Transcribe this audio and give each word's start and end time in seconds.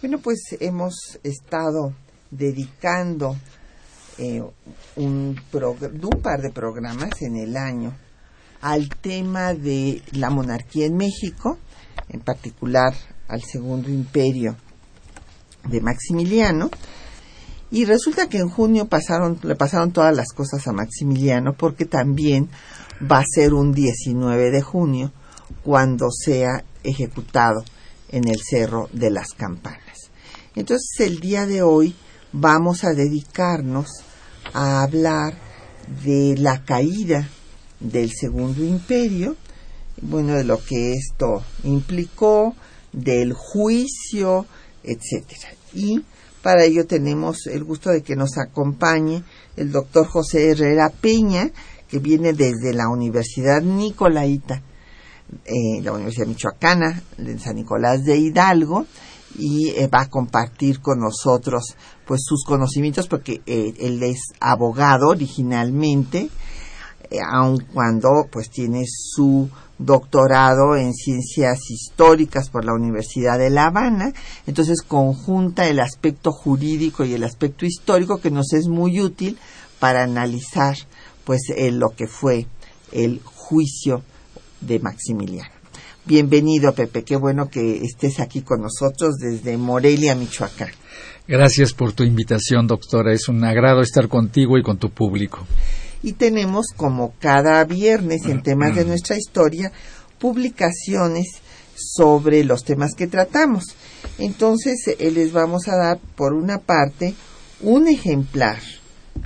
Bueno, 0.00 0.18
pues 0.18 0.56
hemos 0.60 1.18
estado 1.24 1.92
dedicando 2.30 3.36
eh, 4.18 4.40
un, 4.96 5.40
un 5.46 6.22
par 6.22 6.42
de 6.42 6.50
programas 6.50 7.20
en 7.22 7.36
el 7.36 7.56
año 7.56 7.96
al 8.60 8.88
tema 8.88 9.52
de 9.54 10.02
la 10.12 10.30
monarquía 10.30 10.86
en 10.86 10.96
México, 10.96 11.58
en 12.08 12.20
particular 12.20 12.94
al 13.26 13.42
Segundo 13.42 13.88
Imperio 13.88 14.56
de 15.68 15.80
Maximiliano. 15.80 16.70
Y 17.72 17.84
resulta 17.84 18.28
que 18.28 18.38
en 18.38 18.48
junio 18.48 18.86
pasaron, 18.86 19.38
le 19.42 19.56
pasaron 19.56 19.92
todas 19.92 20.14
las 20.14 20.32
cosas 20.32 20.66
a 20.68 20.72
Maximiliano 20.72 21.54
porque 21.54 21.84
también 21.84 22.48
va 23.10 23.18
a 23.18 23.24
ser 23.26 23.54
un 23.54 23.72
19 23.72 24.50
de 24.50 24.62
junio 24.62 25.12
cuando 25.64 26.10
sea 26.10 26.64
ejecutado 26.84 27.64
en 28.10 28.28
el 28.28 28.40
Cerro 28.42 28.88
de 28.92 29.10
las 29.10 29.28
Campanas. 29.34 30.10
Entonces 30.54 30.88
el 30.98 31.20
día 31.20 31.46
de 31.46 31.62
hoy 31.62 31.94
vamos 32.32 32.84
a 32.84 32.92
dedicarnos 32.92 33.88
a 34.52 34.82
hablar 34.82 35.34
de 36.04 36.36
la 36.36 36.64
caída 36.64 37.28
del 37.78 38.10
Segundo 38.10 38.64
Imperio, 38.64 39.36
bueno, 40.02 40.34
de 40.34 40.44
lo 40.44 40.62
que 40.62 40.92
esto 40.92 41.42
implicó, 41.64 42.54
del 42.92 43.32
juicio, 43.32 44.46
etcétera. 44.82 45.54
Y 45.72 46.02
para 46.42 46.64
ello 46.64 46.86
tenemos 46.86 47.46
el 47.46 47.64
gusto 47.64 47.90
de 47.90 48.02
que 48.02 48.16
nos 48.16 48.38
acompañe 48.38 49.22
el 49.56 49.70
doctor 49.70 50.06
José 50.06 50.50
Herrera 50.50 50.90
Peña, 50.90 51.50
que 51.88 51.98
viene 51.98 52.32
desde 52.32 52.72
la 52.72 52.88
Universidad 52.88 53.62
Nicolaita 53.62 54.62
eh, 55.44 55.80
la 55.82 55.92
Universidad 55.92 56.26
Michoacana 56.26 57.02
de 57.16 57.38
San 57.38 57.54
Nicolás 57.54 58.04
de 58.04 58.16
Hidalgo 58.16 58.84
y 59.38 59.68
eh, 59.68 59.86
va 59.86 60.02
a 60.02 60.10
compartir 60.10 60.80
con 60.80 60.98
nosotros 60.98 61.76
pues 62.04 62.22
sus 62.24 62.44
conocimientos 62.44 63.06
porque 63.06 63.40
eh, 63.46 63.74
él 63.78 64.02
es 64.02 64.32
abogado 64.40 65.08
originalmente 65.08 66.30
aun 67.28 67.58
cuando 67.72 68.26
pues 68.30 68.50
tiene 68.50 68.84
su 68.86 69.48
doctorado 69.78 70.76
en 70.76 70.92
ciencias 70.94 71.58
históricas 71.70 72.50
por 72.50 72.64
la 72.64 72.74
Universidad 72.74 73.38
de 73.38 73.50
La 73.50 73.66
Habana, 73.66 74.12
entonces 74.46 74.82
conjunta 74.82 75.66
el 75.66 75.80
aspecto 75.80 76.30
jurídico 76.30 77.04
y 77.04 77.14
el 77.14 77.24
aspecto 77.24 77.66
histórico 77.66 78.20
que 78.20 78.30
nos 78.30 78.52
es 78.52 78.68
muy 78.68 79.00
útil 79.00 79.38
para 79.80 80.04
analizar 80.04 80.76
pues 81.24 81.40
lo 81.56 81.90
que 81.90 82.06
fue 82.06 82.46
el 82.92 83.20
juicio 83.24 84.02
de 84.60 84.78
Maximiliano. 84.78 85.50
Bienvenido, 86.04 86.74
Pepe. 86.74 87.04
Qué 87.04 87.16
bueno 87.16 87.48
que 87.48 87.82
estés 87.84 88.20
aquí 88.20 88.42
con 88.42 88.62
nosotros 88.62 89.16
desde 89.18 89.56
Morelia, 89.56 90.14
Michoacán. 90.14 90.70
Gracias 91.28 91.72
por 91.72 91.92
tu 91.92 92.02
invitación, 92.02 92.66
doctora. 92.66 93.12
Es 93.12 93.28
un 93.28 93.44
agrado 93.44 93.82
estar 93.82 94.08
contigo 94.08 94.58
y 94.58 94.62
con 94.62 94.78
tu 94.78 94.90
público. 94.90 95.46
Y 96.02 96.14
tenemos, 96.14 96.66
como 96.76 97.14
cada 97.20 97.62
viernes 97.64 98.24
en 98.24 98.42
temas 98.42 98.74
de 98.74 98.84
nuestra 98.84 99.16
historia, 99.16 99.70
publicaciones 100.18 101.26
sobre 101.76 102.44
los 102.44 102.64
temas 102.64 102.94
que 102.96 103.06
tratamos. 103.06 103.64
Entonces, 104.18 104.88
eh, 104.88 105.10
les 105.10 105.32
vamos 105.32 105.68
a 105.68 105.76
dar, 105.76 105.98
por 106.16 106.32
una 106.32 106.58
parte, 106.58 107.14
un 107.60 107.86
ejemplar 107.88 108.60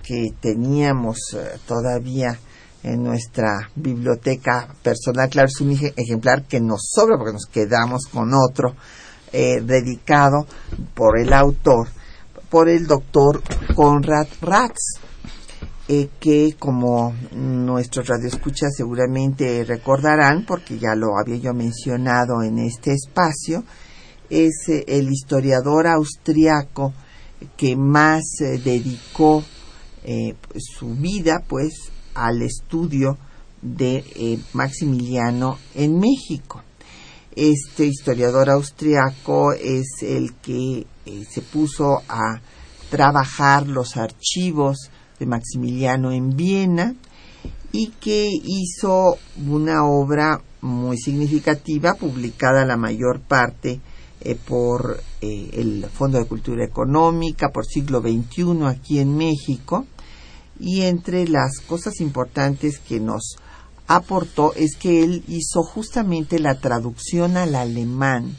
que 0.02 0.32
teníamos 0.40 1.18
eh, 1.34 1.58
todavía 1.66 2.38
en 2.84 3.02
nuestra 3.02 3.70
biblioteca 3.74 4.68
personal. 4.82 5.28
Claro, 5.30 5.48
es 5.48 5.60
un 5.60 5.76
ejemplar 5.96 6.44
que 6.44 6.60
nos 6.60 6.90
sobra 6.94 7.16
porque 7.16 7.32
nos 7.32 7.46
quedamos 7.46 8.06
con 8.06 8.32
otro 8.34 8.76
eh, 9.32 9.60
dedicado 9.62 10.46
por 10.94 11.18
el 11.18 11.32
autor, 11.32 11.88
por 12.50 12.68
el 12.68 12.86
doctor 12.86 13.42
Conrad 13.74 14.28
Ratz, 14.42 15.00
eh, 15.88 16.10
que 16.20 16.56
como 16.58 17.14
nuestros 17.32 18.06
radioescuchas 18.06 18.74
seguramente 18.76 19.64
recordarán, 19.64 20.44
porque 20.46 20.78
ya 20.78 20.94
lo 20.94 21.18
había 21.18 21.36
yo 21.36 21.54
mencionado 21.54 22.42
en 22.42 22.58
este 22.58 22.92
espacio, 22.92 23.64
es 24.28 24.68
eh, 24.68 24.84
el 24.86 25.10
historiador 25.10 25.86
austriaco 25.86 26.92
que 27.56 27.76
más 27.76 28.22
dedicó 28.38 29.42
su 30.54 30.94
vida 30.94 31.42
pues 31.48 31.93
al 32.14 32.42
estudio 32.42 33.18
de 33.64 34.04
eh, 34.14 34.38
Maximiliano 34.52 35.58
en 35.74 35.98
México. 35.98 36.62
Este 37.34 37.86
historiador 37.86 38.50
austriaco 38.50 39.52
es 39.52 40.02
el 40.02 40.34
que 40.34 40.86
eh, 41.06 41.24
se 41.28 41.42
puso 41.42 42.02
a 42.08 42.40
trabajar 42.90 43.66
los 43.66 43.96
archivos 43.96 44.90
de 45.18 45.26
Maximiliano 45.26 46.12
en 46.12 46.36
Viena 46.36 46.94
y 47.72 47.88
que 48.00 48.30
hizo 48.30 49.16
una 49.48 49.84
obra 49.84 50.40
muy 50.60 50.96
significativa, 50.98 51.94
publicada 51.94 52.64
la 52.64 52.76
mayor 52.76 53.20
parte 53.20 53.80
eh, 54.20 54.36
por 54.46 55.00
el 55.20 55.86
Fondo 55.92 56.18
de 56.18 56.26
Cultura 56.26 56.64
Económica, 56.64 57.48
por 57.48 57.66
siglo 57.66 58.00
XXI 58.00 58.66
aquí 58.66 59.00
en 59.00 59.16
México, 59.16 59.86
y 60.58 60.82
entre 60.82 61.26
las 61.28 61.60
cosas 61.60 62.00
importantes 62.00 62.78
que 62.78 63.00
nos 63.00 63.36
aportó 63.86 64.54
es 64.54 64.76
que 64.76 65.02
él 65.02 65.24
hizo 65.28 65.62
justamente 65.62 66.38
la 66.38 66.58
traducción 66.58 67.36
al 67.36 67.54
alemán 67.54 68.36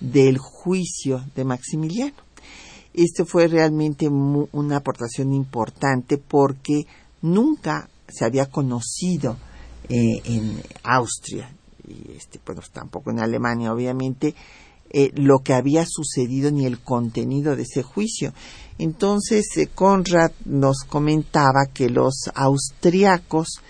del 0.00 0.38
juicio 0.38 1.24
de 1.34 1.44
Maximiliano. 1.44 2.16
Este 2.94 3.24
fue 3.24 3.48
realmente 3.48 4.08
una 4.08 4.76
aportación 4.76 5.32
importante 5.32 6.18
porque 6.18 6.86
nunca 7.22 7.88
se 8.08 8.24
había 8.24 8.46
conocido 8.46 9.36
eh, 9.88 10.20
en 10.24 10.62
Austria 10.82 11.54
y 11.86 12.12
este, 12.16 12.38
pues 12.38 12.70
tampoco 12.70 13.10
en 13.10 13.20
Alemania 13.20 13.72
obviamente 13.72 14.34
eh, 14.90 15.12
lo 15.14 15.40
que 15.40 15.52
había 15.52 15.84
sucedido 15.86 16.50
ni 16.50 16.64
el 16.64 16.80
contenido 16.80 17.56
de 17.56 17.62
ese 17.62 17.82
juicio. 17.82 18.32
Entonces 18.78 19.46
eh, 19.56 19.68
Conrad 19.74 20.30
nos 20.44 20.84
comentaba 20.88 21.66
que 21.72 21.90
los 21.90 22.30
austriacos 22.34 23.60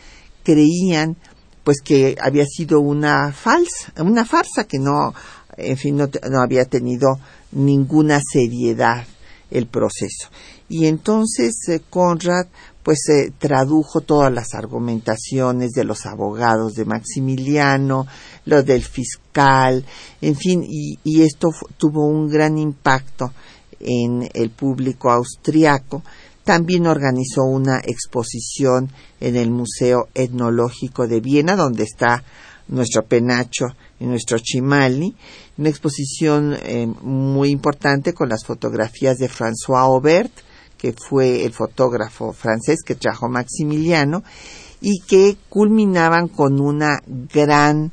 creían 0.45 1.17
pues 1.65 1.81
que 1.83 2.17
había 2.21 2.47
sido 2.47 2.81
una 2.81 3.33
falsa, 3.33 3.93
una 3.99 4.25
farsa 4.25 4.65
que 4.65 4.79
no, 4.79 5.13
en 5.57 5.77
fin, 5.77 5.99
no, 5.99 6.41
había 6.43 6.65
tenido 6.65 7.19
ninguna 7.53 8.21
seriedad 8.33 9.07
el 9.51 9.67
proceso. 9.67 10.29
Y 10.69 10.87
entonces 10.87 11.57
eh, 11.69 11.81
Conrad 11.91 12.47
pues 12.83 13.01
se 13.05 13.33
tradujo 13.33 14.01
todas 14.01 14.33
las 14.33 14.55
argumentaciones 14.55 15.73
de 15.73 15.85
los 15.85 16.07
abogados 16.07 16.75
de 16.75 16.87
Maximiliano, 16.87 18.07
lo 18.47 18.63
del 18.63 18.83
fiscal, 18.83 19.85
en 20.23 20.37
fin, 20.37 20.65
y 20.67 21.23
esto 21.23 21.51
tuvo 21.77 22.07
un 22.07 22.31
gran 22.31 22.57
impacto 22.57 23.31
en 23.81 24.29
el 24.35 24.51
público 24.51 25.11
austriaco. 25.11 26.03
También 26.45 26.87
organizó 26.87 27.43
una 27.43 27.81
exposición 27.85 28.91
en 29.21 29.37
el 29.37 29.51
Museo 29.51 30.09
Etnológico 30.15 31.07
de 31.07 31.21
Viena, 31.21 31.57
donde 31.57 31.85
está 31.85 32.25
nuestro 32.69 33.05
penacho 33.05 33.67
y 34.01 34.07
nuestro 34.07 34.39
chimali, 34.39 35.15
una 35.57 35.69
exposición 35.69 36.57
eh, 36.63 36.87
muy 36.87 37.51
importante 37.51 38.13
con 38.13 38.29
las 38.29 38.45
fotografías 38.45 39.19
de 39.19 39.29
François 39.29 39.81
Aubert, 39.81 40.33
que 40.77 40.93
fue 40.93 41.45
el 41.45 41.53
fotógrafo 41.53 42.33
francés 42.33 42.79
que 42.85 42.95
trajo 42.95 43.29
Maximiliano, 43.29 44.23
y 44.81 45.01
que 45.01 45.37
culminaban 45.49 46.29
con 46.29 46.61
una 46.61 47.01
gran 47.07 47.91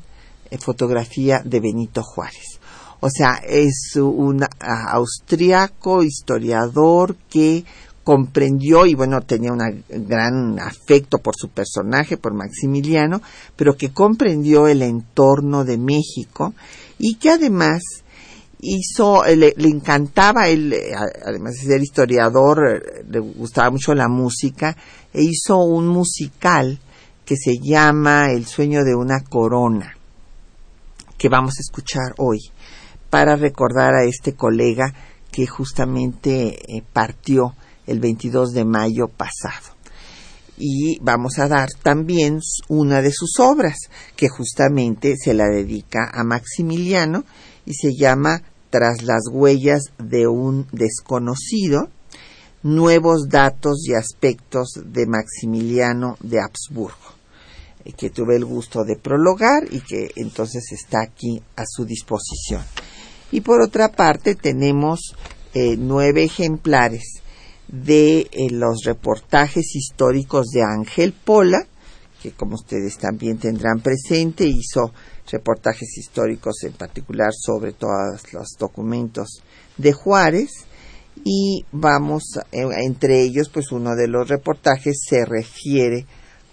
eh, 0.52 0.58
fotografía 0.60 1.42
de 1.44 1.60
Benito 1.60 2.04
Juárez. 2.04 2.55
O 3.00 3.10
sea, 3.10 3.42
es 3.48 3.96
un 3.96 4.44
austriaco 4.60 6.04
historiador 6.04 7.16
que 7.30 7.64
comprendió 8.04 8.86
y 8.86 8.94
bueno, 8.94 9.22
tenía 9.22 9.52
un 9.52 9.84
gran 9.90 10.60
afecto 10.60 11.18
por 11.18 11.36
su 11.36 11.50
personaje, 11.50 12.18
por 12.18 12.34
Maximiliano, 12.34 13.22
pero 13.56 13.76
que 13.76 13.92
comprendió 13.92 14.68
el 14.68 14.84
entorno 14.84 15.66
de 15.66 15.78
México 15.78 16.54
y 17.00 17.16
que 17.16 17.32
además 17.32 17.82
hizo, 18.60 19.24
le, 19.26 19.54
encantaba, 19.58 20.48
él, 20.48 20.76
además 21.26 21.54
de 21.54 21.68
ser 21.68 21.82
historiador, 21.82 23.04
le 23.10 23.20
gustaba 23.20 23.72
mucho 23.72 23.94
la 23.94 24.08
música, 24.08 24.76
e 25.14 25.24
hizo 25.24 25.58
un 25.58 25.88
musical 25.88 26.80
que 27.26 27.36
se 27.36 27.58
llama 27.60 28.32
El 28.32 28.46
sueño 28.46 28.84
de 28.84 28.96
una 28.96 29.22
corona, 29.22 29.98
que 31.18 31.30
vamos 31.30 31.56
a 31.58 31.62
escuchar 31.62 32.14
hoy, 32.18 32.40
para 33.10 33.36
recordar 33.36 33.94
a 33.94 34.04
este 34.04 34.34
colega 34.34 34.94
que 35.32 35.48
justamente 35.48 36.78
eh, 36.78 36.84
partió 36.94 37.56
el 37.88 38.00
22 38.00 38.54
de 38.54 38.66
mayo 38.66 39.08
pasado. 39.08 39.76
Y 40.58 40.98
vamos 41.02 41.38
a 41.38 41.50
dar 41.50 41.68
también 41.84 42.40
una 42.70 43.02
de 43.02 43.12
sus 43.12 43.40
obras, 43.40 43.76
que 44.16 44.30
justamente 44.30 45.16
se 45.18 45.34
la 45.34 45.48
dedica 45.48 46.10
a 46.14 46.24
Maximiliano 46.24 47.26
y 47.66 47.74
se 47.74 47.94
llama 47.94 48.44
Tras 48.70 49.04
las 49.04 49.24
huellas 49.30 49.82
de 49.98 50.28
un 50.28 50.68
desconocido, 50.72 51.90
nuevos 52.64 53.28
datos 53.30 53.86
y 53.86 53.94
aspectos 53.94 54.80
de 54.86 55.06
Maximiliano 55.06 56.18
de 56.22 56.40
Habsburgo, 56.40 57.14
eh, 57.84 57.92
que 57.92 58.10
tuve 58.10 58.38
el 58.38 58.46
gusto 58.46 58.86
de 58.86 58.96
prologar 58.96 59.66
y 59.70 59.82
que 59.82 60.12
entonces 60.16 60.72
está 60.72 61.02
aquí 61.02 61.42
a 61.58 61.64
su 61.66 61.86
disposición. 61.86 62.64
Y 63.36 63.42
por 63.42 63.60
otra 63.60 63.90
parte 63.90 64.34
tenemos 64.34 65.14
eh, 65.54 65.76
nueve 65.78 66.24
ejemplares 66.24 67.22
de 67.68 68.30
eh, 68.32 68.50
los 68.50 68.86
reportajes 68.86 69.76
históricos 69.76 70.52
de 70.54 70.64
Ángel 70.64 71.12
Pola, 71.12 71.68
que 72.24 72.32
como 72.32 72.56
ustedes 72.56 72.98
también 72.98 73.38
tendrán 73.38 73.82
presente, 73.82 74.46
hizo 74.48 74.94
reportajes 75.30 75.98
históricos 75.98 76.64
en 76.64 76.72
particular 76.72 77.34
sobre 77.38 77.74
todos 77.74 78.32
los 78.32 78.56
documentos 78.58 79.44
de 79.76 79.92
Juárez. 79.92 80.52
Y 81.26 81.66
vamos 81.74 82.40
eh, 82.54 82.64
entre 82.86 83.20
ellos 83.22 83.50
pues 83.50 83.74
uno 83.74 83.98
de 83.98 84.08
los 84.08 84.30
reportajes 84.30 85.04
se 85.10 85.26
refiere 85.26 86.06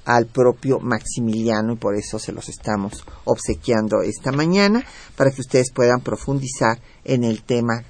al 0.04 0.26
propio 0.26 0.81
Maximiliano 0.81 1.75
y 1.75 1.76
por 1.76 1.94
eso 1.94 2.19
se 2.19 2.32
los 2.32 2.49
estamos 2.49 3.04
obsequiando 3.25 4.02
esta 4.02 4.32
mañana 4.32 4.84
para 5.16 5.31
que 5.31 5.40
ustedes 5.40 5.72
puedan 5.72 6.00
profundizar 6.00 6.81
en 7.04 7.25
el 7.25 7.43
tema 7.43 7.84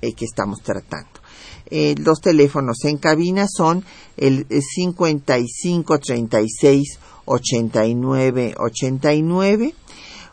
eh, 0.00 0.12
que 0.12 0.24
estamos 0.24 0.62
tratando. 0.62 1.08
Eh, 1.66 1.94
los 1.98 2.20
teléfonos 2.20 2.84
en 2.84 2.98
cabina 2.98 3.46
son 3.48 3.84
el 4.16 4.46
55 4.48 5.98
36 5.98 6.98
89 7.26 8.54
89 8.58 9.74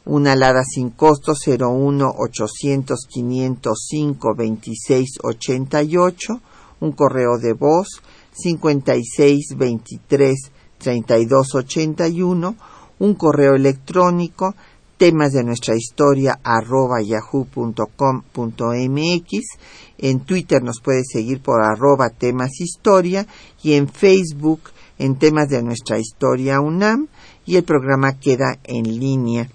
una 0.05 0.31
alada 0.31 0.63
sin 0.63 0.89
costo 0.89 1.33
01 1.33 2.13
800 2.17 3.07
505 3.07 4.35
26 4.35 5.09
88 5.21 6.41
un 6.79 6.91
correo 6.93 7.37
de 7.37 7.53
voz 7.53 8.01
56 8.31 9.55
23 9.57 10.51
32 10.77 11.56
81 11.56 12.56
un 13.00 13.13
correo 13.15 13.56
electrónico 13.56 14.56
temas 14.97 15.31
de 15.31 15.44
nuestra 15.44 15.75
historia 15.75 16.39
arroba 16.44 17.01
yahoo.com.mx 17.01 17.81
en 20.00 20.19
Twitter 20.21 20.63
nos 20.63 20.81
puede 20.81 21.03
seguir 21.03 21.41
por 21.41 21.62
arroba 21.62 22.09
temas 22.09 22.59
historia 22.59 23.27
y 23.62 23.74
en 23.74 23.88
Facebook 23.88 24.62
en 24.97 25.18
temas 25.18 25.50
de 25.50 25.62
nuestra 25.62 26.00
historia 26.00 26.59
UNAM 26.59 27.07
y 27.45 27.56
el 27.56 27.63
programa 27.63 28.19
queda 28.19 28.57
en 28.63 29.00
línea 29.00 29.50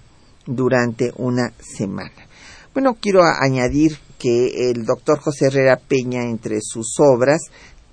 durante 0.45 1.11
una 1.17 1.53
semana. 1.59 2.27
Bueno, 2.73 2.97
quiero 2.99 3.21
añadir 3.23 3.97
que 4.17 4.71
el 4.71 4.85
doctor 4.85 5.19
José 5.19 5.47
Herrera 5.47 5.77
Peña 5.77 6.23
entre 6.23 6.59
sus 6.61 6.95
obras 6.99 7.41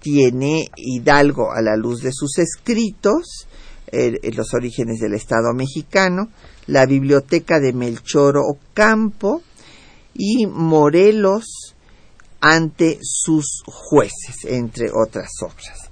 tiene 0.00 0.70
Hidalgo 0.76 1.52
a 1.52 1.62
la 1.62 1.76
luz 1.76 2.02
de 2.02 2.12
sus 2.12 2.38
escritos, 2.38 3.46
los 3.92 4.54
orígenes 4.54 5.00
del 5.00 5.14
Estado 5.14 5.52
mexicano, 5.52 6.28
la 6.66 6.86
biblioteca 6.86 7.58
de 7.58 7.72
Melchor 7.72 8.36
Ocampo 8.38 9.42
y 10.14 10.46
Morelos 10.46 11.74
ante 12.40 12.98
sus 13.02 13.62
jueces, 13.66 14.44
entre 14.44 14.90
otras 14.90 15.30
obras. 15.42 15.90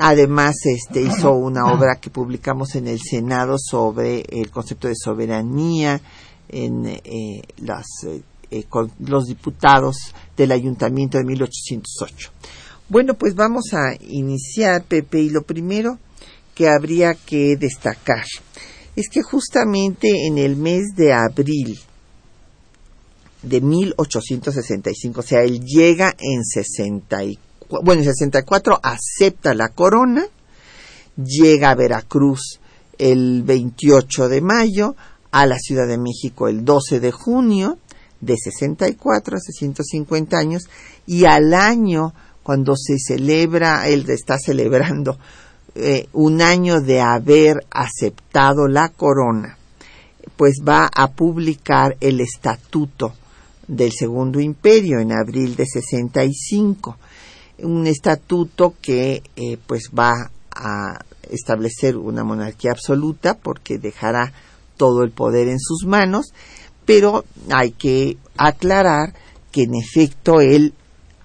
Además, 0.00 0.54
este 0.64 1.02
hizo 1.02 1.32
una 1.32 1.72
obra 1.72 1.98
que 2.00 2.10
publicamos 2.10 2.76
en 2.76 2.86
el 2.86 3.00
Senado 3.00 3.56
sobre 3.58 4.20
el 4.28 4.50
concepto 4.50 4.86
de 4.86 4.94
soberanía 4.96 6.00
en 6.48 6.86
eh, 6.86 7.42
las, 7.58 7.86
eh, 8.50 8.64
con 8.68 8.92
los 9.00 9.24
diputados 9.24 9.96
del 10.36 10.52
Ayuntamiento 10.52 11.18
de 11.18 11.24
1808. 11.24 12.30
Bueno, 12.88 13.14
pues 13.14 13.34
vamos 13.34 13.74
a 13.74 13.94
iniciar, 14.00 14.82
Pepe, 14.82 15.20
y 15.20 15.28
lo 15.28 15.42
primero 15.42 15.98
que 16.54 16.68
habría 16.68 17.14
que 17.14 17.56
destacar 17.56 18.24
es 18.96 19.10
que 19.10 19.22
justamente 19.22 20.26
en 20.26 20.38
el 20.38 20.56
mes 20.56 20.94
de 20.96 21.12
abril 21.12 21.78
de 23.42 23.60
1865, 23.60 25.20
o 25.20 25.22
sea, 25.22 25.42
él 25.42 25.60
llega 25.60 26.16
en 26.18 26.42
64, 26.44 27.82
bueno, 27.84 28.00
en 28.00 28.08
64 28.08 28.80
acepta 28.82 29.52
la 29.52 29.68
corona, 29.68 30.26
llega 31.16 31.70
a 31.70 31.74
Veracruz 31.74 32.58
el 32.96 33.42
28 33.42 34.30
de 34.30 34.40
mayo, 34.40 34.96
a 35.30 35.44
la 35.44 35.58
Ciudad 35.58 35.86
de 35.86 35.98
México 35.98 36.48
el 36.48 36.64
12 36.64 37.00
de 37.00 37.12
junio 37.12 37.78
de 38.20 38.36
64, 38.36 39.36
hace 39.36 39.52
150 39.52 40.38
años, 40.38 40.64
y 41.06 41.26
al 41.26 41.54
año, 41.54 42.14
cuando 42.48 42.76
se 42.76 42.96
celebra, 42.98 43.86
él 43.88 44.08
está 44.08 44.38
celebrando 44.38 45.18
eh, 45.74 46.08
un 46.14 46.40
año 46.40 46.80
de 46.80 47.02
haber 47.02 47.66
aceptado 47.70 48.68
la 48.68 48.88
corona, 48.88 49.58
pues 50.34 50.62
va 50.66 50.88
a 50.90 51.10
publicar 51.10 51.98
el 52.00 52.22
estatuto 52.22 53.12
del 53.66 53.92
Segundo 53.92 54.40
Imperio 54.40 54.98
en 54.98 55.12
abril 55.12 55.56
de 55.56 55.66
65, 55.66 56.96
un 57.64 57.86
estatuto 57.86 58.76
que 58.80 59.22
eh, 59.36 59.58
pues 59.66 59.90
va 59.90 60.30
a 60.50 61.04
establecer 61.30 61.98
una 61.98 62.24
monarquía 62.24 62.70
absoluta 62.70 63.34
porque 63.34 63.76
dejará 63.76 64.32
todo 64.78 65.02
el 65.02 65.10
poder 65.10 65.48
en 65.48 65.60
sus 65.60 65.84
manos, 65.84 66.32
pero 66.86 67.26
hay 67.50 67.72
que 67.72 68.16
aclarar 68.38 69.12
que 69.52 69.64
en 69.64 69.74
efecto 69.74 70.40
él 70.40 70.72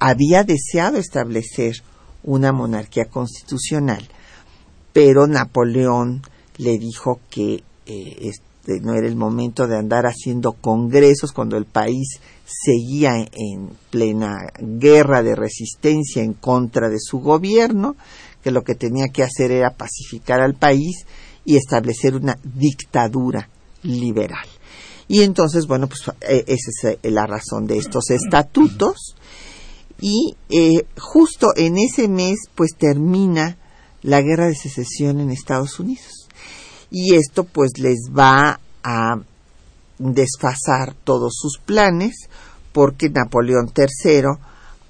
había 0.06 0.44
deseado 0.44 0.98
establecer 0.98 1.82
una 2.24 2.52
monarquía 2.52 3.06
constitucional, 3.06 4.06
pero 4.92 5.28
Napoleón 5.28 6.22
le 6.58 6.78
dijo 6.78 7.22
que 7.30 7.64
eh, 7.86 8.18
este, 8.20 8.82
no 8.82 8.96
era 8.96 9.08
el 9.08 9.16
momento 9.16 9.66
de 9.66 9.78
andar 9.78 10.06
haciendo 10.06 10.52
congresos 10.52 11.32
cuando 11.32 11.56
el 11.56 11.64
país 11.64 12.20
seguía 12.46 13.16
en 13.32 13.70
plena 13.92 14.40
guerra 14.60 15.24
de 15.24 15.36
resistencia 15.36 16.22
en 16.22 16.34
contra 16.34 16.90
de 16.90 17.00
su 17.00 17.20
gobierno, 17.20 17.96
que 18.44 18.52
lo 18.52 18.66
que 18.66 18.76
tenía 18.76 19.08
que 19.08 19.24
hacer 19.24 19.52
era 19.52 19.70
pacificar 19.70 20.42
al 20.42 20.56
país 20.56 21.06
y 21.46 21.56
establecer 21.56 22.18
una 22.18 22.38
dictadura 22.44 23.48
liberal. 23.84 24.48
Y 25.08 25.22
entonces, 25.22 25.66
bueno, 25.66 25.88
pues 25.88 26.02
eh, 26.28 26.44
esa 26.46 26.70
es 26.90 27.00
eh, 27.02 27.10
la 27.10 27.26
razón 27.26 27.68
de 27.68 27.78
estos 27.78 28.10
estatutos. 28.10 29.16
Y 30.06 30.36
eh, 30.50 30.86
justo 31.00 31.54
en 31.56 31.78
ese 31.78 32.10
mes, 32.10 32.40
pues 32.56 32.72
termina 32.78 33.58
la 34.02 34.22
guerra 34.22 34.48
de 34.48 34.56
secesión 34.56 35.22
en 35.22 35.30
Estados 35.30 35.80
Unidos. 35.80 36.28
Y 36.92 37.16
esto, 37.16 37.46
pues, 37.46 37.72
les 37.80 38.10
va 38.12 38.60
a 38.84 39.16
desfasar 39.98 40.94
todos 41.06 41.34
sus 41.38 41.58
planes, 41.58 42.28
porque 42.74 43.10
Napoleón 43.10 43.72
III 43.74 44.24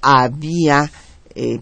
había 0.02 0.90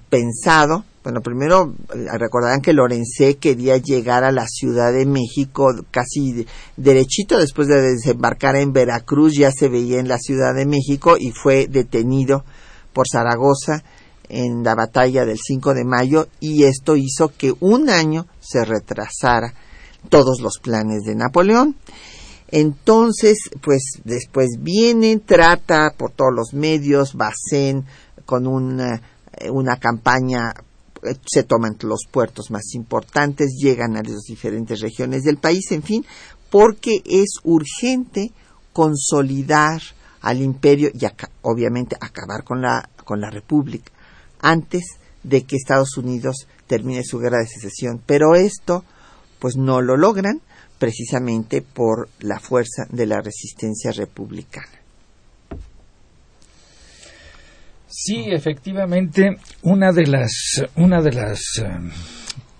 pensado 0.09 0.85
bueno, 1.03 1.21
primero 1.21 1.73
eh, 1.95 2.17
recordarán 2.17 2.61
que 2.61 2.73
Lorencé 2.73 3.37
quería 3.37 3.77
llegar 3.77 4.23
a 4.23 4.31
la 4.31 4.45
Ciudad 4.47 4.93
de 4.93 5.07
México 5.07 5.73
casi 5.89 6.45
derechito 6.77 7.39
después 7.39 7.67
de 7.67 7.81
desembarcar 7.81 8.55
en 8.55 8.71
Veracruz, 8.71 9.33
ya 9.35 9.51
se 9.51 9.67
veía 9.67 9.99
en 9.99 10.07
la 10.07 10.19
Ciudad 10.19 10.53
de 10.53 10.67
México 10.67 11.15
y 11.19 11.31
fue 11.31 11.67
detenido 11.67 12.43
por 12.93 13.07
Zaragoza 13.11 13.83
en 14.29 14.63
la 14.63 14.75
batalla 14.75 15.25
del 15.25 15.37
5 15.37 15.73
de 15.73 15.83
mayo 15.83 16.27
y 16.39 16.63
esto 16.63 16.95
hizo 16.95 17.33
que 17.37 17.53
un 17.59 17.89
año 17.89 18.27
se 18.39 18.63
retrasara 18.63 19.53
todos 20.09 20.41
los 20.41 20.59
planes 20.59 21.03
de 21.03 21.15
Napoleón. 21.15 21.75
Entonces, 22.49 23.49
pues 23.61 24.01
después 24.03 24.49
viene, 24.59 25.17
trata 25.17 25.93
por 25.97 26.11
todos 26.11 26.33
los 26.33 26.53
medios, 26.53 27.13
Bacén, 27.13 27.85
con 28.25 28.45
una, 28.45 29.01
una 29.49 29.77
campaña, 29.77 30.53
eh, 31.03 31.15
se 31.25 31.43
toman 31.43 31.77
los 31.81 32.01
puertos 32.09 32.51
más 32.51 32.73
importantes, 32.73 33.55
llegan 33.57 33.95
a 33.95 34.03
las 34.03 34.23
diferentes 34.27 34.81
regiones 34.81 35.23
del 35.23 35.37
país, 35.37 35.71
en 35.71 35.83
fin, 35.83 36.05
porque 36.49 37.01
es 37.05 37.35
urgente 37.43 38.31
consolidar 38.73 39.81
al 40.21 40.41
imperio 40.41 40.89
y 40.93 41.05
obviamente 41.41 41.95
acabar 41.99 42.43
con 42.43 42.61
la, 42.61 42.89
con 43.03 43.21
la 43.21 43.29
república 43.29 43.91
antes 44.39 44.83
de 45.23 45.43
que 45.43 45.55
Estados 45.55 45.97
Unidos 45.97 46.47
termine 46.67 47.03
su 47.03 47.19
guerra 47.19 47.39
de 47.39 47.47
secesión. 47.47 48.01
Pero 48.05 48.35
esto, 48.35 48.83
pues 49.39 49.55
no 49.55 49.81
lo 49.81 49.97
logran 49.97 50.41
precisamente 50.79 51.61
por 51.61 52.09
la 52.19 52.39
fuerza 52.39 52.85
de 52.89 53.05
la 53.05 53.21
resistencia 53.21 53.91
republicana. 53.91 54.81
Sí, 57.87 58.25
efectivamente, 58.29 59.37
una 59.63 59.91
de 59.91 60.07
las, 60.07 60.63
una 60.77 61.01
de 61.01 61.11
las, 61.11 61.41
em, 61.57 61.91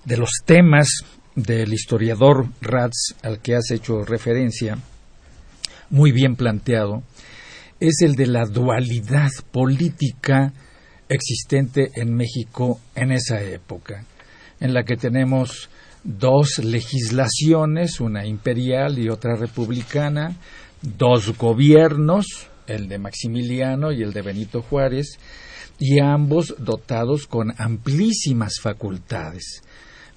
de 0.04 0.18
los 0.18 0.30
temas 0.46 0.90
del 1.36 1.74
historiador 1.74 2.48
Ratz 2.60 3.16
al 3.24 3.40
que 3.40 3.56
has 3.56 3.72
hecho 3.72 4.04
referencia, 4.04 4.78
muy 5.90 6.12
bien 6.12 6.36
planteado, 6.36 7.04
es 7.82 8.02
el 8.02 8.16
de 8.16 8.28
la 8.28 8.46
dualidad 8.46 9.32
política 9.52 10.54
existente 11.10 11.90
en 11.96 12.14
México 12.14 12.80
en 12.94 13.12
esa 13.12 13.42
época, 13.42 14.06
en 14.60 14.76
la 14.76 14.84
que 14.84 14.98
tenemos 14.98 15.68
dos 16.04 16.60
legislaciones, 16.60 18.00
una 18.00 18.28
imperial 18.28 19.00
y 19.00 19.10
otra 19.10 19.36
republicana, 19.36 20.36
dos 20.84 21.36
gobiernos, 21.36 22.28
el 22.68 22.88
de 22.88 23.00
Maximiliano 23.00 23.92
y 23.92 24.04
el 24.04 24.14
de 24.14 24.22
Benito 24.22 24.62
Juárez, 24.62 25.18
y 25.80 26.00
ambos 26.00 26.54
dotados 26.60 27.26
con 27.26 27.52
amplísimas 27.58 28.60
facultades, 28.62 29.64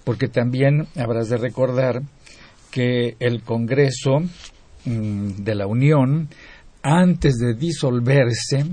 porque 0.04 0.28
también 0.28 0.86
habrás 0.96 1.30
de 1.30 1.38
recordar 1.38 2.02
que 2.70 3.16
el 3.20 3.42
Congreso 3.42 4.20
mm, 4.84 5.42
de 5.42 5.54
la 5.54 5.66
Unión, 5.66 6.28
antes 6.84 7.36
de 7.36 7.54
disolverse, 7.54 8.64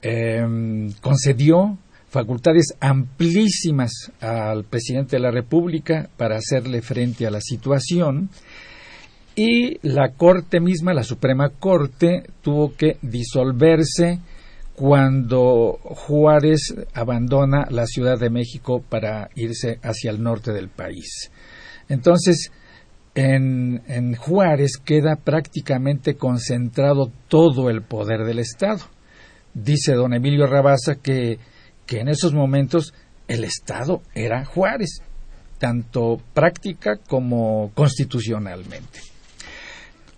em, 0.00 0.92
concedió 1.00 1.76
facultades 2.08 2.74
amplísimas 2.80 4.12
al 4.20 4.64
presidente 4.64 5.16
de 5.16 5.22
la 5.22 5.30
República 5.30 6.08
para 6.16 6.36
hacerle 6.36 6.80
frente 6.80 7.26
a 7.26 7.30
la 7.30 7.40
situación 7.40 8.30
y 9.34 9.78
la 9.86 10.12
Corte 10.12 10.60
misma, 10.60 10.94
la 10.94 11.02
Suprema 11.02 11.48
Corte, 11.48 12.22
tuvo 12.42 12.76
que 12.76 12.98
disolverse 13.02 14.20
cuando 14.76 15.78
Juárez 15.82 16.74
abandona 16.94 17.66
la 17.70 17.86
Ciudad 17.86 18.18
de 18.18 18.30
México 18.30 18.84
para 18.86 19.30
irse 19.34 19.78
hacia 19.82 20.10
el 20.10 20.22
norte 20.22 20.52
del 20.52 20.68
país. 20.68 21.30
Entonces, 21.88 22.52
en, 23.14 23.82
en 23.88 24.14
Juárez 24.14 24.78
queda 24.82 25.16
prácticamente 25.16 26.16
concentrado 26.16 27.10
todo 27.28 27.70
el 27.70 27.82
poder 27.82 28.24
del 28.24 28.38
Estado. 28.38 28.80
Dice 29.54 29.92
don 29.94 30.14
Emilio 30.14 30.46
Rabasa 30.46 30.94
que 30.96 31.38
que 31.86 32.00
en 32.00 32.08
esos 32.08 32.32
momentos 32.32 32.94
el 33.28 33.44
Estado 33.44 34.02
era 34.14 34.44
Juárez, 34.44 35.02
tanto 35.58 36.18
práctica 36.34 36.96
como 36.96 37.70
constitucionalmente. 37.74 39.00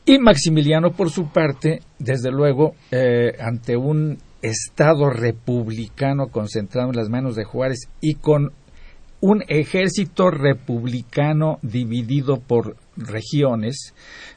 Y 0.07 0.19
Maximiliano, 0.19 0.93
por 0.93 1.11
su 1.11 1.33
parte, 1.33 1.81
desde 1.99 2.31
luego, 2.31 2.75
eh, 2.91 3.33
ante 3.41 3.77
un 3.77 4.19
Estado 4.43 5.09
republicano 5.09 6.29
concentrado 6.29 6.91
en 6.91 6.97
las 6.97 7.09
manos 7.09 7.35
de 7.35 7.45
Juárez 7.45 7.89
y 8.01 8.15
con 8.17 8.53
un 9.21 9.43
ejército 9.49 10.31
republicano 10.31 11.59
dividido 11.63 12.41
por 12.41 12.77
regiones, 12.97 13.95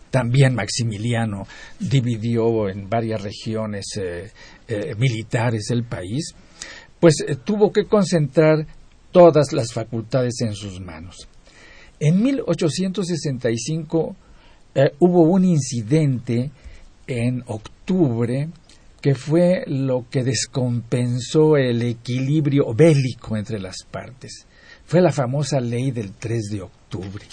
también 0.10 0.56
Maximiliano 0.56 1.48
dividió 1.80 2.70
en 2.70 2.90
varias 2.90 3.22
regiones 3.22 3.86
eh, 3.98 4.32
eh, 4.68 4.96
militares 4.98 5.70
el 5.72 5.84
país, 5.84 6.34
pues 7.00 7.16
eh, 7.28 7.36
tuvo 7.36 7.72
que 7.72 7.86
concentrar 7.86 8.66
todas 9.12 9.54
las 9.54 9.74
facultades 9.74 10.42
en 10.42 10.54
sus 10.54 10.80
manos. 10.80 11.28
En 12.00 12.22
1865 12.22 14.16
eh, 14.76 14.92
hubo 15.00 15.22
un 15.24 15.44
incidente 15.46 16.52
en 17.08 17.44
octubre 17.48 18.50
que 19.02 19.16
fue 19.16 19.64
lo 19.68 20.06
que 20.10 20.24
descompensó 20.24 21.58
el 21.58 21.82
equilibrio 21.82 22.74
bélico 22.74 23.38
entre 23.38 23.60
las 23.60 23.78
partes. 23.90 24.46
Fue 24.86 25.02
la 25.02 25.12
famosa 25.12 25.60
ley 25.60 25.92
del 25.92 26.14
3 26.14 26.44
de 26.52 26.62
octubre, 26.62 27.26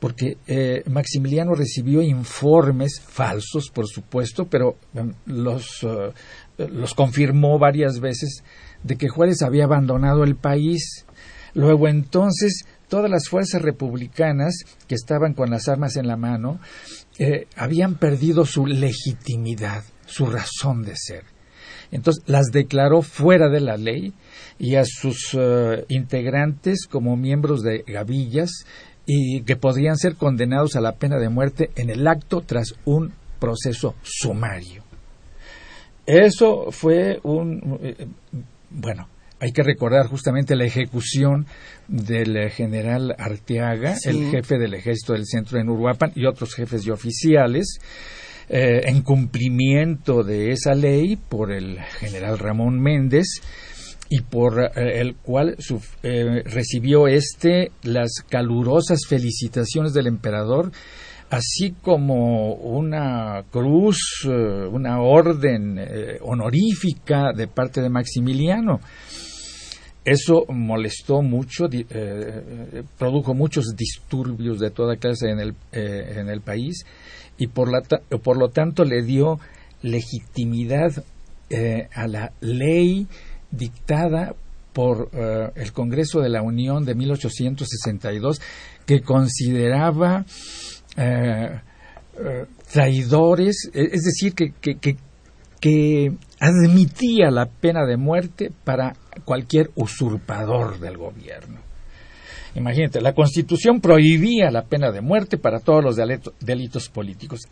porque 0.00 0.36
eh, 0.46 0.82
Maximiliano 0.88 1.54
recibió 1.54 2.02
informes 2.02 3.00
falsos, 3.00 3.70
por 3.70 3.86
supuesto, 3.88 4.46
pero 4.48 4.76
em, 4.94 5.12
los, 5.26 5.86
los 6.56 6.94
confirmó 6.94 7.58
varias 7.58 8.00
veces 8.00 8.42
de 8.82 8.96
que 8.96 9.08
Juárez 9.08 9.42
había 9.42 9.64
abandonado 9.64 10.24
el 10.24 10.36
país. 10.36 11.04
Luego 11.54 11.88
entonces 11.88 12.64
todas 12.88 13.10
las 13.10 13.28
fuerzas 13.28 13.62
republicanas 13.62 14.64
que 14.86 14.94
estaban 14.94 15.34
con 15.34 15.50
las 15.50 15.68
armas 15.68 15.96
en 15.96 16.06
la 16.06 16.16
mano 16.16 16.60
eh, 17.18 17.46
habían 17.56 17.96
perdido 17.96 18.44
su 18.44 18.66
legitimidad, 18.66 19.84
su 20.06 20.26
razón 20.26 20.82
de 20.82 20.96
ser. 20.96 21.24
Entonces 21.90 22.22
las 22.26 22.46
declaró 22.52 23.02
fuera 23.02 23.48
de 23.48 23.60
la 23.60 23.76
ley 23.76 24.12
y 24.58 24.74
a 24.74 24.84
sus 24.84 25.30
eh, 25.38 25.84
integrantes 25.88 26.86
como 26.86 27.16
miembros 27.16 27.62
de 27.62 27.82
gavillas 27.86 28.50
y 29.10 29.40
que 29.40 29.56
podrían 29.56 29.96
ser 29.96 30.16
condenados 30.16 30.76
a 30.76 30.82
la 30.82 30.92
pena 30.92 31.18
de 31.18 31.30
muerte 31.30 31.70
en 31.76 31.88
el 31.88 32.06
acto 32.06 32.42
tras 32.42 32.74
un 32.84 33.14
proceso 33.40 33.94
sumario. 34.02 34.84
Eso 36.04 36.70
fue 36.70 37.18
un 37.22 37.78
eh, 37.82 38.06
bueno, 38.68 39.08
hay 39.40 39.52
que 39.52 39.62
recordar 39.62 40.06
justamente 40.08 40.56
la 40.56 40.66
ejecución 40.66 41.46
del 41.88 42.50
general 42.50 43.14
Arteaga, 43.18 43.96
el 44.04 44.30
jefe 44.30 44.58
del 44.58 44.74
ejército 44.74 45.14
del 45.14 45.24
centro 45.24 45.58
en 45.58 45.70
Uruapan 45.70 46.12
y 46.14 46.26
otros 46.26 46.54
jefes 46.54 46.86
y 46.86 46.90
oficiales, 46.90 47.78
eh, 48.50 48.82
en 48.84 49.00
cumplimiento 49.00 50.22
de 50.22 50.50
esa 50.50 50.74
ley 50.74 51.16
por 51.16 51.50
el 51.50 51.78
general 51.98 52.38
Ramón 52.38 52.78
Méndez 52.78 53.40
y 54.10 54.22
por 54.22 54.60
eh, 54.60 55.00
el 55.00 55.16
cual 55.16 55.56
eh, 56.02 56.42
recibió 56.44 57.08
este 57.08 57.72
las 57.82 58.22
calurosas 58.28 59.00
felicitaciones 59.06 59.92
del 59.92 60.06
emperador 60.06 60.72
así 61.30 61.74
como 61.82 62.54
una 62.54 63.44
cruz, 63.50 63.98
eh, 64.24 64.30
una 64.30 65.00
orden 65.02 65.78
honorífica 66.22 67.32
de 67.36 67.48
parte 67.48 67.82
de 67.82 67.90
Maximiliano. 67.90 68.80
Eso 70.06 70.46
molestó 70.48 71.20
mucho, 71.20 71.68
produjo 72.96 73.34
muchos 73.34 73.76
disturbios 73.76 74.58
de 74.58 74.70
toda 74.70 74.96
clase 74.96 75.28
en 75.28 75.38
el, 75.38 75.54
en 75.72 76.30
el 76.30 76.40
país 76.40 76.86
y 77.36 77.48
por, 77.48 77.70
la, 77.70 77.82
por, 77.82 78.38
lo 78.38 78.48
tanto 78.48 78.86
le 78.86 79.02
dio 79.02 79.38
legitimidad 79.82 81.04
a 81.94 82.08
la 82.08 82.32
ley 82.40 83.06
dictada 83.50 84.34
por 84.72 85.10
el 85.56 85.72
Congreso 85.72 86.20
de 86.20 86.28
la 86.28 86.42
Unión 86.42 86.84
de 86.84 86.94
1862 86.94 88.40
que 88.86 89.02
consideraba 89.02 90.24
eh, 90.96 91.60
eh, 92.18 92.46
traidores, 92.72 93.70
e, 93.72 93.82
es 93.92 94.02
decir, 94.02 94.34
que, 94.34 94.52
que, 94.52 94.96
admitía 96.40 97.30
la 97.30 97.46
pena 97.46 97.84
de 97.84 97.96
muerte 97.96 98.50
para 98.64 98.94
cualquier 99.24 99.70
usurpador 99.74 100.80
del 100.80 100.96
gobierno. 100.96 101.60
Imagínate, 102.54 103.00
la 103.00 103.12
Constitución 103.12 103.80
prohibía 103.80 104.50
la 104.50 104.62
pena 104.62 104.90
de 104.90 105.00
muerte 105.00 105.36
para 105.36 105.60
todos 105.60 105.84
los 105.84 105.96
delitos 106.40 106.88
políticos, 106.88 107.42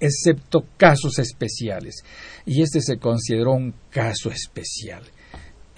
excepto 0.00 0.64
casos 0.76 1.18
especiales, 1.18 2.02
y 2.46 2.62
este 2.62 2.80
se 2.80 2.98
consideró 2.98 3.52
un 3.52 3.74
caso 3.90 4.30
especial. 4.30 5.02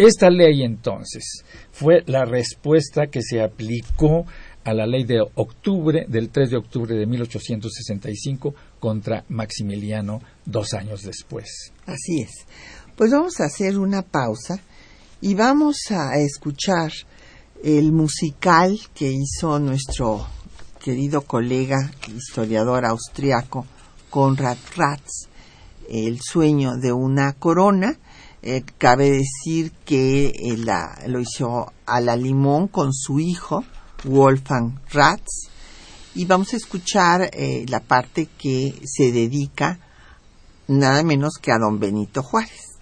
Esta 0.00 0.30
ley 0.30 0.62
entonces 0.62 1.44
fue 1.72 2.02
la 2.06 2.24
respuesta 2.24 3.08
que 3.08 3.20
se 3.20 3.42
aplicó 3.42 4.24
a 4.64 4.72
la 4.72 4.86
ley 4.86 5.04
de 5.04 5.20
octubre, 5.34 6.06
del 6.08 6.30
3 6.30 6.50
de 6.50 6.56
octubre 6.56 6.94
de 6.94 7.06
1865, 7.06 8.54
contra 8.78 9.24
Maximiliano 9.28 10.22
dos 10.46 10.72
años 10.72 11.02
después. 11.02 11.72
Así 11.84 12.22
es. 12.22 12.30
Pues 12.96 13.10
vamos 13.10 13.40
a 13.40 13.44
hacer 13.44 13.78
una 13.78 14.00
pausa 14.00 14.60
y 15.20 15.34
vamos 15.34 15.76
a 15.90 16.18
escuchar 16.18 16.92
el 17.62 17.92
musical 17.92 18.78
que 18.94 19.12
hizo 19.12 19.58
nuestro 19.58 20.26
querido 20.82 21.22
colega 21.22 21.90
historiador 22.08 22.86
austriaco 22.86 23.66
Konrad 24.08 24.56
Ratz, 24.76 25.28
El 25.90 26.20
sueño 26.22 26.76
de 26.76 26.90
una 26.90 27.34
corona. 27.34 27.98
Eh, 28.42 28.62
cabe 28.78 29.10
decir 29.10 29.70
que 29.84 30.28
eh, 30.28 30.56
lo 31.06 31.20
hizo 31.20 31.72
a 31.84 32.00
la 32.00 32.16
limón 32.16 32.68
con 32.68 32.94
su 32.94 33.20
hijo, 33.20 33.64
Wolfgang 34.04 34.80
Ratz. 34.92 35.48
Y 36.14 36.24
vamos 36.24 36.54
a 36.54 36.56
escuchar 36.56 37.30
eh, 37.32 37.66
la 37.68 37.80
parte 37.80 38.28
que 38.38 38.74
se 38.84 39.12
dedica 39.12 39.78
nada 40.68 41.02
menos 41.02 41.34
que 41.40 41.52
a 41.52 41.58
don 41.58 41.78
Benito 41.78 42.22
Juárez. 42.22 42.78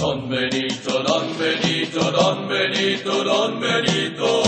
Don 0.00 0.28
Benito, 0.28 1.02
Don 1.02 1.38
Benito, 1.38 2.10
Don 2.10 2.48
Benito, 2.48 3.24
Don 3.24 3.60
Benito. 3.60 4.42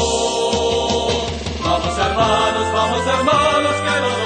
Vamos 1.62 1.99
hermanos, 1.99 2.73
vamos 2.73 3.06
hermanos, 3.06 3.73
que 3.76 4.00
no 4.00 4.24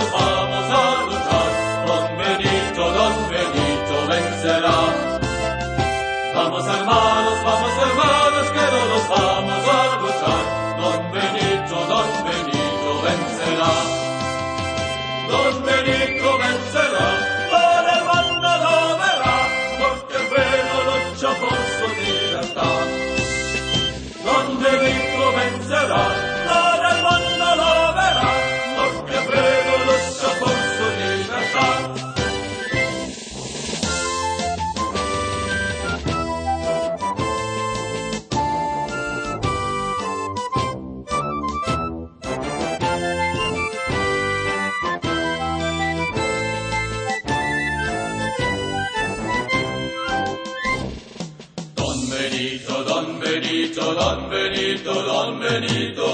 Benito, 54.79 55.03
Don 55.03 55.39
Benito. 55.41 56.07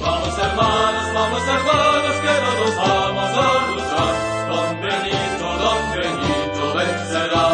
Vamos 0.00 0.38
hermanos, 0.38 1.12
vamos 1.14 1.42
hermanos, 1.46 2.16
que 2.20 2.34
no 2.42 2.50
nos 2.58 2.74
vamos 2.76 3.30
a 3.30 3.50
luchar. 3.70 4.14
Don 4.48 4.70
Benito, 4.80 5.46
Don 5.62 5.82
Benito 5.94 6.62
vencerá. 6.74 7.46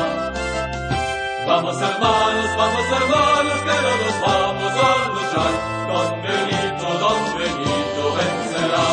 Vamos 1.46 1.80
hermanos, 1.82 2.56
vamos 2.56 2.86
hermanos, 2.98 3.58
que 3.66 3.76
no 3.84 3.92
nos 4.02 4.16
vamos 4.24 4.72
a 4.72 5.08
luchar. 5.14 5.52
Don 5.92 6.08
Benito, 6.22 6.86
Don 6.98 7.22
Benito 7.36 8.04
vencerá. 8.16 8.86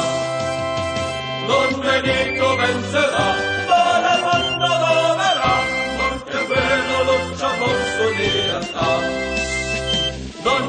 Don 1.47 1.71
Benito 1.81 2.45
vencerá, 2.57 3.27
para 3.69 4.09
el 4.15 4.21
mundo 4.23 4.67
lo 4.67 4.95
verá, 5.21 5.55
porque 5.97 6.37
pueblo 6.47 6.97
lucha 7.07 7.49
por 7.59 7.77
su 7.95 8.05
libertad. 8.19 9.32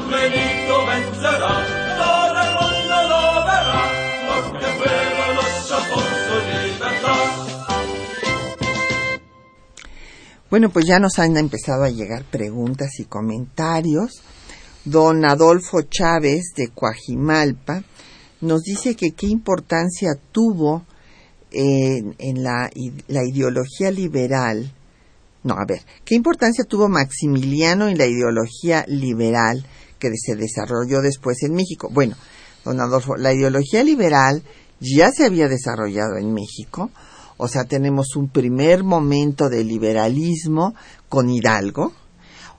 Benito 0.09 0.85
vencerá, 0.85 1.55
todo 1.97 2.39
el 2.45 2.51
mundo 2.61 2.95
lo 3.09 3.21
verá, 3.45 3.81
porque 4.27 4.67
su 6.25 6.37
libertad. 6.53 7.45
Bueno, 10.49 10.69
pues 10.69 10.85
ya 10.85 10.99
nos 10.99 11.17
han 11.17 11.37
empezado 11.37 11.83
a 11.83 11.89
llegar 11.89 12.23
preguntas 12.23 12.99
y 12.99 13.05
comentarios. 13.05 14.21
Don 14.85 15.25
Adolfo 15.25 15.81
Chávez 15.81 16.53
de 16.55 16.67
Coajimalpa 16.67 17.83
nos 18.41 18.61
dice 18.61 18.95
que 18.95 19.11
qué 19.11 19.25
importancia 19.25 20.11
tuvo 20.31 20.85
en, 21.51 22.15
en 22.19 22.43
la, 22.43 22.69
la 23.07 23.23
ideología 23.23 23.89
liberal. 23.89 24.71
No, 25.43 25.55
a 25.55 25.65
ver, 25.65 25.81
¿qué 26.03 26.13
importancia 26.13 26.63
tuvo 26.63 26.89
Maximiliano 26.89 27.87
en 27.87 27.97
la 27.97 28.05
ideología 28.05 28.85
liberal 28.87 29.65
que 29.99 30.11
se 30.15 30.35
desarrolló 30.35 31.01
después 31.01 31.43
en 31.43 31.53
México? 31.53 31.89
Bueno, 31.91 32.15
don 32.63 32.79
Adolfo, 32.79 33.15
la 33.15 33.33
ideología 33.33 33.83
liberal 33.83 34.43
ya 34.79 35.11
se 35.11 35.25
había 35.25 35.47
desarrollado 35.47 36.17
en 36.17 36.33
México, 36.33 36.91
o 37.37 37.47
sea, 37.47 37.65
tenemos 37.65 38.15
un 38.15 38.29
primer 38.29 38.83
momento 38.83 39.49
de 39.49 39.63
liberalismo 39.63 40.73
con 41.09 41.29
Hidalgo, 41.29 41.91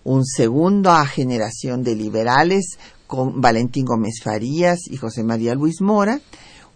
un 0.05 0.25
segunda 0.25 1.05
generación 1.07 1.83
de 1.83 1.96
liberales 1.96 2.79
con 3.07 3.40
Valentín 3.40 3.85
Gómez 3.85 4.20
Farías 4.22 4.81
y 4.87 4.96
José 4.96 5.25
María 5.25 5.55
Luis 5.55 5.81
Mora, 5.81 6.20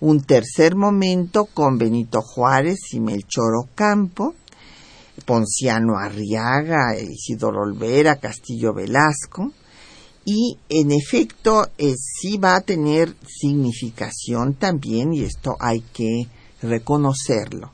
un 0.01 0.23
tercer 0.23 0.77
momento 0.77 1.45
con 1.45 1.77
Benito 1.77 2.23
Juárez 2.23 2.79
y 2.93 3.01
Melchor 3.01 3.55
Ocampo, 3.63 4.35
Ponciano 5.27 5.99
Arriaga, 5.99 6.99
Isidoro 6.99 7.63
Olvera, 7.63 8.17
Castillo 8.17 8.73
Velasco, 8.73 9.53
y 10.25 10.59
en 10.69 10.91
efecto 10.93 11.67
eh, 11.79 11.95
sí 11.97 12.39
va 12.39 12.57
a 12.57 12.61
tener 12.61 13.15
significación 13.27 14.55
también, 14.55 15.13
y 15.13 15.23
esto 15.23 15.57
hay 15.59 15.81
que 15.81 16.27
reconocerlo, 16.63 17.73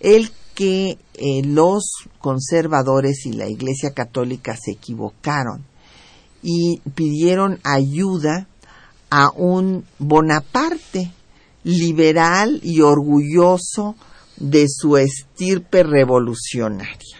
el 0.00 0.30
que 0.54 0.98
eh, 1.14 1.42
los 1.44 1.84
conservadores 2.20 3.26
y 3.26 3.32
la 3.32 3.48
Iglesia 3.48 3.92
Católica 3.92 4.56
se 4.56 4.72
equivocaron 4.72 5.64
y 6.42 6.80
pidieron 6.94 7.58
ayuda 7.64 8.46
a 9.10 9.30
un 9.30 9.84
Bonaparte 9.98 11.12
liberal 11.64 12.60
y 12.62 12.80
orgulloso 12.82 13.96
de 14.36 14.66
su 14.68 14.96
estirpe 14.96 15.82
revolucionaria. 15.82 17.16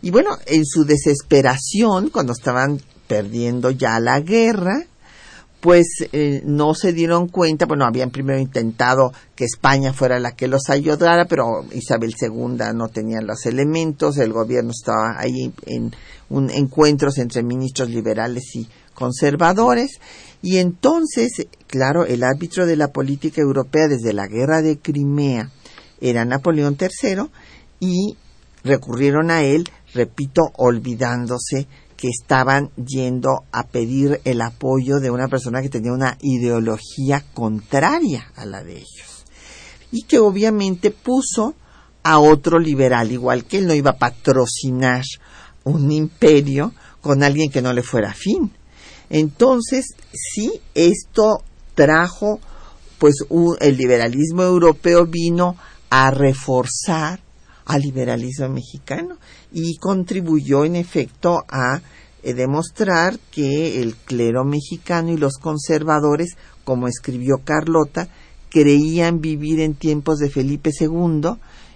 Y 0.00 0.10
bueno, 0.10 0.38
en 0.46 0.64
su 0.64 0.84
desesperación, 0.84 2.10
cuando 2.10 2.32
estaban 2.32 2.80
perdiendo 3.08 3.70
ya 3.70 3.98
la 3.98 4.20
guerra, 4.20 4.84
pues 5.60 5.86
eh, 6.12 6.42
no 6.44 6.74
se 6.74 6.92
dieron 6.92 7.28
cuenta, 7.28 7.66
bueno, 7.66 7.84
habían 7.84 8.10
primero 8.10 8.38
intentado 8.38 9.12
que 9.34 9.44
España 9.44 9.92
fuera 9.92 10.20
la 10.20 10.32
que 10.32 10.46
los 10.46 10.70
ayudara, 10.70 11.24
pero 11.24 11.64
Isabel 11.72 12.14
II 12.20 12.74
no 12.74 12.88
tenía 12.88 13.20
los 13.20 13.44
elementos, 13.46 14.18
el 14.18 14.32
gobierno 14.32 14.70
estaba 14.70 15.18
ahí 15.18 15.52
en 15.66 15.92
encuentros 16.30 17.18
entre 17.18 17.42
ministros 17.42 17.90
liberales 17.90 18.54
y 18.54 18.68
conservadores, 18.94 19.98
y 20.42 20.58
entonces, 20.58 21.46
claro, 21.66 22.04
el 22.04 22.22
árbitro 22.22 22.66
de 22.66 22.76
la 22.76 22.88
política 22.88 23.40
europea 23.40 23.88
desde 23.88 24.12
la 24.12 24.28
guerra 24.28 24.62
de 24.62 24.78
Crimea 24.78 25.50
era 26.00 26.24
Napoleón 26.24 26.76
III 26.80 27.28
y 27.80 28.16
recurrieron 28.62 29.32
a 29.32 29.42
él, 29.42 29.68
repito, 29.94 30.52
olvidándose 30.56 31.66
que 31.98 32.08
estaban 32.08 32.70
yendo 32.76 33.42
a 33.50 33.66
pedir 33.66 34.20
el 34.24 34.40
apoyo 34.40 35.00
de 35.00 35.10
una 35.10 35.26
persona 35.26 35.60
que 35.60 35.68
tenía 35.68 35.92
una 35.92 36.16
ideología 36.20 37.24
contraria 37.34 38.30
a 38.36 38.46
la 38.46 38.62
de 38.62 38.76
ellos. 38.76 39.24
Y 39.90 40.02
que 40.02 40.20
obviamente 40.20 40.92
puso 40.92 41.56
a 42.04 42.20
otro 42.20 42.60
liberal, 42.60 43.10
igual 43.10 43.44
que 43.44 43.58
él 43.58 43.66
no 43.66 43.74
iba 43.74 43.90
a 43.90 43.98
patrocinar 43.98 45.02
un 45.64 45.90
imperio 45.90 46.72
con 47.00 47.24
alguien 47.24 47.50
que 47.50 47.62
no 47.62 47.72
le 47.72 47.82
fuera 47.82 48.10
afín. 48.10 48.52
Entonces, 49.10 49.96
sí, 50.12 50.52
esto 50.74 51.42
trajo, 51.74 52.38
pues 52.98 53.16
el 53.60 53.76
liberalismo 53.76 54.44
europeo 54.44 55.04
vino 55.04 55.56
a 55.90 56.12
reforzar 56.12 57.20
al 57.64 57.82
liberalismo 57.82 58.48
mexicano 58.48 59.18
y 59.52 59.76
contribuyó 59.76 60.64
en 60.64 60.76
efecto 60.76 61.44
a 61.48 61.80
eh, 62.22 62.34
demostrar 62.34 63.18
que 63.30 63.80
el 63.80 63.94
clero 63.94 64.44
mexicano 64.44 65.10
y 65.12 65.16
los 65.16 65.34
conservadores, 65.38 66.36
como 66.64 66.88
escribió 66.88 67.38
Carlota, 67.44 68.08
creían 68.50 69.20
vivir 69.20 69.60
en 69.60 69.74
tiempos 69.74 70.18
de 70.18 70.30
Felipe 70.30 70.70
II 70.78 71.30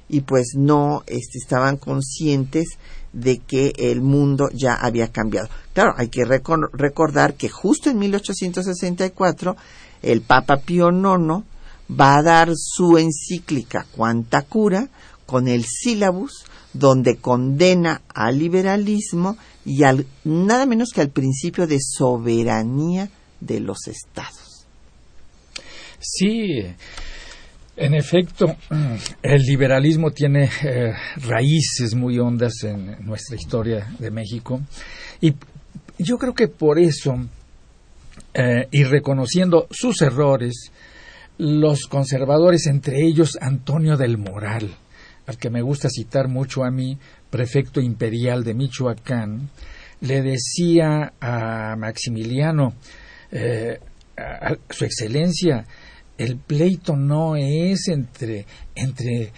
y 0.09 0.21
pues 0.23 0.55
no 0.57 1.03
este, 1.07 1.39
estaban 1.39 1.77
conscientes 1.77 2.67
de 3.13 3.39
que 3.39 3.73
el 3.77 4.01
mundo 4.01 4.49
ya 4.53 4.75
había 4.75 5.09
cambiado. 5.09 5.49
Claro, 5.75 5.95
hay 5.97 6.09
que 6.09 6.23
recor- 6.27 6.71
recordar 6.73 7.35
que 7.35 7.49
justo 7.49 7.91
en 7.91 7.99
1864 7.99 9.57
el 10.03 10.23
Papa 10.23 10.57
Pío 10.59 10.91
IX 10.91 11.45
va 11.91 12.17
a 12.17 12.23
dar 12.23 12.51
su 12.57 12.97
encíclica 12.99 13.87
Cuanta 13.95 14.43
Cura 14.43 14.89
con 15.33 15.49
el 15.49 15.65
sílabus 15.65 16.45
donde 16.75 17.17
condena 17.17 18.03
al 18.15 18.39
liberalismo 18.39 19.39
y 19.65 19.83
al 19.83 20.05
nada 20.25 20.67
menos 20.67 20.91
que 20.95 21.01
al 21.01 21.09
principio 21.09 21.67
de 21.67 21.79
soberanía 21.81 23.09
de 23.41 23.61
los 23.61 23.89
estados. 23.89 24.67
Sí, 25.99 26.67
en 27.77 27.95
efecto, 27.95 28.57
el 29.23 29.41
liberalismo 29.41 30.11
tiene 30.11 30.51
eh, 30.65 30.93
raíces 31.17 31.95
muy 31.95 32.19
hondas 32.19 32.53
en 32.65 33.03
nuestra 33.07 33.37
historia 33.37 33.91
de 33.99 34.11
México 34.11 34.61
y 35.19 35.33
yo 35.97 36.19
creo 36.19 36.35
que 36.35 36.49
por 36.49 36.79
eso, 36.79 37.15
eh, 38.35 38.69
y 38.71 38.85
reconociendo 38.85 39.67
sus 39.71 40.03
errores, 40.03 40.71
los 41.39 41.87
conservadores, 41.87 42.67
entre 42.67 43.03
ellos 43.03 43.39
Antonio 43.41 43.97
del 43.97 44.19
Moral, 44.19 44.77
al 45.27 45.39
que 45.39 45.51
me 45.51 45.63
gusta 45.63 45.89
citar 45.89 46.29
mucho 46.29 46.65
a 46.65 46.71
mí, 46.71 46.99
prefecto 47.31 47.81
imperial 47.81 48.45
de 48.45 48.55
Michoacán, 48.55 49.51
le 50.01 50.23
decía 50.23 51.15
a 51.21 51.77
Maximiliano, 51.77 52.75
eh, 53.31 53.79
a 54.17 54.55
su 54.69 54.85
excelencia, 54.85 55.67
el 56.19 56.37
pleito 56.37 56.97
no 56.97 57.37
es 57.37 57.89
entre, 57.89 58.47
entre 58.75 59.33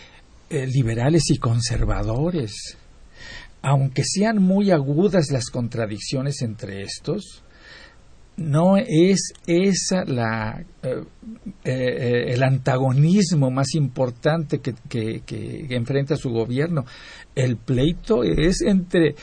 eh, 0.51 0.67
liberales 0.67 1.31
y 1.31 1.39
conservadores. 1.39 2.77
Aunque 3.63 4.03
sean 4.05 4.43
muy 4.43 4.71
agudas 4.71 5.31
las 5.31 5.49
contradicciones 5.51 6.43
entre 6.43 6.83
estos, 6.83 7.44
no 8.37 8.77
es 8.77 9.33
esa 9.47 10.05
la, 10.05 10.65
eh, 10.83 11.05
eh, 11.65 12.25
el 12.29 12.43
antagonismo 12.43 13.51
más 13.51 13.75
importante 13.75 14.61
que, 14.61 14.75
que, 14.89 15.67
enfrenta 15.71 16.17
su 16.17 16.31
gobierno. 16.31 16.85
El 17.35 17.57
pleito 17.57 18.25
es 18.25 18.63
entre, 18.63 19.15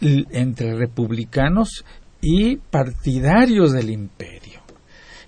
entre 0.00 0.74
republicanos 0.74 1.84
y 2.20 2.56
partidarios 2.56 3.72
del 3.72 3.90
imperio. 3.90 4.60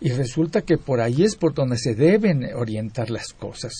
Y 0.00 0.10
resulta 0.10 0.62
que 0.62 0.76
por 0.76 1.00
ahí 1.00 1.22
es 1.22 1.37
por 1.37 1.54
donde 1.54 1.78
se 1.78 1.94
deben 1.94 2.44
orientar 2.54 3.10
las 3.10 3.32
cosas. 3.32 3.72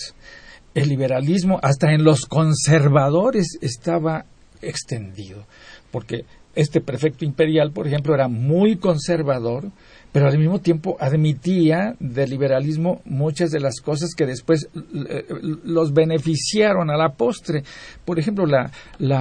El 0.74 0.88
liberalismo, 0.88 1.61
hasta 1.62 1.92
en 1.92 2.02
los 2.02 2.26
conservadores, 2.26 3.59
estaba 3.61 4.24
extendido, 4.62 5.46
porque 5.90 6.24
este 6.55 6.81
prefecto 6.81 7.25
imperial, 7.25 7.73
por 7.73 7.87
ejemplo, 7.87 8.14
era 8.14 8.29
muy 8.29 8.77
conservador, 8.77 9.71
pero 10.14 10.29
al 10.29 10.38
mismo 10.38 10.61
tiempo 10.61 10.97
admitía 11.01 11.97
del 11.99 12.31
liberalismo 12.31 13.03
muchas 13.05 13.51
de 13.51 13.59
las 13.59 13.81
cosas 13.81 14.11
que 14.17 14.27
después 14.27 14.69
eh, 14.73 15.25
los 15.64 15.93
beneficiaron 15.93 16.88
a 16.90 16.97
la 16.97 17.14
postre. 17.14 17.64
Por 18.05 18.21
ejemplo, 18.21 18.47
la, 18.47 18.71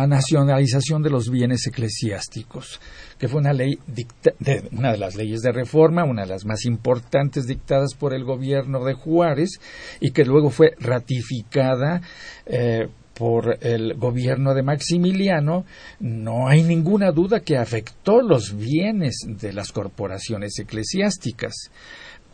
nacionalización 0.06 1.02
de 1.02 1.10
los 1.10 1.32
bienes 1.32 1.66
eclesiásticos, 1.66 2.80
que 3.18 3.28
fue 3.28 3.42
una 3.42 3.54
ley 3.54 3.80
de, 3.88 4.70
una 4.72 4.92
de 4.92 5.00
las 5.00 5.16
leyes 5.16 5.42
de 5.42 5.52
reforma, 5.52 6.04
una 6.04 6.24
de 6.24 6.30
las 6.30 6.46
más 6.46 6.64
importantes 6.66 7.48
dictadas 7.48 7.96
por 7.96 8.14
el 8.14 8.24
gobierno 8.24 8.86
de 8.86 8.94
Juárez 8.94 9.60
y 10.00 10.12
que 10.12 10.26
luego 10.26 10.52
fue 10.52 10.76
ratificada 10.80 12.02
eh, 12.46 12.88
por 13.14 13.58
el 13.62 13.94
gobierno 13.96 14.54
de 14.54 14.64
Maximiliano, 14.64 15.66
no 16.00 16.48
hay 16.48 16.64
ninguna 16.64 17.12
duda 17.12 17.42
que 17.42 17.58
afectó 17.58 18.22
los 18.22 18.56
bienes 18.56 19.20
de 19.28 19.54
las 19.54 19.72
corporaciones 19.72 20.58
eclesiásticas. 20.60 21.54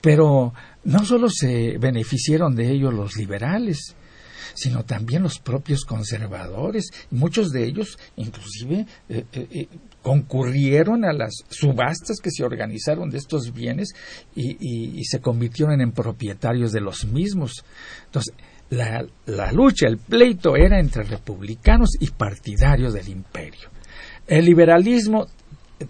Pero 0.02 0.54
no 0.86 1.04
solo 1.04 1.30
se 1.30 1.78
beneficiaron 1.78 2.56
de 2.56 2.72
ello 2.72 2.92
los 2.92 3.18
liberales, 3.18 3.96
sino 4.54 4.84
también 4.84 5.24
los 5.24 5.40
propios 5.40 5.84
conservadores. 5.86 6.90
Muchos 7.12 7.52
de 7.52 7.66
ellos, 7.66 7.98
inclusive, 8.16 8.86
eh, 9.10 9.26
eh, 9.34 9.48
eh, 9.52 9.68
concurrieron 10.02 11.04
a 11.04 11.14
las 11.14 11.44
subastas 11.50 12.20
que 12.22 12.32
se 12.32 12.44
organizaron 12.44 13.10
de 13.10 13.18
estos 13.18 13.54
bienes 13.54 13.90
y, 14.36 15.00
y 15.00 15.04
se 15.04 15.20
convirtieron 15.20 15.82
en 15.82 15.92
propietarios 15.92 16.72
de 16.72 16.82
los 16.82 17.06
mismos. 17.06 17.66
Entonces, 18.06 18.34
la, 18.70 19.52
lucha, 19.52 19.88
el 19.88 19.98
pleito 19.98 20.56
era 20.56 20.80
entre 20.80 21.04
republicanos 21.04 21.92
y 22.00 22.10
partidarios 22.12 22.94
del 22.94 23.10
imperio. 23.10 23.70
El 24.28 24.46
liberalismo 24.46 25.26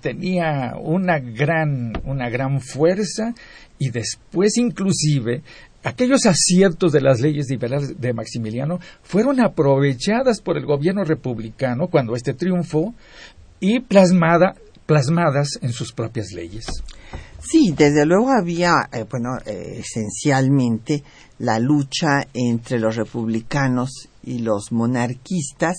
tenía 0.02 0.76
una 0.80 1.20
gran, 1.20 1.94
una 2.06 2.30
gran 2.30 2.62
fuerza 2.62 3.34
y 3.78 3.90
después 3.90 4.58
inclusive 4.58 5.42
aquellos 5.84 6.26
aciertos 6.26 6.92
de 6.92 7.02
las 7.02 7.20
leyes 7.20 7.50
liberales 7.50 8.00
de 8.00 8.14
Maximiliano 8.14 8.80
fueron 9.02 9.40
aprovechadas 9.40 10.42
por 10.42 10.58
el 10.58 10.66
gobierno 10.66 11.04
republicano 11.04 11.88
cuando 11.88 12.16
éste 12.16 12.34
triunfó 12.34 12.94
y 13.60 13.82
plasmada, 13.82 14.56
plasmadas 14.86 15.60
en 15.62 15.74
sus 15.74 15.92
propias 15.92 16.32
leyes. 16.34 16.66
Sí, 17.42 17.74
desde 17.76 18.06
luego 18.06 18.30
había, 18.32 18.90
eh, 18.92 19.06
bueno, 19.10 19.38
eh, 19.46 19.80
esencialmente 19.80 21.04
la 21.40 21.60
lucha 21.60 22.28
entre 22.34 22.80
los 22.80 22.96
republicanos 22.96 24.10
y 24.24 24.40
los 24.40 24.72
monarquistas, 24.72 25.78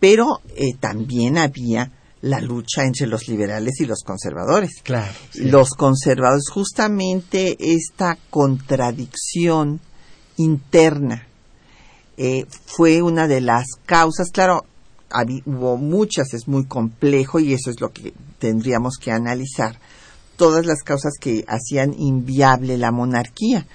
pero 0.00 0.40
eh, 0.56 0.74
también 0.78 1.38
había 1.38 1.92
la 2.22 2.40
lucha 2.40 2.84
entre 2.84 3.06
los 3.06 3.28
liberales 3.28 3.80
y 3.80 3.86
los 3.86 4.02
conservadores. 4.02 4.82
Claro. 4.82 5.12
Los 5.34 5.70
conservadores, 5.70 6.48
justamente 6.50 7.56
esta 7.60 8.18
contradicción 8.30 9.80
interna 10.36 11.26
fue 12.64 13.02
una 13.02 13.28
de 13.28 13.40
las 13.40 13.66
causas, 13.84 14.30
claro, 14.30 14.64
hubo 15.44 15.76
muchas, 15.76 16.34
es 16.34 16.48
muy 16.48 16.64
complejo 16.64 17.38
y 17.38 17.52
eso 17.52 17.70
es 17.70 17.80
lo 17.80 17.92
que 17.92 18.12
tendríamos 18.38 18.96
que 18.96 19.12
analizar 19.12 19.78
todas 20.36 20.66
las 20.66 20.82
causas 20.82 21.14
que 21.20 21.44
hacían 21.48 21.94
inviable 21.98 22.78
la 22.78 22.90
monarquía. 22.90 23.66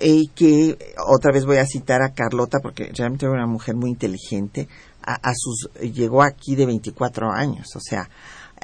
Y 0.00 0.28
que 0.28 0.78
otra 1.06 1.32
vez 1.32 1.44
voy 1.44 1.58
a 1.58 1.66
citar 1.66 2.02
a 2.02 2.14
Carlota 2.14 2.60
porque 2.60 2.90
realmente 2.94 3.26
era 3.26 3.34
una 3.34 3.46
mujer 3.46 3.76
muy 3.76 3.90
inteligente. 3.90 4.68
A, 5.04 5.32
sus 5.34 5.68
llegó 5.80 6.22
aquí 6.22 6.54
de 6.54 6.64
24 6.64 7.32
años, 7.32 7.74
o 7.74 7.80
sea, 7.80 8.08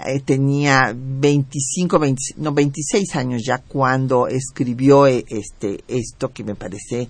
eh, 0.07 0.21
tenía 0.21 0.95
25, 0.95 2.01
no 2.37 2.53
26 2.53 3.17
años 3.17 3.43
ya 3.45 3.59
cuando 3.59 4.29
escribió 4.29 5.09
eh, 5.09 5.25
este 5.29 5.83
esto 5.89 6.33
que 6.33 6.45
me 6.45 6.55
parece 6.55 7.09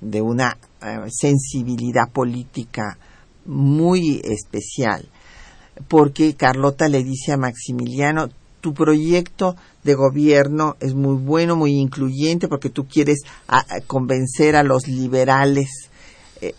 de 0.00 0.22
una 0.22 0.56
eh, 0.80 1.10
sensibilidad 1.10 2.08
política 2.10 2.96
muy 3.44 4.22
especial 4.24 5.06
porque 5.88 6.34
Carlota 6.34 6.88
le 6.88 7.02
dice 7.02 7.32
a 7.32 7.36
Maximiliano, 7.36 8.28
tu 8.60 8.74
proyecto 8.74 9.56
de 9.82 9.94
gobierno 9.94 10.76
es 10.80 10.94
muy 10.94 11.16
bueno, 11.16 11.56
muy 11.56 11.72
incluyente, 11.72 12.48
porque 12.48 12.70
tú 12.70 12.86
quieres 12.86 13.20
convencer 13.86 14.56
a 14.56 14.62
los 14.62 14.86
liberales 14.86 15.68
eh, 16.40 16.54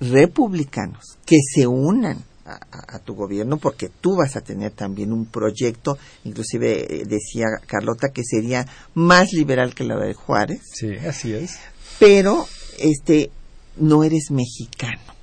republicanos 0.00 1.18
que 1.26 1.38
se 1.42 1.66
unan 1.66 2.24
a, 2.46 2.98
tu 2.98 3.14
gobierno, 3.14 3.56
porque 3.56 3.88
tú 3.88 4.16
vas 4.16 4.36
a 4.36 4.42
tener 4.42 4.70
también 4.72 5.12
un 5.12 5.24
proyecto, 5.24 5.96
inclusive 6.24 7.00
eh, 7.00 7.04
decía 7.06 7.46
Carlota 7.66 8.10
que 8.10 8.22
sería 8.22 8.66
más 8.92 9.32
liberal 9.32 9.74
que 9.74 9.84
la 9.84 9.96
de 9.96 10.12
Juárez. 10.12 10.60
Sí, 10.74 10.94
así 10.96 11.32
es. 11.32 11.56
Pero 11.98 12.46
este 12.78 13.30
no 13.78 14.04
eres 14.04 14.30
mexicano 14.30 15.13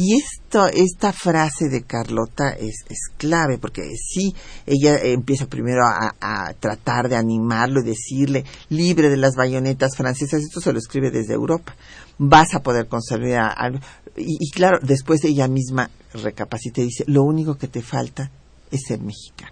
y 0.00 0.14
esto, 0.14 0.68
esta 0.68 1.12
frase 1.12 1.68
de 1.68 1.82
Carlota 1.82 2.50
es, 2.50 2.84
es 2.88 3.10
clave, 3.16 3.58
porque 3.58 3.82
sí, 3.96 4.32
ella 4.64 4.96
empieza 4.96 5.48
primero 5.48 5.80
a, 5.84 6.54
tratar 6.60 7.08
de 7.08 7.16
animarlo 7.16 7.80
y 7.80 7.86
decirle, 7.86 8.44
libre 8.68 9.08
de 9.08 9.16
las 9.16 9.34
bayonetas 9.34 9.96
francesas, 9.96 10.40
esto 10.40 10.60
se 10.60 10.72
lo 10.72 10.78
escribe 10.78 11.10
desde 11.10 11.34
Europa, 11.34 11.74
vas 12.16 12.54
a 12.54 12.62
poder 12.62 12.86
conservar 12.86 13.52
algo. 13.56 13.80
Y, 14.16 14.48
claro, 14.52 14.78
después 14.80 15.24
ella 15.24 15.48
misma 15.48 15.90
recapacita 16.14 16.80
y 16.80 16.84
dice, 16.84 17.02
lo 17.08 17.24
único 17.24 17.56
que 17.56 17.66
te 17.66 17.82
falta 17.82 18.30
es 18.70 18.82
ser 18.86 19.00
mexicano. 19.00 19.50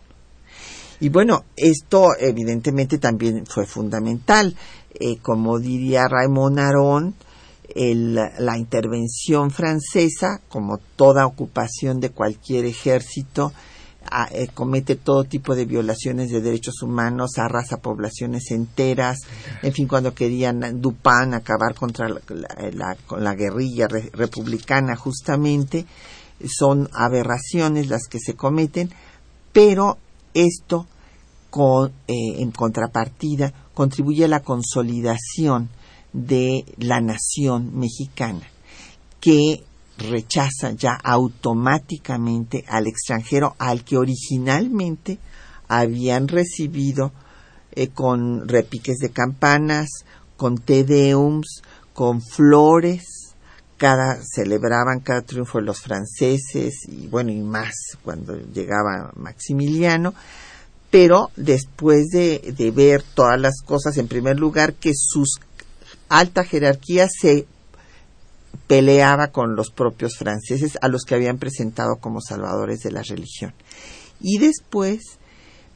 Y 1.00 1.08
bueno, 1.08 1.44
esto 1.56 2.10
evidentemente 2.20 2.98
también 2.98 3.46
fue 3.46 3.66
fundamental. 3.66 4.54
Eh, 4.94 5.18
como 5.20 5.58
diría 5.58 6.04
Raymond 6.08 6.60
Aron, 7.74 8.14
la 8.38 8.58
intervención 8.58 9.50
francesa, 9.50 10.40
como 10.48 10.78
toda 10.96 11.26
ocupación 11.26 12.00
de 12.00 12.10
cualquier 12.10 12.64
ejército, 12.64 13.52
eh, 14.30 14.48
comete 14.54 14.94
todo 14.96 15.24
tipo 15.24 15.54
de 15.56 15.64
violaciones 15.64 16.30
de 16.30 16.40
derechos 16.40 16.82
humanos, 16.82 17.38
arrasa 17.38 17.78
poblaciones 17.78 18.50
enteras, 18.50 19.18
en 19.62 19.72
fin, 19.72 19.88
cuando 19.88 20.14
querían 20.14 20.80
Dupin 20.80 21.34
acabar 21.34 21.74
contra 21.74 22.08
la, 22.08 22.96
con 23.06 23.24
la 23.24 23.34
guerrilla 23.34 23.88
republicana 23.88 24.94
justamente, 24.94 25.86
son 26.46 26.88
aberraciones 26.92 27.88
las 27.88 28.06
que 28.08 28.20
se 28.20 28.34
cometen, 28.34 28.90
pero 29.52 29.98
esto 30.34 30.86
con, 31.50 31.90
eh, 32.06 32.36
en 32.38 32.50
contrapartida 32.52 33.52
contribuye 33.74 34.24
a 34.24 34.28
la 34.28 34.40
consolidación 34.40 35.70
de 36.12 36.64
la 36.78 37.00
nación 37.00 37.78
mexicana 37.78 38.46
que 39.20 39.64
rechaza 39.98 40.72
ya 40.72 40.92
automáticamente 41.02 42.64
al 42.68 42.86
extranjero 42.86 43.56
al 43.58 43.84
que 43.84 43.96
originalmente 43.96 45.18
habían 45.68 46.28
recibido 46.28 47.12
eh, 47.72 47.88
con 47.88 48.48
repiques 48.48 48.98
de 48.98 49.10
campanas, 49.10 49.88
con 50.36 50.58
tedeums, 50.58 51.62
con 51.92 52.22
flores, 52.22 53.34
cada 53.76 54.18
celebraban 54.22 55.00
cada 55.00 55.22
triunfo 55.22 55.58
de 55.58 55.64
los 55.64 55.80
franceses 55.80 56.74
y 56.88 57.08
bueno 57.08 57.30
y 57.30 57.40
más 57.40 57.74
cuando 58.02 58.36
llegaba 58.36 59.12
Maximiliano. 59.16 60.14
Pero 60.90 61.30
después 61.36 62.06
de, 62.06 62.54
de 62.56 62.70
ver 62.70 63.02
todas 63.02 63.40
las 63.40 63.60
cosas 63.60 63.96
en 63.98 64.08
primer 64.08 64.38
lugar 64.38 64.74
que 64.74 64.92
sus 64.94 65.40
alta 66.08 66.44
jerarquía 66.44 67.08
se 67.08 67.46
peleaba 68.66 69.28
con 69.28 69.54
los 69.54 69.70
propios 69.70 70.16
franceses 70.16 70.78
a 70.80 70.88
los 70.88 71.04
que 71.04 71.14
habían 71.14 71.38
presentado 71.38 71.96
como 71.96 72.20
salvadores 72.20 72.80
de 72.80 72.92
la 72.92 73.02
religión. 73.02 73.54
Y 74.20 74.38
después 74.38 75.18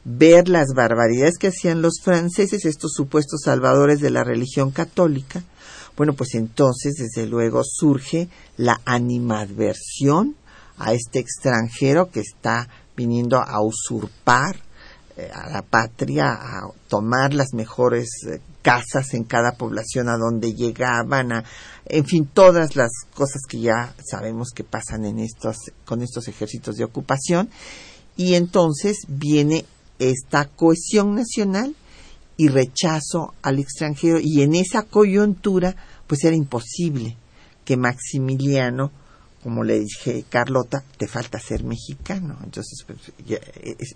ver 0.03 0.49
las 0.49 0.69
barbaridades 0.75 1.37
que 1.37 1.47
hacían 1.47 1.81
los 1.81 2.01
franceses, 2.03 2.65
estos 2.65 2.93
supuestos 2.93 3.41
salvadores 3.45 3.99
de 3.99 4.09
la 4.09 4.23
religión 4.23 4.71
católica, 4.71 5.43
bueno, 5.95 6.13
pues 6.13 6.35
entonces, 6.35 6.93
desde 6.97 7.27
luego, 7.27 7.61
surge 7.63 8.29
la 8.57 8.81
animadversión 8.85 10.35
a 10.77 10.93
este 10.93 11.19
extranjero 11.19 12.09
que 12.09 12.21
está 12.21 12.69
viniendo 12.95 13.37
a 13.37 13.61
usurpar 13.61 14.55
eh, 15.17 15.29
a 15.33 15.49
la 15.49 15.61
patria, 15.61 16.31
a 16.31 16.61
tomar 16.87 17.33
las 17.33 17.53
mejores 17.53 18.09
eh, 18.27 18.39
casas 18.61 19.13
en 19.13 19.23
cada 19.23 19.53
población 19.53 20.09
a 20.09 20.17
donde 20.17 20.53
llegaban, 20.53 21.31
a, 21.31 21.43
en 21.85 22.05
fin, 22.05 22.29
todas 22.31 22.75
las 22.75 22.91
cosas 23.13 23.41
que 23.47 23.59
ya 23.59 23.93
sabemos 24.03 24.49
que 24.53 24.63
pasan 24.63 25.05
en 25.05 25.19
estos, 25.19 25.57
con 25.85 26.01
estos 26.01 26.27
ejércitos 26.27 26.75
de 26.75 26.83
ocupación. 26.83 27.49
Y 28.17 28.35
entonces 28.35 28.97
viene 29.07 29.65
esta 29.99 30.45
cohesión 30.45 31.15
nacional 31.15 31.75
y 32.37 32.47
rechazo 32.47 33.33
al 33.41 33.59
extranjero 33.59 34.19
y 34.21 34.41
en 34.41 34.55
esa 34.55 34.83
coyuntura 34.83 35.75
pues 36.07 36.23
era 36.23 36.35
imposible 36.35 37.15
que 37.65 37.77
Maximiliano 37.77 38.91
como 39.43 39.63
le 39.63 39.79
dije 39.79 40.23
Carlota 40.29 40.83
te 40.97 41.07
falta 41.07 41.39
ser 41.39 41.63
mexicano. 41.63 42.37
Entonces 42.43 42.85
pues, 42.85 42.99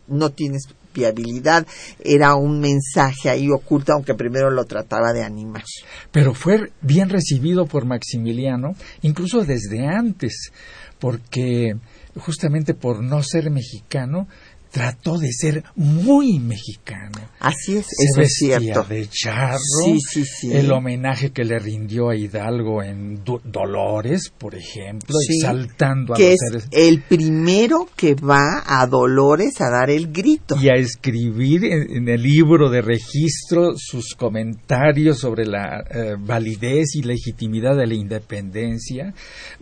no 0.08 0.32
tienes 0.32 0.64
viabilidad. 0.94 1.66
Era 2.00 2.36
un 2.36 2.60
mensaje 2.60 3.30
ahí 3.30 3.50
oculto 3.50 3.94
aunque 3.94 4.16
primero 4.16 4.50
lo 4.50 4.66
trataba 4.66 5.14
de 5.14 5.24
animar. 5.24 5.64
Pero 6.12 6.34
fue 6.34 6.72
bien 6.82 7.10
recibido 7.10 7.66
por 7.66 7.86
Maximiliano 7.86 8.76
incluso 9.02 9.44
desde 9.44 9.86
antes 9.88 10.52
porque 11.00 11.76
justamente 12.18 12.74
por 12.74 13.04
no 13.04 13.22
ser 13.22 13.52
mexicano 13.52 14.28
trató 14.76 15.18
de 15.18 15.32
ser 15.32 15.64
muy 15.78 16.38
mexicano. 16.38 17.18
Así 17.40 17.78
es, 17.78 17.88
eso 17.98 18.22
es 18.22 18.34
cierto. 18.34 18.84
de 18.84 19.08
charro. 19.10 19.58
Sí, 19.86 20.00
sí, 20.02 20.26
sí. 20.26 20.52
El 20.52 20.70
homenaje 20.70 21.32
que 21.32 21.46
le 21.46 21.60
rindió 21.60 22.10
a 22.10 22.16
Hidalgo 22.18 22.84
en 22.84 23.24
Dolores, 23.24 24.34
por 24.38 24.54
ejemplo, 24.54 25.16
exaltando 25.30 26.14
a 26.14 26.18
que 26.18 26.34
es 26.34 26.40
el 26.72 27.04
primero 27.04 27.88
que 27.96 28.16
va 28.16 28.64
a 28.66 28.86
Dolores 28.86 29.62
a 29.62 29.70
dar 29.70 29.90
el 29.90 30.12
grito. 30.12 30.58
Y 30.62 30.68
a 30.68 30.74
escribir 30.74 31.64
en, 31.64 32.10
el 32.10 32.22
libro 32.22 32.70
de 32.70 32.82
registro 32.82 33.76
sus 33.78 34.14
comentarios 34.14 35.20
sobre 35.20 35.46
la 35.46 35.86
eh, 35.90 36.16
validez 36.20 36.96
y 36.96 37.02
legitimidad 37.04 37.78
de 37.78 37.88
la 37.88 37.94
independencia. 37.94 39.14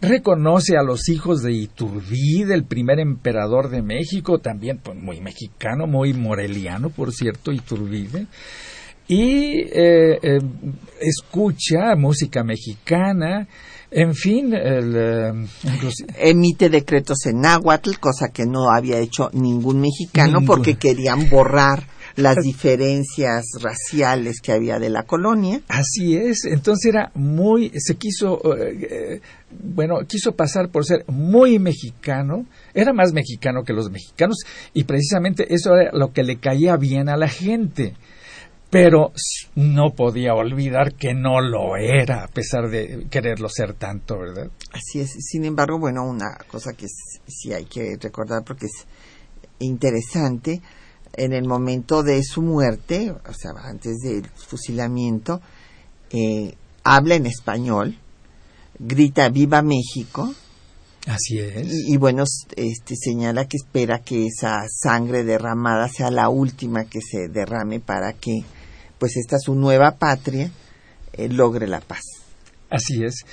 Reconoce 0.02 0.76
a 0.76 0.82
los 0.82 1.08
hijos 1.10 1.44
de 1.44 1.54
Iturbide, 1.54 2.56
el 2.56 2.66
primer 2.66 3.00
emperador 3.00 3.70
de 3.70 3.84
México, 3.84 4.40
también 4.40 4.80
pues, 4.82 5.03
muy 5.04 5.22
mexicano, 5.22 5.86
muy 5.86 6.14
moreliano, 6.14 6.90
por 6.90 7.12
cierto, 7.12 7.52
Iturbide. 7.52 8.26
Y 9.08 9.60
eh, 9.60 10.18
eh, 10.22 10.40
escucha 11.02 11.96
música 11.98 12.44
mexicana, 12.44 13.48
en 13.92 14.16
fin, 14.16 14.54
eh, 14.56 15.32
emite 16.18 16.70
decretos 16.70 17.26
en 17.26 17.42
náhuatl, 17.42 18.00
cosa 18.00 18.30
que 18.30 18.46
no 18.46 18.72
había 18.72 19.00
hecho 19.00 19.30
ningún 19.34 19.82
mexicano 19.82 20.40
porque 20.46 20.76
querían 20.76 21.30
borrar 21.30 21.84
las 22.16 22.38
diferencias 22.38 23.46
raciales 23.62 24.42
que 24.42 24.52
había 24.52 24.80
de 24.80 24.90
la 24.90 25.04
colonia. 25.04 25.62
Así 25.68 26.16
es, 26.16 26.46
entonces 26.46 26.94
era 26.94 27.12
muy, 27.16 27.72
se 27.76 27.96
quiso, 27.96 28.40
eh, 28.56 29.22
bueno, 29.52 30.00
quiso 30.08 30.34
pasar 30.34 30.70
por 30.70 30.86
ser 30.86 31.06
muy 31.08 31.60
mexicano, 31.60 32.46
era 32.74 32.94
más 32.94 33.14
mexicano 33.14 33.64
que 33.64 33.74
los 33.74 33.90
mexicanos 33.90 34.38
y 34.74 34.84
precisamente 34.84 35.54
eso 35.54 35.76
era 35.76 35.92
lo 35.94 36.12
que 36.12 36.24
le 36.24 36.38
caía 36.38 36.78
bien 36.78 37.10
a 37.10 37.18
la 37.18 37.28
gente 37.28 37.94
pero 38.74 39.12
no 39.54 39.92
podía 39.96 40.34
olvidar 40.34 40.96
que 40.96 41.14
no 41.14 41.42
lo 41.42 41.78
era, 41.78 42.24
a 42.24 42.28
pesar 42.28 42.72
de 42.72 43.06
quererlo 43.08 43.48
ser 43.48 43.76
tanto, 43.76 44.18
¿verdad? 44.18 44.50
Así 44.72 45.00
es. 45.00 45.12
Sin 45.20 45.46
embargo, 45.46 45.78
bueno, 45.78 46.04
una 46.04 46.36
cosa 46.48 46.74
que 46.74 46.88
sí 46.88 47.54
hay 47.54 47.66
que 47.66 47.98
recordar 48.02 48.44
porque 48.44 48.66
es 48.66 48.88
interesante, 49.60 50.60
en 51.14 51.34
el 51.34 51.46
momento 51.46 52.04
de 52.04 52.24
su 52.24 52.42
muerte, 52.42 53.12
o 53.12 53.34
sea, 53.34 53.52
antes 53.64 54.00
del 54.00 54.28
fusilamiento, 54.30 55.42
eh, 56.12 56.56
habla 56.84 57.16
en 57.16 57.26
español, 57.26 57.98
grita 58.80 59.30
Viva 59.30 59.62
México. 59.62 60.34
Así 61.06 61.40
es. 61.40 61.68
Y, 61.88 61.98
bueno, 61.98 62.24
este, 62.56 62.96
señala 62.96 63.46
que 63.46 63.58
espera 63.58 64.00
que 64.00 64.28
esa 64.28 64.66
sangre 64.70 65.24
derramada 65.24 65.90
sea 65.90 66.10
la 66.10 66.30
última 66.30 66.86
que 66.86 67.02
se 67.02 67.28
derrame 67.28 67.80
para 67.80 68.14
que, 68.14 68.44
pues, 68.98 69.18
esta 69.18 69.38
su 69.38 69.54
nueva 69.54 69.98
patria 69.98 70.50
eh, 71.12 71.28
logre 71.28 71.68
la 71.68 71.82
paz. 71.82 72.04
Así 72.70 73.04
es 73.04 73.26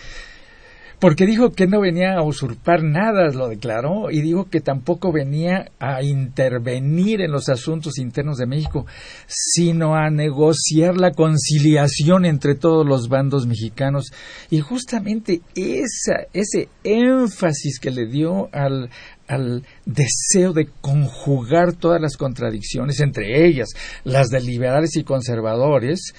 porque 1.01 1.27
dijo 1.27 1.53
que 1.53 1.67
no 1.67 1.81
venía 1.81 2.15
a 2.15 2.23
usurpar 2.23 2.83
nada, 2.83 3.31
lo 3.33 3.49
declaró, 3.49 4.11
y 4.11 4.21
dijo 4.21 4.51
que 4.51 4.61
tampoco 4.61 5.13
venía 5.13 5.71
a 5.79 6.03
intervenir 6.03 7.23
en 7.23 7.33
los 7.33 7.49
asuntos 7.49 7.99
internos 7.99 8.37
de 8.37 8.47
México, 8.47 8.87
sino 9.27 9.95
a 9.97 10.11
negociar 10.11 10.99
la 10.99 11.13
conciliación 11.13 12.27
entre 12.27 12.55
todos 12.55 12.87
los 12.87 13.09
bandos 13.09 13.47
mexicanos. 13.47 14.13
Y 14.51 14.61
justamente 14.61 15.41
esa, 15.55 16.27
ese 16.35 16.69
énfasis 16.85 17.81
que 17.81 17.91
le 17.91 18.07
dio 18.07 18.51
al, 18.53 18.91
al 19.27 19.65
deseo 19.87 20.53
de 20.53 20.69
conjugar 20.83 21.73
todas 21.73 22.01
las 22.01 22.19
contradicciones, 22.19 23.01
entre 23.01 23.47
ellas 23.47 23.69
las 24.05 24.29
de 24.29 24.41
liberales 24.43 24.97
y 24.97 25.05
conservadores, 25.05 26.13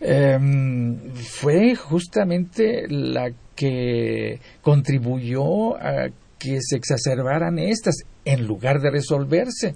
em, 0.00 0.96
fue 1.14 1.74
justamente 1.74 2.86
la 2.88 3.30
que 3.54 4.40
contribuyó 4.62 5.76
a 5.76 6.08
que 6.38 6.60
se 6.60 6.76
exacerbaran 6.76 7.58
estas 7.58 7.96
en 8.24 8.46
lugar 8.46 8.80
de 8.80 8.90
resolverse, 8.90 9.74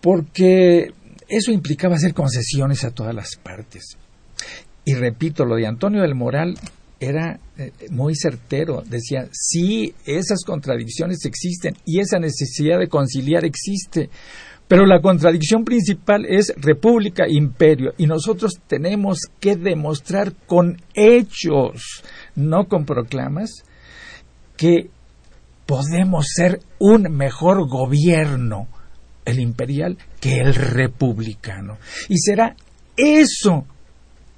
porque 0.00 0.92
eso 1.28 1.52
implicaba 1.52 1.96
hacer 1.96 2.14
concesiones 2.14 2.84
a 2.84 2.92
todas 2.92 3.14
las 3.14 3.36
partes. 3.36 3.96
Y 4.84 4.94
repito, 4.94 5.44
lo 5.44 5.56
de 5.56 5.66
Antonio 5.66 6.02
del 6.02 6.14
Moral 6.14 6.56
era 7.00 7.40
eh, 7.56 7.72
muy 7.90 8.14
certero. 8.14 8.82
Decía, 8.86 9.28
sí, 9.32 9.94
esas 10.04 10.44
contradicciones 10.44 11.24
existen 11.24 11.76
y 11.84 12.00
esa 12.00 12.18
necesidad 12.18 12.78
de 12.78 12.88
conciliar 12.88 13.44
existe, 13.44 14.10
pero 14.70 14.86
la 14.86 15.00
contradicción 15.00 15.64
principal 15.64 16.24
es 16.24 16.54
república, 16.56 17.24
imperio, 17.28 17.92
y 17.98 18.06
nosotros 18.06 18.60
tenemos 18.68 19.18
que 19.40 19.56
demostrar 19.56 20.32
con 20.46 20.80
hechos, 20.94 22.04
no 22.36 22.68
con 22.68 22.84
proclamas, 22.84 23.64
que 24.56 24.88
podemos 25.66 26.26
ser 26.32 26.60
un 26.78 27.02
mejor 27.10 27.68
gobierno, 27.68 28.68
el 29.24 29.40
imperial, 29.40 29.98
que 30.20 30.38
el 30.38 30.54
republicano. 30.54 31.78
Y 32.08 32.18
será 32.18 32.54
eso 32.96 33.66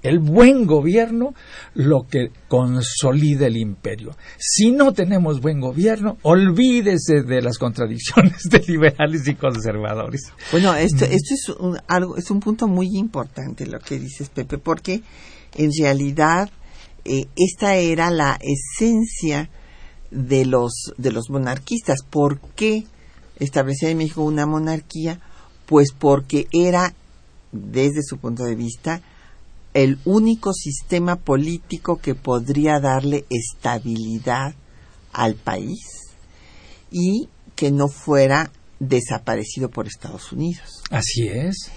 el 0.02 0.18
buen 0.18 0.66
gobierno 0.66 1.34
lo 1.74 2.06
que 2.08 2.30
consolida 2.48 3.46
el 3.46 3.56
imperio. 3.56 4.16
Si 4.38 4.72
no 4.72 4.92
tenemos 4.92 5.40
buen 5.40 5.60
gobierno, 5.60 6.18
olvídese 6.22 7.22
de 7.22 7.40
las 7.40 7.58
contradicciones 7.58 8.42
de 8.50 8.58
liberales 8.66 9.26
y 9.28 9.34
conservadores. 9.34 10.32
Bueno, 10.50 10.74
esto, 10.74 11.04
esto 11.04 11.34
es, 11.34 11.48
un, 11.48 11.78
algo, 11.86 12.16
es 12.16 12.30
un 12.30 12.40
punto 12.40 12.66
muy 12.66 12.88
importante 12.96 13.66
lo 13.66 13.78
que 13.78 13.98
dices, 13.98 14.28
Pepe, 14.28 14.58
porque 14.58 15.02
en 15.54 15.70
realidad 15.78 16.50
eh, 17.04 17.26
esta 17.36 17.76
era 17.76 18.10
la 18.10 18.38
esencia 18.40 19.50
de 20.10 20.44
los, 20.44 20.92
de 20.96 21.12
los 21.12 21.30
monarquistas. 21.30 22.00
¿Por 22.08 22.40
qué 22.54 22.84
establecía 23.38 23.90
en 23.90 23.98
México 23.98 24.22
una 24.22 24.46
monarquía? 24.46 25.20
Pues 25.66 25.92
porque 25.96 26.48
era, 26.52 26.94
desde 27.52 28.02
su 28.02 28.18
punto 28.18 28.44
de 28.44 28.54
vista, 28.54 29.00
el 29.74 29.98
único 30.04 30.52
sistema 30.52 31.16
político 31.16 31.96
que 31.96 32.14
podría 32.14 32.80
darle 32.80 33.24
estabilidad 33.30 34.54
al 35.12 35.34
país 35.34 36.14
y 36.90 37.28
que 37.56 37.70
no 37.70 37.88
fuera 37.88 38.50
desaparecido 38.78 39.70
por 39.70 39.86
Estados 39.86 40.32
Unidos. 40.32 40.82
Así 40.90 41.28
es. 41.28 41.70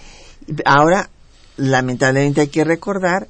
Ahora, 0.65 1.09
lamentablemente 1.57 2.41
hay 2.41 2.47
que 2.47 2.63
recordar 2.63 3.27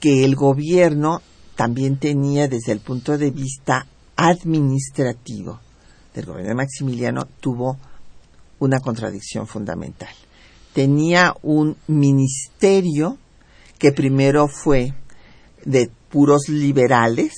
que 0.00 0.24
el 0.24 0.34
gobierno 0.34 1.22
también 1.56 1.98
tenía 1.98 2.48
desde 2.48 2.72
el 2.72 2.80
punto 2.80 3.18
de 3.18 3.30
vista 3.30 3.86
administrativo 4.16 5.60
del 6.18 6.26
gobierno 6.26 6.50
de 6.50 6.54
Maximiliano 6.56 7.26
tuvo 7.40 7.78
una 8.58 8.80
contradicción 8.80 9.46
fundamental. 9.46 10.12
Tenía 10.72 11.34
un 11.42 11.76
ministerio 11.86 13.18
que 13.78 13.92
primero 13.92 14.48
fue 14.48 14.94
de 15.64 15.90
puros 16.08 16.48
liberales 16.48 17.32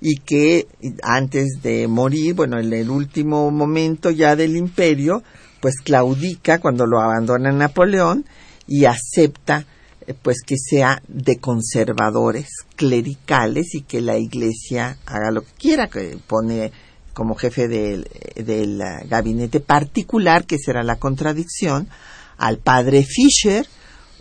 y 0.00 0.16
que 0.16 0.66
antes 1.02 1.60
de 1.62 1.88
morir, 1.88 2.34
bueno, 2.34 2.58
en 2.58 2.72
el 2.72 2.90
último 2.90 3.50
momento 3.50 4.10
ya 4.10 4.36
del 4.36 4.56
imperio, 4.56 5.22
pues 5.60 5.76
claudica 5.82 6.58
cuando 6.58 6.86
lo 6.86 7.00
abandona 7.00 7.52
Napoleón 7.52 8.26
y 8.66 8.84
acepta 8.84 9.66
eh, 10.06 10.14
pues 10.20 10.42
que 10.44 10.56
sea 10.58 11.02
de 11.08 11.38
conservadores 11.38 12.48
clericales 12.76 13.74
y 13.74 13.82
que 13.82 14.00
la 14.00 14.18
iglesia 14.18 14.98
haga 15.06 15.30
lo 15.30 15.42
que 15.42 15.52
quiera, 15.58 15.88
que 15.88 16.18
pone 16.26 16.70
como 17.14 17.34
jefe 17.34 17.68
del, 17.68 18.06
del 18.36 18.82
gabinete 19.08 19.60
particular, 19.60 20.44
que 20.44 20.58
será 20.58 20.82
la 20.82 20.96
contradicción, 20.96 21.88
al 22.36 22.58
padre 22.58 23.04
Fischer, 23.04 23.66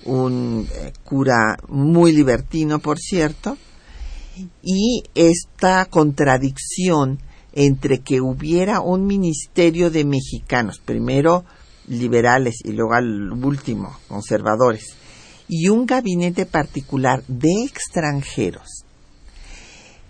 un 0.05 0.67
eh, 0.73 0.93
cura 1.03 1.57
muy 1.67 2.11
libertino, 2.11 2.79
por 2.79 2.99
cierto, 2.99 3.57
y 4.61 5.03
esta 5.15 5.85
contradicción 5.85 7.19
entre 7.53 7.99
que 7.99 8.19
hubiera 8.19 8.81
un 8.81 9.05
ministerio 9.05 9.91
de 9.91 10.05
mexicanos, 10.05 10.79
primero 10.83 11.45
liberales 11.87 12.55
y 12.63 12.71
luego 12.71 12.93
al 12.93 13.31
último 13.31 13.97
conservadores, 14.07 14.95
y 15.47 15.67
un 15.69 15.85
gabinete 15.85 16.45
particular 16.45 17.23
de 17.27 17.63
extranjeros, 17.63 18.85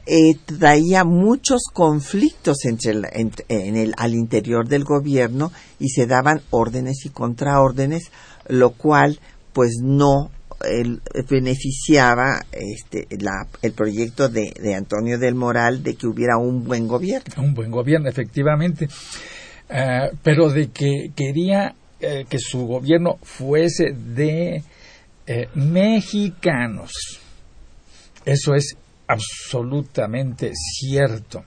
eh, 0.06 0.36
traía 0.46 1.06
muchos 1.06 1.64
conflictos 1.72 2.66
entre 2.66 3.10
en 3.14 3.78
el, 3.78 3.94
al 3.98 4.14
interior 4.14 4.68
del 4.68 4.84
gobierno 4.84 5.52
y 5.80 5.90
se 5.90 6.06
daban 6.08 6.42
órdenes 6.50 7.06
y 7.06 7.10
contraórdenes, 7.10 8.12
lo 8.50 8.72
cual 8.72 9.20
pues 9.54 9.78
no 9.82 10.32
beneficiaba 11.30 12.46
este, 12.52 13.08
el 13.62 13.72
proyecto 13.74 14.30
de, 14.30 14.76
Antonio 14.76 15.18
del 15.18 15.36
Moral 15.36 15.84
de 15.84 15.96
que 15.96 16.08
hubiera 16.08 16.38
un 16.38 16.64
buen 16.64 16.88
gobierno. 16.88 17.34
Un 17.38 17.54
buen 17.54 17.72
gobierno, 17.72 18.10
efectivamente. 18.10 18.88
Ah, 19.70 20.10
pero 20.22 20.50
de 20.50 20.70
que 20.70 21.12
quería 21.16 21.76
eh, 22.00 22.26
que 22.30 22.40
su 22.40 22.66
gobierno 22.66 23.18
fuese 23.22 23.92
de 23.94 24.64
eh, 25.28 25.48
mexicanos. 25.56 26.92
Eso 28.26 28.56
es 28.56 28.76
absolutamente 29.08 30.52
cierto. 30.54 31.44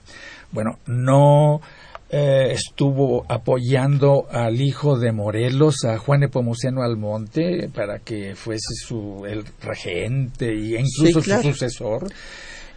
Bueno, 0.51 0.79
no 0.85 1.61
eh, 2.09 2.51
estuvo 2.51 3.25
apoyando 3.27 4.27
al 4.31 4.61
hijo 4.61 4.97
de 4.97 5.11
Morelos, 5.11 5.83
a 5.83 5.97
Juan 5.97 6.23
Epomuceno 6.23 6.81
Almonte, 6.81 7.69
para 7.73 7.99
que 7.99 8.35
fuese 8.35 8.73
su 8.85 9.25
el 9.27 9.43
regente 9.61 10.47
e 10.49 10.81
incluso 10.81 11.21
su 11.21 11.41
sucesor 11.41 12.07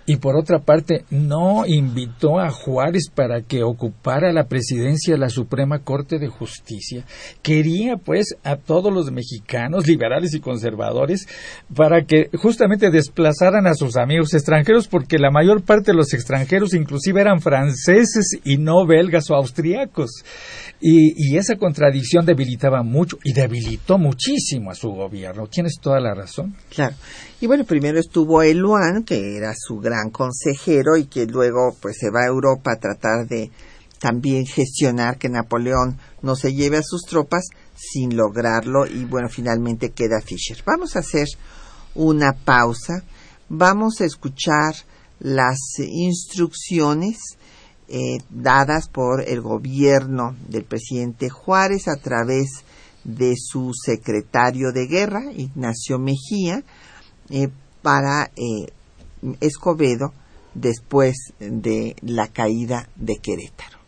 y 0.07 0.17
por 0.17 0.37
otra 0.37 0.61
parte 0.61 1.05
no 1.11 1.67
invitó 1.67 2.41
a 2.41 2.51
Juárez 2.51 3.11
para 3.15 3.43
que 3.43 3.63
ocupara 3.63 4.33
la 4.33 4.49
presidencia 4.49 5.15
de 5.15 5.21
la 5.21 5.29
Suprema 5.29 5.81
Corte 5.81 6.19
de 6.19 6.29
Justicia. 6.29 7.05
Quería 7.43 7.97
pues 7.97 8.35
a 8.43 8.57
todos 8.57 8.93
los 8.93 9.11
mexicanos, 9.13 9.87
liberales 9.87 10.35
y 10.35 10.41
conservadores, 10.41 11.29
para 11.75 12.05
que 12.05 12.29
justamente 12.35 12.91
desplazaran 12.91 13.67
a 13.67 13.75
sus 13.75 13.97
amigos 13.97 14.35
extranjeros, 14.35 14.89
porque 14.89 15.19
la 15.19 15.31
mayor 15.31 15.63
parte 15.63 15.93
de 15.93 15.97
los 15.97 16.13
extranjeros 16.13 16.75
inclusive 16.75 17.21
eran 17.21 17.41
franceses 17.41 18.39
y 18.45 18.57
no 18.57 18.87
belgas 18.87 19.31
o 19.31 19.35
austriacos. 19.35 20.11
Y, 20.81 21.37
esa 21.37 21.57
contradicción 21.57 22.27
debilitaba 22.27 22.83
mucho 22.83 23.17
y 23.23 23.33
debilitó 23.33 23.99
muchísimo 23.99 24.71
a 24.71 24.75
su 24.75 24.91
gobierno. 24.91 25.47
Tienes 25.47 25.79
toda 25.81 26.01
la 26.01 26.15
razón. 26.15 26.55
Claro. 26.69 26.95
Y 27.43 27.47
bueno, 27.47 27.65
primero 27.65 27.99
estuvo 27.99 28.43
Eluan, 28.43 29.03
que 29.03 29.39
era 29.39 29.55
su 29.57 29.79
gran 29.79 30.11
consejero 30.11 30.99
y 30.99 31.07
que 31.07 31.25
luego 31.25 31.75
pues 31.81 31.97
se 31.99 32.11
va 32.11 32.25
a 32.25 32.29
Europa 32.29 32.73
a 32.73 32.79
tratar 32.79 33.27
de 33.27 33.51
también 33.99 34.45
gestionar 34.45 35.17
que 35.17 35.31
Napoleón 35.31 35.99
no 36.21 36.37
se 36.37 36.53
lleve 36.53 36.77
a 36.77 36.83
sus 36.83 37.03
tropas 37.03 37.47
sin 37.75 38.15
lograrlo 38.15 38.87
y 38.87 39.07
bueno, 39.07 39.31
finalmente 39.31 39.91
queda 39.91 40.21
Fischer. 40.21 40.63
Vamos 40.67 40.97
a 40.97 40.99
hacer 40.99 41.29
una 41.95 42.35
pausa. 42.35 43.05
Vamos 43.49 44.03
a 44.03 44.05
escuchar 44.05 44.75
las 45.19 45.59
instrucciones 45.79 47.39
eh, 47.89 48.19
dadas 48.29 48.89
por 48.89 49.23
el 49.27 49.41
gobierno 49.41 50.37
del 50.47 50.65
presidente 50.65 51.31
Juárez 51.31 51.89
a 51.89 51.97
través 51.97 52.65
de 53.05 53.35
su 53.37 53.73
secretario 53.75 54.73
de 54.73 54.87
guerra, 54.87 55.33
Ignacio 55.33 55.99
Mejía, 55.99 56.63
eh, 57.31 57.49
para 57.83 58.31
eh, 58.37 58.73
Escobedo 59.41 60.13
después 60.55 61.15
de 61.39 61.97
la 62.03 62.29
caída 62.29 62.89
de 62.97 63.17
Querétaro. 63.17 63.80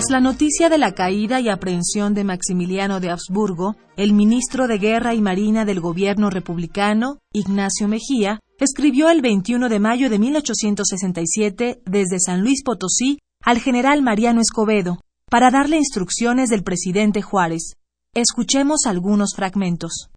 Tras 0.00 0.12
la 0.12 0.20
noticia 0.20 0.70
de 0.70 0.78
la 0.78 0.94
caída 0.94 1.42
y 1.42 1.50
aprehensión 1.50 2.14
de 2.14 2.24
Maximiliano 2.24 3.00
de 3.00 3.10
Habsburgo, 3.10 3.76
el 3.98 4.14
ministro 4.14 4.66
de 4.66 4.78
Guerra 4.78 5.12
y 5.12 5.20
Marina 5.20 5.66
del 5.66 5.78
gobierno 5.78 6.30
republicano, 6.30 7.18
Ignacio 7.34 7.86
Mejía, 7.86 8.40
escribió 8.58 9.10
el 9.10 9.20
21 9.20 9.68
de 9.68 9.78
mayo 9.78 10.08
de 10.08 10.18
1867 10.18 11.82
desde 11.84 12.18
San 12.18 12.40
Luis 12.40 12.62
Potosí 12.64 13.18
al 13.44 13.58
general 13.58 14.00
Mariano 14.00 14.40
Escobedo 14.40 15.02
para 15.30 15.50
darle 15.50 15.76
instrucciones 15.76 16.48
del 16.48 16.62
presidente 16.62 17.20
Juárez. 17.20 17.74
Escuchemos 18.14 18.86
algunos 18.86 19.34
fragmentos. 19.36 20.08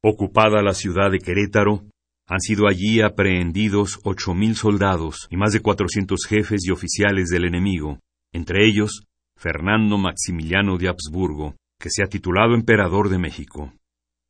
Ocupada 0.00 0.62
la 0.62 0.74
ciudad 0.74 1.10
de 1.10 1.18
Querétaro, 1.18 1.82
han 2.28 2.40
sido 2.40 2.68
allí 2.68 3.00
aprehendidos 3.00 3.98
ocho 4.04 4.32
mil 4.34 4.54
soldados 4.54 5.26
y 5.28 5.36
más 5.36 5.52
de 5.52 5.58
cuatrocientos 5.58 6.20
jefes 6.24 6.60
y 6.64 6.70
oficiales 6.70 7.30
del 7.30 7.46
enemigo, 7.46 7.98
entre 8.32 8.64
ellos 8.64 9.07
Fernando 9.38 9.98
Maximiliano 9.98 10.78
de 10.78 10.88
Habsburgo, 10.88 11.54
que 11.78 11.90
se 11.90 12.02
ha 12.02 12.08
titulado 12.08 12.56
emperador 12.56 13.08
de 13.08 13.18
México. 13.18 13.72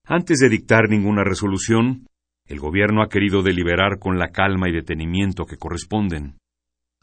Antes 0.04 0.38
de 0.38 0.50
dictar 0.50 0.90
ninguna 0.90 1.24
resolución, 1.24 2.06
el 2.46 2.60
gobierno 2.60 3.02
ha 3.02 3.08
querido 3.08 3.42
deliberar 3.42 3.98
con 3.98 4.18
la 4.18 4.28
calma 4.28 4.68
y 4.68 4.72
detenimiento 4.72 5.46
que 5.46 5.56
corresponden. 5.56 6.36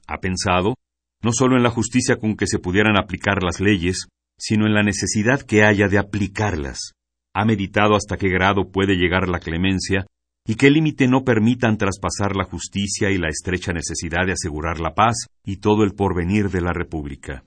Ha 0.07 0.19
pensado 0.19 0.75
no 1.23 1.31
solo 1.31 1.57
en 1.57 1.63
la 1.63 1.71
justicia 1.71 2.17
con 2.17 2.35
que 2.35 2.45
se 2.45 2.59
pudieran 2.59 2.95
aplicar 2.95 3.41
las 3.41 3.59
leyes, 3.59 4.05
sino 4.37 4.67
en 4.67 4.75
la 4.75 4.83
necesidad 4.83 5.41
que 5.41 5.63
haya 5.63 5.87
de 5.87 5.97
aplicarlas. 5.97 6.91
Ha 7.33 7.43
meditado 7.43 7.95
hasta 7.95 8.17
qué 8.17 8.29
grado 8.29 8.69
puede 8.69 8.97
llegar 8.97 9.27
la 9.27 9.39
clemencia 9.39 10.05
y 10.45 10.55
qué 10.55 10.69
límite 10.69 11.07
no 11.07 11.23
permitan 11.23 11.79
traspasar 11.79 12.35
la 12.35 12.43
justicia 12.43 13.09
y 13.09 13.17
la 13.17 13.29
estrecha 13.29 13.73
necesidad 13.73 14.27
de 14.27 14.33
asegurar 14.33 14.79
la 14.79 14.93
paz 14.93 15.25
y 15.43 15.57
todo 15.57 15.83
el 15.83 15.95
porvenir 15.95 16.51
de 16.51 16.61
la 16.61 16.71
República. 16.71 17.43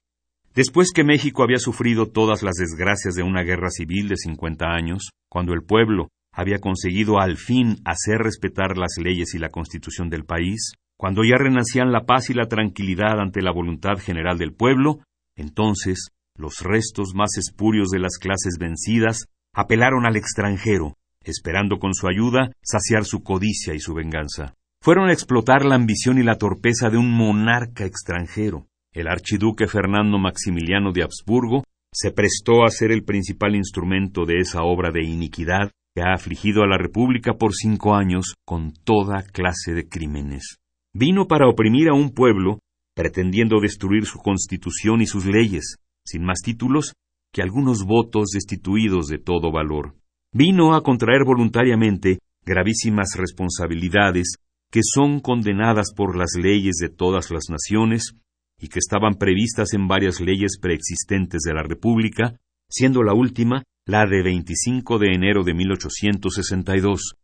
Después 0.59 0.91
que 0.93 1.05
México 1.05 1.45
había 1.45 1.61
sufrido 1.61 2.07
todas 2.07 2.43
las 2.43 2.55
desgracias 2.55 3.15
de 3.15 3.23
una 3.23 3.45
guerra 3.45 3.71
civil 3.71 4.09
de 4.09 4.17
cincuenta 4.17 4.75
años, 4.75 5.11
cuando 5.31 5.53
el 5.53 5.63
pueblo 5.63 6.09
había 6.33 6.59
conseguido 6.59 7.21
al 7.21 7.37
fin 7.37 7.77
hacer 7.85 8.19
respetar 8.19 8.77
las 8.77 8.97
leyes 9.01 9.35
y 9.35 9.39
la 9.39 9.51
constitución 9.51 10.11
del 10.11 10.25
país, 10.25 10.73
cuando 10.97 11.23
ya 11.23 11.37
renacían 11.37 11.93
la 11.93 12.07
paz 12.07 12.31
y 12.31 12.35
la 12.35 12.49
tranquilidad 12.49 13.21
ante 13.21 13.41
la 13.41 13.53
voluntad 13.53 13.99
general 14.01 14.37
del 14.37 14.53
pueblo, 14.53 14.99
entonces 15.37 16.09
los 16.37 16.63
restos 16.63 17.15
más 17.15 17.39
espurios 17.39 17.91
de 17.91 18.01
las 18.01 18.19
clases 18.19 18.57
vencidas 18.59 19.27
apelaron 19.55 20.07
al 20.07 20.17
extranjero, 20.17 20.97
esperando 21.23 21.79
con 21.79 21.95
su 21.95 22.09
ayuda 22.09 22.51
saciar 22.63 23.05
su 23.05 23.23
codicia 23.23 23.75
y 23.75 23.79
su 23.79 23.95
venganza. 23.95 24.55
Fueron 24.83 25.09
a 25.09 25.13
explotar 25.13 25.65
la 25.65 25.77
ambición 25.77 26.19
y 26.19 26.25
la 26.25 26.37
torpeza 26.37 26.91
de 26.91 26.97
un 26.97 27.13
monarca 27.13 27.85
extranjero. 27.85 28.67
El 28.93 29.09
archiduque 29.09 29.67
Fernando 29.67 30.19
Maximiliano 30.19 30.93
de 30.93 31.03
Habsburgo 31.03 31.65
se 31.93 32.11
prestó 32.11 32.65
a 32.65 32.71
ser 32.71 32.91
el 32.91 33.05
principal 33.05 33.55
instrumento 33.55 34.25
de 34.25 34.39
esa 34.39 34.63
obra 34.63 34.91
de 34.91 35.05
iniquidad 35.05 35.71
que 35.95 36.03
ha 36.03 36.15
afligido 36.15 36.63
a 36.63 36.67
la 36.67 36.79
República 36.79 37.35
por 37.35 37.55
cinco 37.55 37.95
años 37.95 38.35
con 38.47 38.73
toda 38.73 39.23
clase 39.23 39.75
de 39.75 39.89
crímenes. 39.89 40.59
Vino 40.95 41.27
para 41.27 41.49
oprimir 41.49 41.89
a 41.89 41.95
un 41.95 42.11
pueblo, 42.11 42.61
pretendiendo 42.95 43.61
destruir 43.61 44.07
su 44.07 44.19
constitución 44.19 45.01
y 45.03 45.07
sus 45.07 45.27
leyes, 45.27 45.77
sin 46.07 46.25
más 46.25 46.39
títulos 46.43 46.95
que 47.33 47.43
algunos 47.43 47.85
votos 47.85 48.31
destituidos 48.33 49.09
de 49.09 49.19
todo 49.19 49.53
valor. 49.53 49.95
Vino 50.33 50.75
a 50.75 50.83
contraer 50.83 51.25
voluntariamente 51.25 52.21
gravísimas 52.45 53.15
responsabilidades 53.17 54.37
que 54.71 54.81
son 54.83 55.21
condenadas 55.21 55.93
por 55.95 56.17
las 56.17 56.33
leyes 56.41 56.77
de 56.77 56.89
todas 56.89 57.31
las 57.31 57.45
naciones 57.51 58.15
y 58.59 58.69
que 58.69 58.79
estaban 58.79 59.15
previstas 59.15 59.73
en 59.75 59.87
varias 59.87 60.21
leyes 60.21 60.59
preexistentes 60.61 61.43
de 61.43 61.55
la 61.55 61.63
República, 61.63 62.37
siendo 62.69 63.03
la 63.03 63.15
última 63.15 63.63
la 63.87 64.05
de 64.07 64.23
25 64.23 64.99
de 64.99 65.15
enero 65.15 65.45
de 65.45 65.55
1862, 65.55 67.15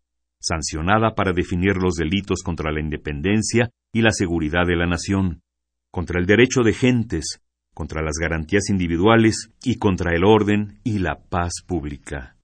sancionada 0.40 1.14
para 1.14 1.32
definir 1.32 1.76
los 1.76 1.94
delitos 1.94 2.42
contra 2.42 2.72
la 2.72 2.80
independencia 2.80 3.70
y 3.92 4.00
la 4.00 4.12
seguridad 4.12 4.66
de 4.66 4.76
la 4.76 4.86
nación, 4.86 5.42
contra 5.90 6.18
el 6.18 6.26
derecho 6.26 6.62
de 6.62 6.72
gentes, 6.72 7.40
contra 7.74 8.02
las 8.02 8.16
garantías 8.18 8.70
individuales 8.70 9.50
y 9.62 9.76
contra 9.76 10.14
el 10.14 10.24
orden 10.24 10.80
y 10.84 11.00
la 11.00 11.16
paz 11.28 11.62
pública. 11.66 12.36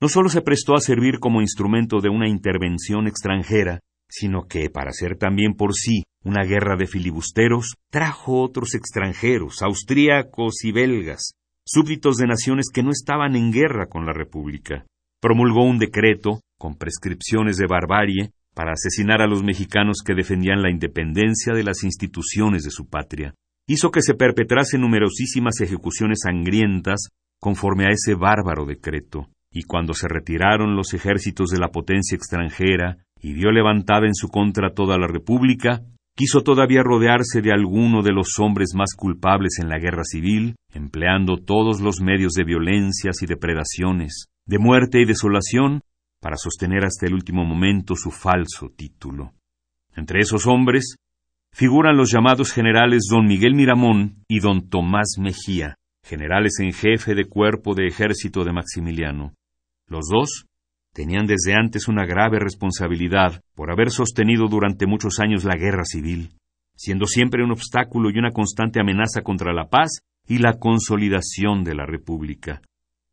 No 0.00 0.08
solo 0.08 0.30
se 0.30 0.40
prestó 0.40 0.74
a 0.74 0.80
servir 0.80 1.20
como 1.20 1.42
instrumento 1.42 2.00
de 2.00 2.08
una 2.08 2.28
intervención 2.28 3.06
extranjera, 3.06 3.80
sino 4.10 4.46
que, 4.46 4.68
para 4.68 4.92
ser 4.92 5.16
también 5.16 5.54
por 5.54 5.74
sí 5.74 6.02
una 6.22 6.44
guerra 6.44 6.76
de 6.76 6.86
filibusteros, 6.86 7.74
trajo 7.90 8.42
otros 8.42 8.74
extranjeros, 8.74 9.62
austríacos 9.62 10.64
y 10.64 10.72
belgas, 10.72 11.32
súbditos 11.64 12.16
de 12.16 12.26
naciones 12.26 12.66
que 12.72 12.82
no 12.82 12.90
estaban 12.90 13.36
en 13.36 13.52
guerra 13.52 13.86
con 13.86 14.04
la 14.04 14.12
República. 14.12 14.84
Promulgó 15.20 15.64
un 15.64 15.78
decreto, 15.78 16.40
con 16.58 16.76
prescripciones 16.76 17.56
de 17.56 17.66
barbarie, 17.66 18.32
para 18.54 18.72
asesinar 18.72 19.22
a 19.22 19.26
los 19.26 19.42
mexicanos 19.42 19.98
que 20.04 20.14
defendían 20.14 20.62
la 20.62 20.70
independencia 20.70 21.54
de 21.54 21.62
las 21.62 21.84
instituciones 21.84 22.64
de 22.64 22.70
su 22.70 22.88
patria. 22.88 23.34
Hizo 23.66 23.90
que 23.90 24.02
se 24.02 24.14
perpetrasen 24.14 24.80
numerosísimas 24.80 25.60
ejecuciones 25.60 26.20
sangrientas 26.24 27.08
conforme 27.38 27.86
a 27.86 27.90
ese 27.90 28.14
bárbaro 28.14 28.66
decreto. 28.66 29.28
Y 29.52 29.62
cuando 29.62 29.94
se 29.94 30.08
retiraron 30.08 30.76
los 30.76 30.92
ejércitos 30.94 31.50
de 31.50 31.58
la 31.58 31.68
potencia 31.68 32.16
extranjera 32.16 32.98
y 33.22 33.32
vio 33.32 33.50
levantada 33.50 34.06
en 34.06 34.14
su 34.14 34.28
contra 34.28 34.72
toda 34.72 34.98
la 34.98 35.06
República, 35.06 35.82
quiso 36.16 36.42
todavía 36.42 36.82
rodearse 36.82 37.42
de 37.42 37.52
alguno 37.52 38.02
de 38.02 38.12
los 38.12 38.38
hombres 38.38 38.70
más 38.74 38.90
culpables 38.96 39.58
en 39.60 39.68
la 39.68 39.78
guerra 39.78 40.04
civil, 40.04 40.56
empleando 40.72 41.36
todos 41.36 41.80
los 41.80 42.00
medios 42.00 42.32
de 42.32 42.44
violencias 42.44 43.22
y 43.22 43.26
depredaciones, 43.26 44.26
de 44.46 44.58
muerte 44.58 45.00
y 45.00 45.04
desolación, 45.04 45.80
para 46.20 46.36
sostener 46.36 46.84
hasta 46.84 47.06
el 47.06 47.14
último 47.14 47.44
momento 47.44 47.94
su 47.94 48.10
falso 48.10 48.70
título. 48.76 49.32
Entre 49.96 50.20
esos 50.20 50.46
hombres 50.46 50.96
figuran 51.52 51.96
los 51.96 52.12
llamados 52.12 52.52
generales 52.52 53.06
don 53.10 53.26
Miguel 53.26 53.54
Miramón 53.54 54.22
y 54.28 54.40
don 54.40 54.68
Tomás 54.68 55.16
Mejía, 55.18 55.76
generales 56.04 56.58
en 56.60 56.72
jefe 56.72 57.14
de 57.14 57.24
cuerpo 57.24 57.74
de 57.74 57.86
ejército 57.86 58.44
de 58.44 58.52
Maximiliano. 58.52 59.34
Los 59.86 60.06
dos 60.10 60.46
tenían 60.94 61.26
desde 61.26 61.54
antes 61.54 61.88
una 61.88 62.04
grave 62.04 62.38
responsabilidad 62.38 63.42
por 63.54 63.70
haber 63.70 63.90
sostenido 63.90 64.48
durante 64.48 64.86
muchos 64.86 65.20
años 65.20 65.44
la 65.44 65.56
guerra 65.56 65.84
civil, 65.84 66.30
siendo 66.76 67.06
siempre 67.06 67.44
un 67.44 67.52
obstáculo 67.52 68.10
y 68.10 68.18
una 68.18 68.32
constante 68.32 68.80
amenaza 68.80 69.22
contra 69.22 69.52
la 69.52 69.68
paz 69.68 70.00
y 70.26 70.38
la 70.38 70.58
consolidación 70.58 71.64
de 71.64 71.74
la 71.74 71.86
República. 71.86 72.60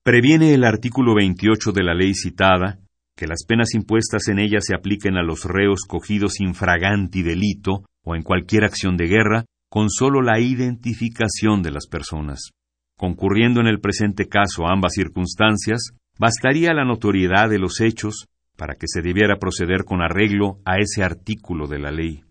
Previene 0.03 0.53
el 0.53 0.63
artículo 0.63 1.15
28 1.15 1.71
de 1.71 1.84
la 1.84 1.93
ley 1.93 2.13
citada 2.13 2.80
que 3.17 3.28
las 3.28 3.43
penas 3.45 3.73
impuestas 3.73 4.28
en 4.28 4.39
ella 4.39 4.59
se 4.61 4.75
apliquen 4.75 5.17
a 5.17 5.23
los 5.23 5.43
reos 5.43 5.82
cogidos 5.88 6.39
infraganti 6.39 7.23
delito 7.23 7.84
o 8.05 8.15
en 8.15 8.21
cualquier 8.21 8.63
acción 8.63 8.95
de 8.95 9.07
guerra 9.07 9.45
con 9.69 9.89
sólo 9.89 10.21
la 10.21 10.39
identificación 10.39 11.61
de 11.63 11.71
las 11.71 11.88
personas. 11.88 12.51
Concurriendo 12.95 13.59
en 13.59 13.67
el 13.67 13.80
presente 13.80 14.28
caso 14.28 14.67
ambas 14.67 14.93
circunstancias, 14.93 15.91
Bastaría 16.20 16.74
la 16.74 16.84
notoriedad 16.84 17.49
de 17.49 17.59
los 17.59 17.80
hechos 17.80 18.28
para 18.55 18.74
que 18.74 18.88
se 18.88 19.01
debiera 19.01 19.38
proceder 19.38 19.84
con 19.86 20.01
arreglo 20.01 20.59
a 20.65 20.80
ese 20.80 21.03
artículo 21.03 21.68
de 21.68 21.80
la 21.80 21.91
ley. 21.91 22.24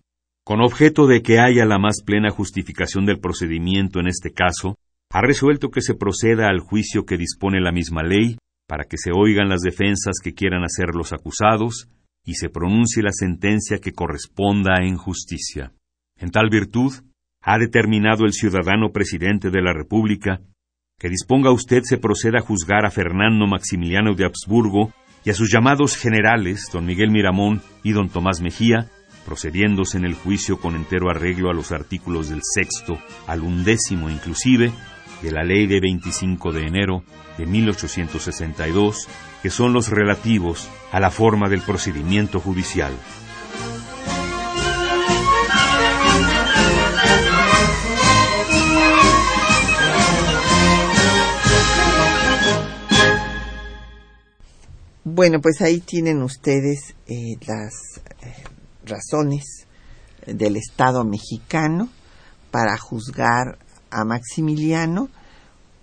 Con 0.44 0.60
objeto 0.60 1.06
de 1.06 1.22
que 1.22 1.38
haya 1.38 1.64
la 1.64 1.78
más 1.78 2.02
plena 2.04 2.30
justificación 2.30 3.06
del 3.06 3.20
procedimiento 3.20 4.00
en 4.00 4.08
este 4.08 4.32
caso, 4.32 4.76
ha 5.12 5.20
resuelto 5.20 5.70
que 5.70 5.80
se 5.80 5.94
proceda 5.94 6.48
al 6.48 6.60
juicio 6.60 7.04
que 7.04 7.16
dispone 7.16 7.60
la 7.60 7.72
misma 7.72 8.02
ley, 8.02 8.38
para 8.68 8.84
que 8.84 8.98
se 8.98 9.12
oigan 9.12 9.48
las 9.48 9.60
defensas 9.60 10.16
que 10.22 10.34
quieran 10.34 10.64
hacer 10.64 10.94
los 10.94 11.12
acusados, 11.12 11.88
y 12.24 12.34
se 12.34 12.48
pronuncie 12.48 13.04
la 13.04 13.12
sentencia 13.12 13.78
que 13.78 13.92
corresponda 13.92 14.82
en 14.82 14.96
justicia. 14.96 15.72
En 16.18 16.30
tal 16.30 16.48
virtud, 16.50 16.92
ha 17.40 17.58
determinado 17.58 18.24
el 18.24 18.32
ciudadano 18.32 18.90
presidente 18.90 19.50
de 19.50 19.62
la 19.62 19.72
República 19.72 20.40
que 20.98 21.10
disponga 21.10 21.50
usted 21.50 21.82
se 21.84 21.98
proceda 21.98 22.38
a 22.38 22.42
juzgar 22.42 22.86
a 22.86 22.90
Fernando 22.90 23.46
Maximiliano 23.46 24.14
de 24.14 24.24
Habsburgo 24.24 24.92
y 25.24 25.30
a 25.30 25.34
sus 25.34 25.52
llamados 25.52 25.96
generales, 25.96 26.70
don 26.72 26.86
Miguel 26.86 27.10
Miramón 27.10 27.60
y 27.82 27.92
don 27.92 28.08
Tomás 28.08 28.40
Mejía, 28.40 28.88
procediéndose 29.26 29.98
en 29.98 30.06
el 30.06 30.14
juicio 30.14 30.58
con 30.58 30.74
entero 30.74 31.10
arreglo 31.10 31.50
a 31.50 31.54
los 31.54 31.70
artículos 31.70 32.30
del 32.30 32.40
sexto 32.42 32.98
al 33.26 33.42
undécimo 33.42 34.08
inclusive 34.08 34.72
de 35.20 35.32
la 35.32 35.42
ley 35.42 35.66
de 35.66 35.80
25 35.80 36.52
de 36.52 36.66
enero 36.66 37.02
de 37.36 37.44
1862, 37.44 39.08
que 39.42 39.50
son 39.50 39.74
los 39.74 39.90
relativos 39.90 40.68
a 40.92 41.00
la 41.00 41.10
forma 41.10 41.50
del 41.50 41.60
procedimiento 41.60 42.40
judicial. 42.40 42.92
Bueno, 55.16 55.40
pues 55.40 55.62
ahí 55.62 55.80
tienen 55.80 56.22
ustedes 56.22 56.94
eh, 57.06 57.38
las 57.46 57.72
eh, 58.20 58.34
razones 58.84 59.66
del 60.26 60.56
Estado 60.56 61.04
mexicano 61.04 61.88
para 62.50 62.76
juzgar 62.76 63.56
a 63.88 64.04
Maximiliano 64.04 65.08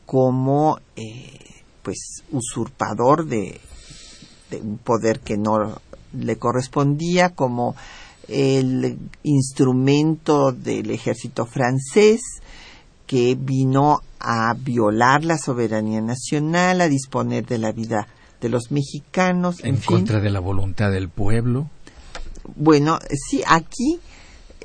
como 0.05 0.77
eh, 0.95 1.39
pues 1.81 2.23
usurpador 2.31 3.25
de, 3.25 3.59
de, 4.51 4.57
un 4.57 4.77
poder 4.77 5.19
que 5.21 5.35
no 5.35 5.81
le 6.15 6.35
correspondía, 6.37 7.29
como 7.29 7.75
el 8.27 8.99
instrumento 9.23 10.51
del 10.51 10.91
ejército 10.91 11.47
francés 11.47 12.21
que 13.07 13.33
vino 13.33 14.01
a 14.19 14.53
violar 14.53 15.25
la 15.25 15.39
soberanía 15.39 16.01
nacional, 16.01 16.81
a 16.81 16.87
disponer 16.87 17.47
de 17.47 17.57
la 17.57 17.71
vida 17.71 18.07
de 18.43 18.49
los 18.49 18.71
mexicanos. 18.71 19.63
En, 19.63 19.77
contra 19.77 20.19
de 20.19 20.29
la 20.29 20.39
voluntad 20.39 20.91
del 20.91 21.09
pueblo. 21.09 21.69
Bueno, 22.55 22.99
sí, 23.29 23.41
aquí 23.47 23.99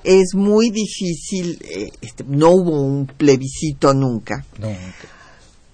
es 0.02 0.34
muy 0.34 0.70
difícil, 0.70 1.58
eh, 1.62 1.90
este, 2.00 2.24
no 2.24 2.50
hubo 2.50 2.82
un 2.82 3.06
plebiscito 3.06 3.94
nunca. 3.94 4.44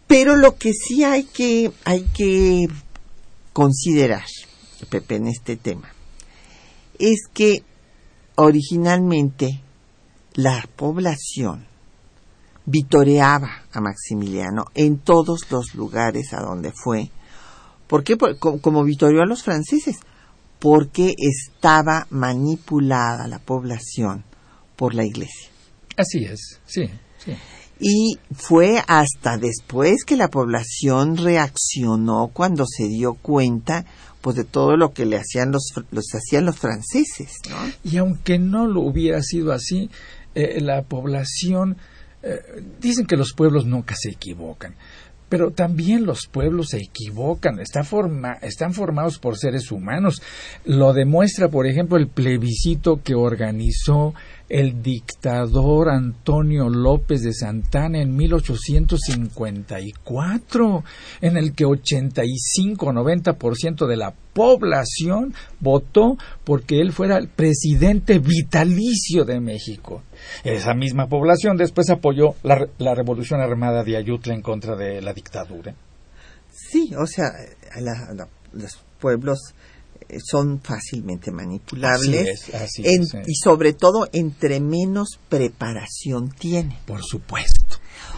Pero 0.07 0.37
lo 0.37 0.57
que 0.57 0.73
sí 0.75 1.03
hay 1.03 1.25
que, 1.25 1.73
hay 1.85 2.03
que 2.15 2.67
considerar, 3.55 4.25
Pepe, 4.91 5.17
en 5.17 5.29
este 5.29 5.57
tema, 5.57 5.89
es 6.99 7.23
que 7.33 7.63
originalmente 8.37 9.63
la 10.35 10.69
población 10.77 11.67
vitoreaba 12.67 13.63
a 13.73 13.81
Maximiliano 13.81 14.67
en 14.75 14.99
todos 14.99 15.51
los 15.51 15.75
lugares 15.75 16.35
a 16.35 16.41
donde 16.41 16.73
fue, 16.73 17.11
¿Por 17.87 18.05
qué? 18.05 18.17
como 18.17 18.85
vitorió 18.85 19.23
a 19.23 19.27
los 19.27 19.43
franceses, 19.43 19.97
porque 20.59 21.15
estaba 21.19 22.07
manipulada 22.11 23.29
la 23.29 23.39
población 23.39 24.25
por 24.77 24.95
la 24.95 25.05
iglesia. 25.05 25.51
Así 25.97 26.25
es, 26.25 26.61
sí, 26.67 26.89
sí. 27.19 27.33
Y 27.81 28.19
fue 28.33 28.83
hasta 28.87 29.37
después 29.37 30.05
que 30.07 30.17
la 30.17 30.29
población 30.29 31.17
reaccionó 31.17 32.31
cuando 32.33 32.65
se 32.67 32.89
dio 32.89 33.15
cuenta 33.15 33.85
pues 34.21 34.37
de 34.37 34.45
todo 34.45 34.79
lo 34.79 34.95
que 34.95 35.05
le 35.05 35.19
hacían 35.19 35.53
los, 35.53 35.75
los 35.91 36.07
hacían 36.15 36.47
los 36.47 36.57
franceses, 36.57 37.33
¿no? 37.51 37.57
Y 37.83 37.99
aunque 37.99 38.39
no 38.39 38.67
lo 38.67 38.81
hubiera 38.81 39.21
sido 39.23 39.53
así, 39.53 39.91
eh, 40.35 40.63
la 40.63 40.83
población 40.83 41.77
eh, 42.23 42.39
dicen 42.81 43.05
que 43.07 43.19
los 43.19 43.35
pueblos 43.35 43.67
nunca 43.67 43.95
se 43.95 44.09
equivocan 44.09 44.77
pero 45.35 45.51
también 45.51 46.07
los 46.07 46.29
pueblos 46.29 46.69
se 46.69 46.79
equivocan, 46.79 47.59
están 47.59 47.85
formados 47.85 49.19
por 49.19 49.37
seres 49.37 49.73
humanos. 49.73 50.23
Lo 50.65 50.93
demuestra, 50.93 51.49
por 51.49 51.67
ejemplo, 51.67 51.97
el 51.97 52.07
plebiscito 52.07 53.03
que 53.03 53.17
organizó 53.17 54.15
el 54.49 54.81
dictador 54.81 55.89
Antonio 55.89 56.69
López 56.69 57.23
de 57.23 57.33
Santana 57.33 58.01
en 58.01 58.15
1854, 58.15 60.85
en 61.21 61.37
el 61.37 61.53
que 61.53 61.65
85-90% 61.65 63.89
de 63.89 63.97
la 63.97 64.15
población 64.35 65.35
votó 65.59 66.17
porque 66.45 66.81
él 66.81 66.93
fuera 66.93 67.19
el 67.19 67.27
presidente 67.27 68.21
vitalicio 68.21 69.25
de 69.25 69.41
México. 69.41 70.05
Esa 70.45 70.75
misma 70.75 71.09
población 71.09 71.57
después 71.57 71.91
apoyó 71.91 72.35
la, 72.43 72.67
la 72.79 72.95
revolución 72.95 73.41
armada 73.41 73.83
de 73.85 73.97
Ayutla 73.97 74.35
en 74.35 74.43
contra 74.43 74.77
de 74.77 75.01
la 75.03 75.13
dictadura. 75.13 75.75
Sí, 76.53 76.93
o 76.97 77.07
sea, 77.07 77.27
la- 77.81 78.13
la- 78.15 78.29
los 78.53 78.79
pueblos 79.01 79.39
eh, 80.09 80.19
son 80.23 80.61
fácilmente 80.61 81.31
manipulables 81.31 82.29
Así 82.43 82.51
es, 82.53 82.55
así 82.55 82.83
en- 82.85 83.03
es, 83.03 83.15
y 83.29 83.35
sobre 83.35 83.73
todo 83.73 84.09
entre 84.13 84.61
menos 84.61 85.19
preparación 85.29 86.31
tienen. 86.31 86.77
Por 86.87 87.03
supuesto. 87.03 87.77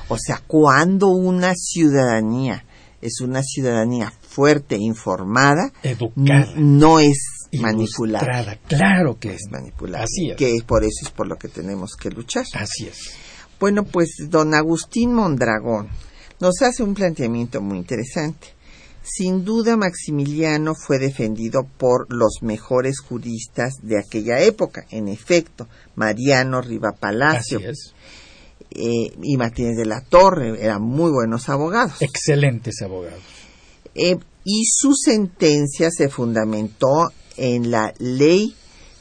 O 0.08 0.16
sea, 0.18 0.42
cuando 0.46 1.08
una 1.08 1.54
ciudadanía 1.54 2.64
es 3.02 3.20
una 3.20 3.42
ciudadanía 3.42 4.12
fuerte, 4.28 4.76
informada, 4.76 5.70
Educada. 5.82 6.52
no 6.56 6.98
es 6.98 7.18
manipulable. 7.58 8.28
Ilustrada, 8.28 8.58
claro 8.66 9.18
que 9.18 9.34
Es 9.34 9.42
manipulable. 9.50 10.04
Así 10.04 10.30
es. 10.30 10.36
Que 10.36 10.54
por 10.66 10.84
eso 10.84 11.04
es 11.04 11.10
por 11.10 11.26
lo 11.26 11.36
que 11.36 11.48
tenemos 11.48 11.96
que 11.96 12.10
luchar. 12.10 12.44
Así 12.54 12.86
es. 12.86 13.14
Bueno, 13.58 13.84
pues 13.84 14.16
don 14.28 14.54
Agustín 14.54 15.12
Mondragón 15.14 15.88
nos 16.40 16.60
hace 16.62 16.82
un 16.82 16.94
planteamiento 16.94 17.60
muy 17.60 17.78
interesante. 17.78 18.48
Sin 19.02 19.44
duda 19.44 19.76
Maximiliano 19.76 20.74
fue 20.74 20.98
defendido 20.98 21.62
por 21.78 22.12
los 22.12 22.42
mejores 22.42 22.98
juristas 22.98 23.74
de 23.82 24.00
aquella 24.00 24.40
época. 24.40 24.84
En 24.90 25.06
efecto, 25.08 25.68
Mariano 25.94 26.60
Riva 26.60 26.90
Palacio 26.92 27.60
eh, 27.60 29.12
y 29.22 29.36
Martínez 29.36 29.76
de 29.76 29.86
la 29.86 30.00
Torre 30.00 30.60
eran 30.60 30.82
muy 30.82 31.12
buenos 31.12 31.48
abogados. 31.48 32.02
Excelentes 32.02 32.82
abogados. 32.82 33.22
Eh, 33.94 34.18
y 34.44 34.64
su 34.66 34.92
sentencia 34.94 35.88
se 35.90 36.08
fundamentó 36.08 37.08
en 37.36 37.70
la 37.70 37.92
ley 37.98 38.54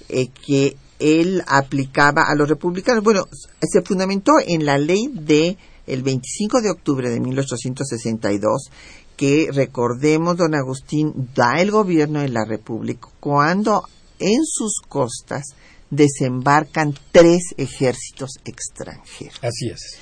eh, 0.10 0.28
que 0.28 0.78
él 1.00 1.44
aplicaba 1.48 2.24
a 2.28 2.36
los 2.36 2.48
republicanos. 2.48 3.04
Bueno, 3.04 3.28
se 3.62 3.82
fundamentó 3.82 4.34
en 4.46 4.66
la 4.66 4.78
ley 4.78 5.10
de 5.12 5.58
el 5.88 6.04
25 6.04 6.62
de 6.62 6.72
octubre 6.72 7.10
de 7.10 7.20
1862 7.20 8.70
que 9.16 9.50
recordemos 9.52 10.38
don 10.38 10.56
Agustín 10.56 11.30
da 11.34 11.62
el 11.62 11.72
gobierno 11.72 12.22
de 12.22 12.30
la 12.30 12.44
República 12.46 13.08
cuando 13.20 13.84
en 14.20 14.46
sus 14.46 14.82
costas 14.88 15.44
desembarcan 15.90 16.94
tres 17.12 17.54
ejércitos 17.58 18.32
extranjeros 18.44 19.40
Así 19.42 19.70
es. 19.70 19.98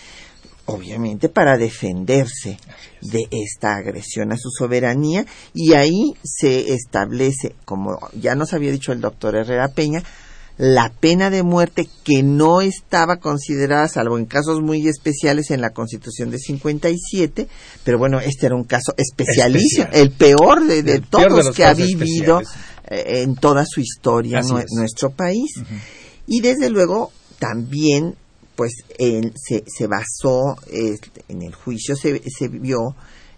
Obviamente 0.65 1.29
para 1.29 1.57
defenderse 1.57 2.57
de 3.01 3.27
esta 3.31 3.75
agresión 3.75 4.31
a 4.31 4.37
su 4.37 4.49
soberanía 4.49 5.25
y 5.53 5.73
ahí 5.73 6.13
se 6.23 6.73
establece, 6.73 7.55
como 7.65 7.97
ya 8.19 8.35
nos 8.35 8.53
había 8.53 8.71
dicho 8.71 8.91
el 8.91 9.01
doctor 9.01 9.35
Herrera 9.35 9.67
Peña, 9.69 10.03
la 10.57 10.89
pena 10.91 11.31
de 11.31 11.41
muerte 11.41 11.89
que 12.03 12.21
no 12.21 12.61
estaba 12.61 13.17
considerada, 13.17 13.87
salvo 13.87 14.19
en 14.19 14.25
casos 14.25 14.61
muy 14.61 14.87
especiales, 14.87 15.49
en 15.49 15.61
la 15.61 15.71
Constitución 15.71 16.29
de 16.29 16.37
57, 16.37 17.47
pero 17.83 17.97
bueno, 17.97 18.19
este 18.19 18.45
era 18.45 18.55
un 18.55 18.63
caso 18.63 18.93
especialísimo, 18.95 19.85
Especial. 19.85 20.01
el 20.03 20.11
peor 20.11 20.63
de, 20.67 20.83
de 20.83 20.93
El 20.93 21.01
peor 21.03 21.33
de 21.35 21.41
todos 21.41 21.55
que 21.55 21.65
ha 21.65 21.73
vivido 21.73 22.39
eh, 22.87 23.23
en 23.23 23.35
toda 23.35 23.65
su 23.65 23.81
historia 23.81 24.39
Así 24.39 24.51
nue- 24.53 24.59
es. 24.63 24.71
nuestro 24.77 25.09
país. 25.09 25.51
Y 26.27 26.41
desde 26.41 26.69
luego 26.69 27.11
también 27.39 28.15
pues 28.55 28.71
él 28.97 29.33
se, 29.35 29.63
se 29.67 29.87
basó 29.87 30.55
este, 30.71 31.23
en 31.29 31.41
el 31.41 31.53
juicio 31.53 31.95
se, 31.95 32.21
se 32.29 32.47
vio 32.47 32.95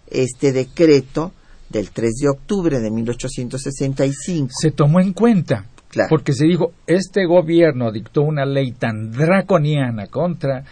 este 0.08 0.52
decreto 0.52 1.32
del 1.68 1.90
3 1.90 2.14
de 2.22 2.28
octubre 2.28 2.80
de 2.80 2.90
1865 2.90 4.50
Se 4.56 4.70
tomó 4.70 5.00
en 5.00 5.12
cuenta. 5.12 5.66
Claro. 5.88 6.08
Porque 6.10 6.34
se 6.34 6.44
dijo, 6.44 6.72
este 6.86 7.24
gobierno 7.24 7.90
dictó 7.90 8.20
una 8.22 8.44
ley 8.44 8.72
tan 8.72 9.12
draconiana 9.12 10.08
contra 10.08 10.64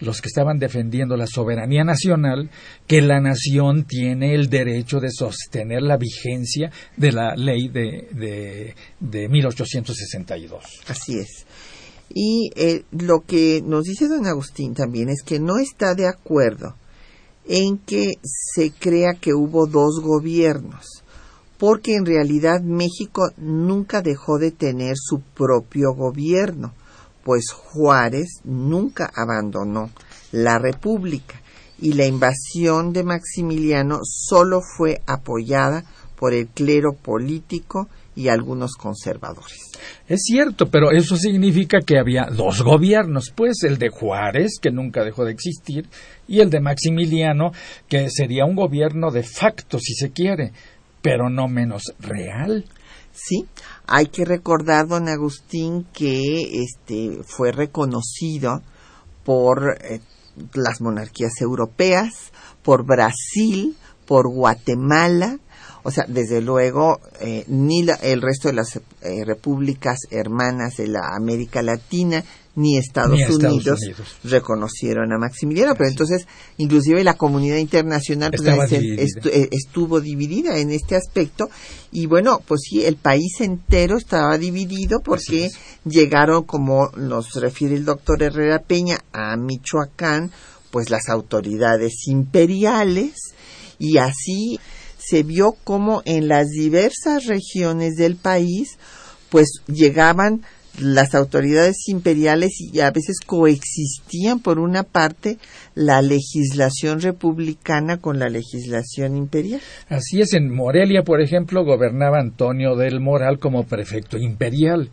los 0.00 0.20
que 0.20 0.26
estaban 0.26 0.58
defendiendo 0.58 1.16
la 1.16 1.26
soberanía 1.28 1.84
nacional 1.84 2.50
que 2.88 3.00
la 3.00 3.20
nación 3.20 3.84
tiene 3.84 4.34
el 4.34 4.48
derecho 4.48 4.98
de 4.98 5.10
sostener 5.10 5.82
la 5.82 5.98
vigencia 5.98 6.72
de 6.96 7.12
la 7.12 7.36
ley 7.36 7.68
de, 7.68 8.08
de, 8.12 8.74
de 8.98 9.28
1862. 9.28 10.64
así 10.88 11.18
es 11.18 11.46
y 12.14 12.50
eh, 12.56 12.84
lo 12.92 13.20
que 13.26 13.62
nos 13.64 13.84
dice 13.84 14.08
don 14.08 14.26
Agustín 14.26 14.74
también 14.74 15.08
es 15.08 15.22
que 15.22 15.40
no 15.40 15.58
está 15.58 15.94
de 15.94 16.06
acuerdo 16.06 16.74
en 17.46 17.78
que 17.78 18.12
se 18.22 18.70
crea 18.70 19.14
que 19.14 19.34
hubo 19.34 19.66
dos 19.66 20.00
gobiernos 20.00 21.02
porque 21.62 21.94
en 21.94 22.04
realidad 22.04 22.60
México 22.60 23.30
nunca 23.36 24.02
dejó 24.02 24.36
de 24.38 24.50
tener 24.50 24.96
su 24.96 25.20
propio 25.20 25.94
gobierno, 25.94 26.72
pues 27.22 27.52
Juárez 27.52 28.40
nunca 28.42 29.08
abandonó 29.14 29.90
la 30.32 30.58
República 30.58 31.40
y 31.78 31.92
la 31.92 32.04
invasión 32.04 32.92
de 32.92 33.04
Maximiliano 33.04 34.00
solo 34.02 34.60
fue 34.60 35.02
apoyada 35.06 35.84
por 36.16 36.34
el 36.34 36.48
clero 36.48 36.94
político 36.94 37.86
y 38.14 38.28
algunos 38.28 38.74
conservadores. 38.74 39.72
Es 40.06 40.20
cierto, 40.24 40.66
pero 40.70 40.90
eso 40.90 41.16
significa 41.16 41.80
que 41.80 41.98
había 41.98 42.26
dos 42.30 42.62
gobiernos, 42.62 43.32
pues 43.34 43.62
el 43.62 43.78
de 43.78 43.88
Juárez, 43.88 44.58
que 44.60 44.70
nunca 44.70 45.04
dejó 45.04 45.24
de 45.24 45.32
existir, 45.32 45.88
y 46.28 46.40
el 46.40 46.50
de 46.50 46.60
Maximiliano, 46.60 47.52
que 47.88 48.08
sería 48.10 48.44
un 48.44 48.54
gobierno 48.54 49.10
de 49.10 49.22
facto, 49.22 49.78
si 49.78 49.94
se 49.94 50.10
quiere, 50.10 50.52
pero 51.00 51.30
no 51.30 51.48
menos 51.48 51.94
real. 52.00 52.64
Sí, 53.12 53.46
hay 53.86 54.06
que 54.06 54.24
recordar, 54.24 54.88
don 54.88 55.08
Agustín, 55.08 55.86
que 55.92 56.62
este 56.62 57.22
fue 57.24 57.52
reconocido 57.52 58.62
por 59.24 59.76
eh, 59.82 60.00
las 60.54 60.80
monarquías 60.80 61.40
europeas, 61.40 62.32
por 62.62 62.84
Brasil, 62.84 63.76
por 64.06 64.28
Guatemala, 64.28 65.38
o 65.84 65.90
sea, 65.90 66.04
desde 66.08 66.40
luego, 66.40 67.00
eh, 67.20 67.44
ni 67.48 67.82
la- 67.82 67.94
el 67.94 68.22
resto 68.22 68.48
de 68.48 68.54
las 68.54 68.76
eh, 68.76 69.24
repúblicas 69.24 69.98
hermanas 70.10 70.76
de 70.76 70.86
la 70.88 71.00
América 71.16 71.62
Latina 71.62 72.22
ni 72.54 72.76
Estados, 72.76 73.12
Ni 73.12 73.22
Estados 73.22 73.54
Unidos, 73.54 73.80
Unidos. 73.80 74.16
reconocieron 74.24 75.10
a 75.10 75.18
Maximiliano, 75.18 75.74
pero 75.74 75.88
entonces, 75.88 76.26
inclusive 76.58 77.02
la 77.02 77.14
comunidad 77.14 77.56
internacional 77.56 78.30
pues, 78.30 78.42
estu- 78.98 79.30
eh, 79.32 79.48
estuvo 79.52 80.00
dividida 80.02 80.58
en 80.58 80.70
este 80.70 80.94
aspecto. 80.94 81.48
Y 81.92 82.04
bueno, 82.06 82.40
pues 82.46 82.60
sí, 82.68 82.84
el 82.84 82.96
país 82.96 83.40
entero 83.40 83.96
estaba 83.96 84.36
dividido 84.36 85.00
porque 85.00 85.48
llegaron, 85.86 86.44
como 86.44 86.90
nos 86.96 87.32
refiere 87.36 87.74
el 87.74 87.86
doctor 87.86 88.22
Herrera 88.22 88.58
Peña, 88.60 88.98
a 89.12 89.34
Michoacán, 89.38 90.30
pues 90.70 90.90
las 90.90 91.08
autoridades 91.08 92.06
imperiales. 92.06 93.14
Y 93.78 93.96
así 93.96 94.58
se 95.04 95.22
vio 95.22 95.56
como 95.64 96.02
en 96.04 96.28
las 96.28 96.48
diversas 96.48 97.26
regiones 97.26 97.94
del 97.96 98.16
país, 98.16 98.78
pues 99.30 99.48
llegaban 99.66 100.42
las 100.80 101.14
autoridades 101.14 101.88
imperiales 101.88 102.52
y 102.58 102.80
a 102.80 102.90
veces 102.90 103.18
coexistían 103.24 104.40
por 104.40 104.58
una 104.58 104.84
parte 104.84 105.38
la 105.74 106.00
legislación 106.00 107.00
republicana 107.00 107.98
con 107.98 108.18
la 108.18 108.28
legislación 108.28 109.16
imperial. 109.16 109.60
Así 109.88 110.20
es, 110.20 110.32
en 110.32 110.54
Morelia, 110.54 111.02
por 111.02 111.20
ejemplo, 111.20 111.64
gobernaba 111.64 112.20
Antonio 112.20 112.74
del 112.76 113.00
Moral 113.00 113.38
como 113.38 113.64
prefecto 113.64 114.16
imperial, 114.16 114.90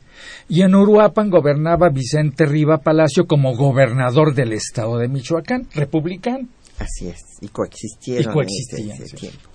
y 0.48 0.62
en 0.62 0.76
Uruapan 0.76 1.30
gobernaba 1.30 1.90
Vicente 1.90 2.46
Riva 2.46 2.80
Palacio 2.80 3.26
como 3.26 3.56
gobernador 3.56 4.34
del 4.36 4.54
estado 4.54 4.98
de 4.98 5.08
Michoacán, 5.08 5.68
republicano. 5.74 6.48
Así 6.78 7.08
es, 7.08 7.22
y 7.42 7.48
coexistieron 7.50 8.32
Y 8.32 8.34
coexistían, 8.34 8.90
en 8.90 8.92
ese, 8.92 9.04
ese 9.04 9.18
sí. 9.18 9.28
tiempo. 9.28 9.49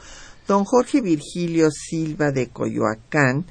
Don 0.46 0.64
Jorge 0.64 1.00
Virgilio 1.00 1.68
Silva 1.70 2.30
de 2.30 2.48
Coyoacán 2.48 3.44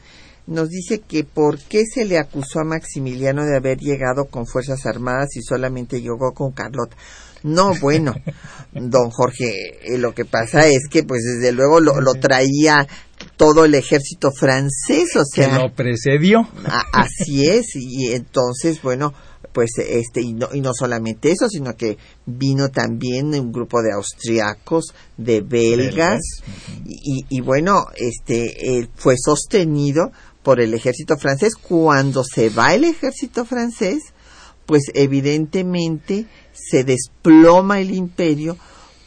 nos 0.45 0.69
dice 0.69 0.99
que 0.99 1.23
por 1.23 1.57
qué 1.59 1.85
se 1.85 2.05
le 2.05 2.17
acusó 2.19 2.59
a 2.59 2.63
Maximiliano 2.65 3.45
de 3.45 3.55
haber 3.55 3.77
llegado 3.79 4.25
con 4.25 4.45
fuerzas 4.45 4.85
armadas 4.85 5.35
y 5.37 5.41
solamente 5.41 6.01
llegó 6.01 6.33
con 6.33 6.51
Carlota. 6.51 6.95
No, 7.43 7.73
bueno, 7.81 8.13
don 8.73 9.09
Jorge, 9.09 9.53
eh, 9.93 9.97
lo 9.97 10.13
que 10.13 10.25
pasa 10.25 10.67
es 10.67 10.87
que 10.89 11.03
pues 11.03 11.21
desde 11.23 11.51
luego 11.51 11.79
lo, 11.79 11.99
lo 12.01 12.13
traía 12.15 12.87
todo 13.37 13.65
el 13.65 13.73
ejército 13.75 14.31
francés, 14.31 15.15
o 15.15 15.23
que 15.33 15.43
sea, 15.43 15.59
lo 15.59 15.73
precedió. 15.73 16.41
a- 16.65 16.83
así 17.01 17.47
es, 17.49 17.75
y 17.75 18.11
entonces, 18.13 18.81
bueno, 18.81 19.13
pues 19.53 19.71
este, 19.77 20.21
y 20.21 20.33
no, 20.33 20.49
y 20.53 20.61
no 20.61 20.73
solamente 20.73 21.31
eso, 21.31 21.47
sino 21.47 21.75
que 21.75 21.97
vino 22.25 22.69
también 22.69 23.27
un 23.27 23.51
grupo 23.51 23.81
de 23.81 23.93
austriacos, 23.93 24.93
de 25.17 25.41
belgas, 25.41 26.21
y, 26.85 27.25
y 27.29 27.41
bueno, 27.41 27.85
este, 27.95 28.77
él 28.77 28.89
fue 28.95 29.15
sostenido 29.17 30.11
por 30.41 30.59
el 30.59 30.73
ejército 30.73 31.15
francés. 31.17 31.55
Cuando 31.55 32.23
se 32.23 32.49
va 32.49 32.73
el 32.73 32.83
ejército 32.83 33.45
francés, 33.45 34.03
pues 34.65 34.83
evidentemente 34.93 36.27
se 36.53 36.83
desploma 36.83 37.79
el 37.79 37.93
imperio 37.93 38.57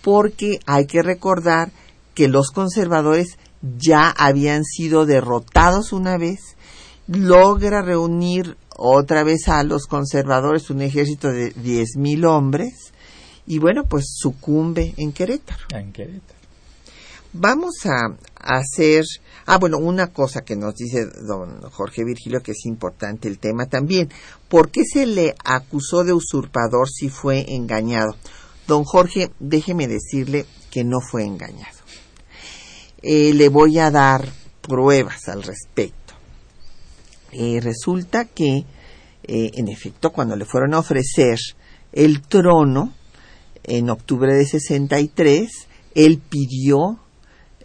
porque 0.02 0.60
hay 0.66 0.86
que 0.86 1.02
recordar 1.02 1.72
que 2.14 2.28
los 2.28 2.50
conservadores 2.50 3.38
ya 3.78 4.10
habían 4.10 4.64
sido 4.64 5.06
derrotados 5.06 5.92
una 5.92 6.16
vez, 6.18 6.40
logra 7.06 7.82
reunir 7.82 8.56
otra 8.76 9.24
vez 9.24 9.48
a 9.48 9.62
los 9.62 9.86
conservadores 9.86 10.70
un 10.70 10.82
ejército 10.82 11.32
de 11.32 11.54
10.000 11.54 12.26
hombres 12.26 12.92
y 13.46 13.58
bueno, 13.58 13.84
pues 13.84 14.06
sucumbe 14.16 14.92
en 14.96 15.12
Querétaro. 15.12 15.62
En 15.70 15.92
Querétaro. 15.92 16.36
Vamos 17.32 17.74
a 17.84 18.16
hacer, 18.36 19.04
ah 19.44 19.58
bueno, 19.58 19.78
una 19.78 20.08
cosa 20.08 20.42
que 20.42 20.56
nos 20.56 20.74
dice 20.74 21.06
don 21.06 21.60
Jorge 21.70 22.04
Virgilio 22.04 22.42
que 22.42 22.52
es 22.52 22.64
importante 22.64 23.28
el 23.28 23.38
tema 23.38 23.66
también, 23.66 24.10
¿por 24.48 24.70
qué 24.70 24.84
se 24.84 25.06
le 25.06 25.34
acusó 25.44 26.02
de 26.02 26.12
usurpador 26.12 26.88
si 26.88 27.08
fue 27.08 27.54
engañado? 27.54 28.16
Don 28.66 28.84
Jorge, 28.84 29.30
déjeme 29.38 29.86
decirle 29.86 30.46
que 30.70 30.82
no 30.82 31.00
fue 31.00 31.24
engañado. 31.24 31.76
Eh, 33.02 33.32
le 33.34 33.48
voy 33.48 33.78
a 33.78 33.90
dar 33.90 34.26
pruebas 34.62 35.28
al 35.28 35.42
respecto. 35.42 36.05
Eh, 37.32 37.60
resulta 37.60 38.24
que, 38.24 38.64
eh, 39.24 39.50
en 39.54 39.68
efecto, 39.68 40.12
cuando 40.12 40.36
le 40.36 40.44
fueron 40.44 40.74
a 40.74 40.78
ofrecer 40.78 41.38
el 41.92 42.22
trono, 42.22 42.92
en 43.64 43.90
octubre 43.90 44.32
de 44.32 44.46
63, 44.46 45.50
él 45.94 46.20
pidió 46.28 47.00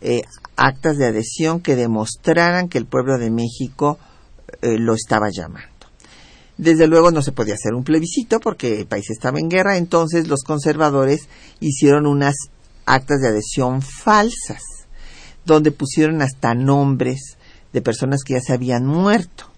eh, 0.01 0.23
actas 0.55 0.97
de 0.97 1.05
adhesión 1.05 1.61
que 1.61 1.75
demostraran 1.75 2.69
que 2.69 2.79
el 2.79 2.85
pueblo 2.85 3.19
de 3.19 3.29
México 3.29 3.99
lo 4.63 4.95
estaba 4.95 5.29
llamando. 5.31 5.69
Desde 6.57 6.85
luego 6.85 7.09
no 7.09 7.21
se 7.21 7.31
podía 7.31 7.53
hacer 7.53 7.73
un 7.73 7.83
plebiscito 7.83 8.39
porque 8.39 8.81
el 8.81 8.85
país 8.85 9.09
estaba 9.09 9.39
en 9.39 9.49
guerra, 9.49 9.77
entonces 9.77 10.27
los 10.27 10.43
conservadores 10.43 11.29
hicieron 11.59 12.05
unas 12.05 12.35
actas 12.85 13.21
de 13.21 13.29
adhesión 13.29 13.81
falsas, 13.81 14.61
donde 15.45 15.71
pusieron 15.71 16.21
hasta 16.21 16.53
nombres 16.53 17.37
de 17.73 17.81
personas 17.81 18.23
que 18.23 18.33
ya 18.33 18.41
se 18.41 18.53
habían 18.53 18.85
muerto 18.85 19.50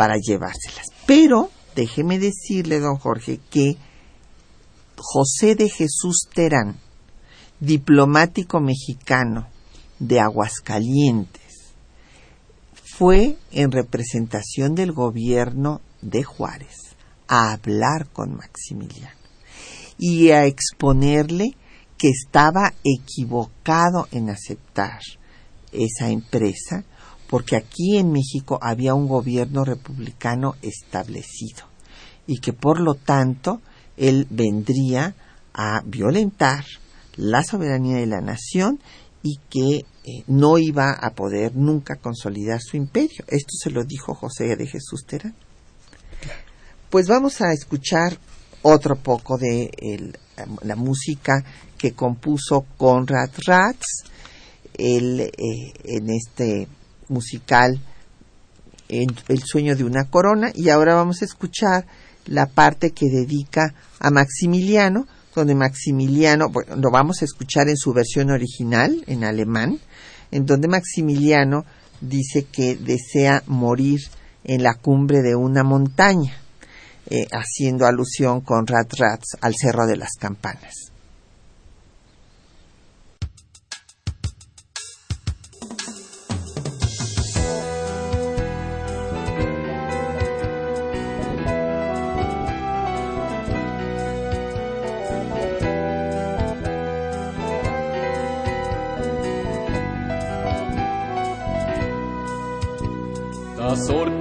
para 0.00 0.16
llevárselas. 0.16 0.86
Pero 1.04 1.50
déjeme 1.76 2.18
decirle, 2.18 2.80
don 2.80 2.96
Jorge, 2.96 3.38
que 3.50 3.76
José 4.96 5.54
de 5.54 5.68
Jesús 5.68 6.26
Terán, 6.32 6.78
diplomático 7.60 8.60
mexicano 8.60 9.48
de 9.98 10.18
Aguascalientes, 10.18 11.74
fue 12.96 13.36
en 13.52 13.72
representación 13.72 14.74
del 14.74 14.92
gobierno 14.92 15.82
de 16.00 16.22
Juárez 16.22 16.96
a 17.28 17.52
hablar 17.52 18.08
con 18.10 18.34
Maximiliano 18.34 19.20
y 19.98 20.30
a 20.30 20.46
exponerle 20.46 21.50
que 21.98 22.08
estaba 22.08 22.72
equivocado 22.84 24.08
en 24.12 24.30
aceptar 24.30 25.00
esa 25.72 26.08
empresa 26.08 26.86
porque 27.30 27.54
aquí 27.54 27.96
en 27.96 28.10
México 28.10 28.58
había 28.60 28.92
un 28.92 29.06
gobierno 29.06 29.64
republicano 29.64 30.56
establecido 30.62 31.64
y 32.26 32.40
que 32.40 32.52
por 32.52 32.80
lo 32.80 32.94
tanto 32.94 33.62
él 33.96 34.26
vendría 34.30 35.14
a 35.54 35.80
violentar 35.86 36.64
la 37.14 37.44
soberanía 37.44 37.98
de 37.98 38.06
la 38.06 38.20
nación 38.20 38.80
y 39.22 39.38
que 39.48 39.76
eh, 39.76 40.24
no 40.26 40.58
iba 40.58 40.90
a 40.90 41.10
poder 41.10 41.54
nunca 41.54 41.96
consolidar 41.96 42.60
su 42.60 42.76
imperio. 42.76 43.24
Esto 43.28 43.50
se 43.62 43.70
lo 43.70 43.84
dijo 43.84 44.14
José 44.14 44.56
de 44.56 44.66
Jesús 44.66 45.04
Terán. 45.06 45.36
Pues 46.88 47.06
vamos 47.06 47.40
a 47.42 47.52
escuchar 47.52 48.18
otro 48.62 48.96
poco 48.96 49.38
de 49.38 49.70
la 50.62 50.74
música 50.74 51.44
que 51.78 51.92
compuso 51.92 52.66
Conrad 52.76 53.30
Ratz 53.46 53.84
eh, 54.74 55.30
en 55.84 56.10
este 56.10 56.66
musical 57.10 57.78
El 58.88 59.42
sueño 59.44 59.76
de 59.76 59.84
una 59.84 60.04
corona 60.04 60.50
y 60.54 60.70
ahora 60.70 60.94
vamos 60.94 61.22
a 61.22 61.26
escuchar 61.26 61.86
la 62.26 62.46
parte 62.46 62.92
que 62.92 63.06
dedica 63.08 63.74
a 63.98 64.10
Maximiliano, 64.10 65.06
donde 65.34 65.54
Maximiliano, 65.54 66.48
bueno, 66.48 66.76
lo 66.76 66.90
vamos 66.90 67.22
a 67.22 67.24
escuchar 67.24 67.68
en 67.68 67.76
su 67.76 67.92
versión 67.92 68.30
original, 68.30 69.04
en 69.06 69.24
alemán, 69.24 69.78
en 70.30 70.46
donde 70.46 70.68
Maximiliano 70.68 71.64
dice 72.00 72.46
que 72.50 72.76
desea 72.76 73.42
morir 73.46 74.00
en 74.44 74.62
la 74.62 74.74
cumbre 74.74 75.22
de 75.22 75.34
una 75.34 75.62
montaña, 75.62 76.36
eh, 77.08 77.26
haciendo 77.32 77.86
alusión 77.86 78.40
con 78.40 78.66
Rat 78.66 78.92
Rats 78.98 79.36
al 79.40 79.54
Cerro 79.56 79.86
de 79.86 79.96
las 79.96 80.12
Campanas. 80.18 80.89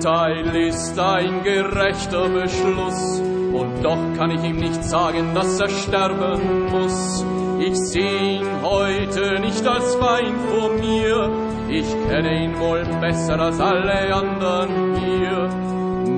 Urteil 0.09 0.55
ist 0.55 0.97
ein 0.97 1.43
gerechter 1.43 2.27
Beschluss, 2.29 3.19
und 3.53 3.83
doch 3.83 3.99
kann 4.17 4.31
ich 4.31 4.43
ihm 4.43 4.55
nicht 4.55 4.83
sagen, 4.83 5.35
dass 5.35 5.59
er 5.59 5.69
sterben 5.69 6.65
muss. 6.71 7.23
Ich 7.59 7.75
seh 7.75 8.37
ihn 8.37 8.47
heute 8.63 9.39
nicht 9.39 9.67
als 9.67 9.93
Feind 9.97 10.41
vor 10.49 10.71
mir, 10.73 11.29
ich 11.69 11.85
kenne 12.09 12.43
ihn 12.43 12.59
wohl 12.59 12.83
besser 12.99 13.39
als 13.39 13.59
alle 13.59 14.15
anderen 14.15 14.95
hier. 14.95 15.47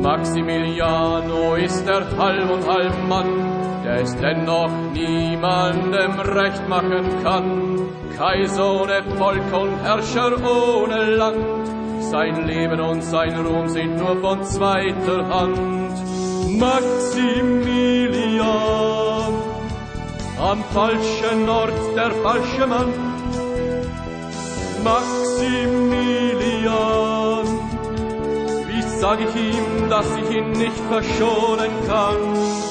Maximiliano 0.02 1.56
ist 1.56 1.86
er 1.86 2.18
halb 2.18 2.50
und 2.50 2.66
halb 2.66 2.94
Mann, 3.10 3.84
der 3.84 4.04
es 4.04 4.16
dennoch 4.16 4.72
niemandem 4.94 6.18
recht 6.18 6.66
machen 6.70 7.24
kann. 7.24 7.90
Kaiser 8.18 8.84
ohne 8.84 9.04
Volk 9.18 9.54
und 9.54 9.84
Herrscher 9.84 10.32
ohne 10.38 11.16
Land, 11.18 11.81
sein 12.12 12.46
Leben 12.46 12.82
und 12.82 13.02
sein 13.02 13.34
Ruhm 13.46 13.70
sind 13.70 13.96
nur 13.96 14.18
von 14.20 14.44
zweiter 14.44 15.30
Hand. 15.30 15.94
Maximilian, 16.60 18.44
am 20.38 20.62
falschen 20.74 21.48
Ort 21.48 21.96
der 21.96 22.12
falsche 22.26 22.68
Mann. 22.68 22.94
Maximilian, 24.84 25.88
wie 28.68 28.84
sag 29.00 29.20
ich 29.22 29.36
ihm, 29.36 29.90
dass 29.90 30.08
ich 30.18 30.30
ihn 30.38 30.52
nicht 30.52 30.82
verschonen 30.90 31.72
kann? 31.88 32.71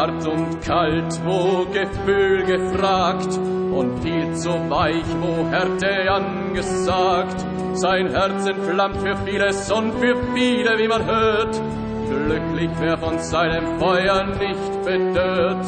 Hart 0.00 0.26
und 0.26 0.62
kalt, 0.62 1.20
wo 1.24 1.66
Gefühl 1.66 2.44
gefragt 2.44 3.38
und 3.72 4.02
viel 4.02 4.34
zu 4.34 4.50
weich, 4.70 5.04
wo 5.20 5.46
Härte 5.50 6.10
angesagt. 6.10 7.44
Sein 7.74 8.08
Herz 8.08 8.46
entflammt 8.46 8.96
für 8.96 9.16
vieles 9.26 9.70
und 9.70 9.92
für 10.00 10.16
viele, 10.34 10.78
wie 10.78 10.88
man 10.88 11.04
hört. 11.04 11.60
Glücklich, 12.08 12.70
wer 12.80 12.96
von 12.98 13.18
seinem 13.18 13.78
Feuer 13.78 14.24
nicht 14.24 14.84
bedört. 14.84 15.66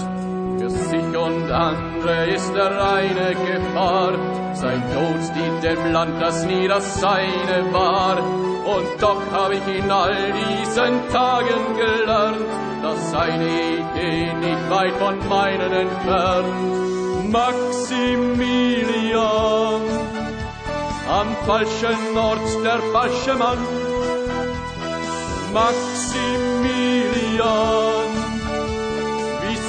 Für 0.59 0.71
sich 0.71 1.17
und 1.17 1.51
andere 1.51 2.27
ist 2.35 2.55
er 2.57 2.73
eine 2.95 3.35
Gefahr. 3.35 4.13
Sein 4.55 4.83
Tod 4.95 5.23
dient 5.37 5.63
dem 5.63 5.93
Land, 5.93 6.21
das 6.21 6.45
nie 6.47 6.69
das 6.69 7.01
seine 7.01 7.73
war. 7.73 8.19
Und 8.19 9.03
doch 9.03 9.23
hab 9.33 9.53
ich 9.53 9.67
in 9.77 9.91
all 9.91 10.15
diesen 10.33 11.09
Tagen 11.11 11.77
gelernt, 11.77 12.62
dass 12.93 13.11
seine 13.11 13.49
Idee 13.49 14.33
nicht 14.35 14.71
weit 14.71 14.95
von 14.95 15.17
meinen 15.29 15.73
entfernt. 15.73 17.31
Maximilian, 17.31 18.53
am 21.09 21.37
falschen 21.47 22.19
Ort 22.19 22.65
der 22.65 22.81
falsche 22.93 23.35
Mann. 23.35 23.59
Maximilian, 25.53 26.53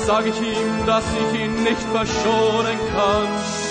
sag 0.06 0.26
ich 0.26 0.42
ihm, 0.42 0.86
dass 0.86 1.06
ich 1.22 1.40
ihn 1.40 1.64
nicht 1.64 1.84
verschonen 1.94 2.78
kann. 2.94 3.63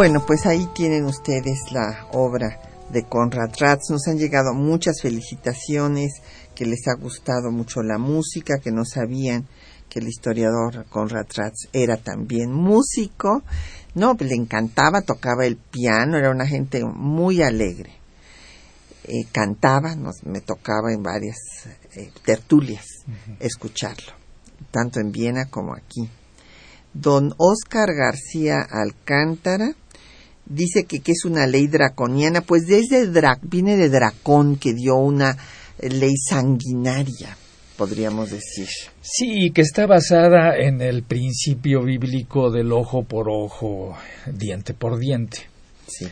Bueno, 0.00 0.24
pues 0.24 0.46
ahí 0.46 0.66
tienen 0.74 1.04
ustedes 1.04 1.72
la 1.72 2.06
obra 2.12 2.58
de 2.90 3.02
Conrad 3.04 3.50
Ratz. 3.58 3.90
Nos 3.90 4.08
han 4.08 4.16
llegado 4.16 4.54
muchas 4.54 5.02
felicitaciones, 5.02 6.22
que 6.54 6.64
les 6.64 6.88
ha 6.88 6.94
gustado 6.94 7.50
mucho 7.50 7.82
la 7.82 7.98
música, 7.98 8.60
que 8.60 8.72
no 8.72 8.86
sabían 8.86 9.46
que 9.90 9.98
el 9.98 10.08
historiador 10.08 10.86
Conrad 10.88 11.26
Ratz 11.36 11.68
era 11.74 11.98
también 11.98 12.50
músico. 12.50 13.42
No, 13.94 14.16
le 14.18 14.34
encantaba, 14.34 15.02
tocaba 15.02 15.44
el 15.44 15.58
piano, 15.58 16.16
era 16.16 16.30
una 16.30 16.46
gente 16.46 16.82
muy 16.82 17.42
alegre. 17.42 17.92
Eh, 19.04 19.26
cantaba, 19.30 19.96
nos, 19.96 20.24
me 20.24 20.40
tocaba 20.40 20.94
en 20.94 21.02
varias 21.02 21.36
eh, 21.94 22.10
tertulias 22.24 22.86
escucharlo, 23.38 24.14
tanto 24.70 24.98
en 24.98 25.12
Viena 25.12 25.50
como 25.50 25.74
aquí. 25.74 26.08
Don 26.94 27.34
Oscar 27.36 27.90
García 27.94 28.66
Alcántara 28.68 29.74
dice 30.46 30.84
que, 30.84 31.00
que 31.00 31.12
es 31.12 31.24
una 31.24 31.46
ley 31.46 31.66
draconiana, 31.66 32.40
pues 32.40 32.66
desde 32.66 33.06
Drac, 33.06 33.40
viene 33.42 33.76
de 33.76 33.88
Dracón, 33.88 34.56
que 34.56 34.74
dio 34.74 34.96
una 34.96 35.36
ley 35.78 36.16
sanguinaria, 36.16 37.36
podríamos 37.76 38.30
decir. 38.30 38.68
Sí, 39.00 39.50
que 39.54 39.62
está 39.62 39.86
basada 39.86 40.56
en 40.58 40.80
el 40.80 41.02
principio 41.02 41.82
bíblico 41.82 42.50
del 42.50 42.72
ojo 42.72 43.04
por 43.04 43.28
ojo, 43.30 43.96
diente 44.26 44.74
por 44.74 44.98
diente. 44.98 45.38
Sí, 45.86 46.06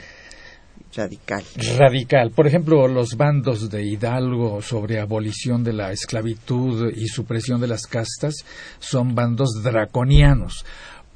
radical. 0.94 1.44
Radical. 1.76 2.30
Por 2.30 2.46
ejemplo, 2.46 2.88
los 2.88 3.16
bandos 3.16 3.68
de 3.70 3.84
Hidalgo 3.84 4.62
sobre 4.62 5.00
abolición 5.00 5.62
de 5.62 5.72
la 5.72 5.92
esclavitud 5.92 6.90
y 6.94 7.06
supresión 7.08 7.60
de 7.60 7.68
las 7.68 7.86
castas 7.86 8.34
son 8.78 9.14
bandos 9.14 9.60
draconianos 9.62 10.64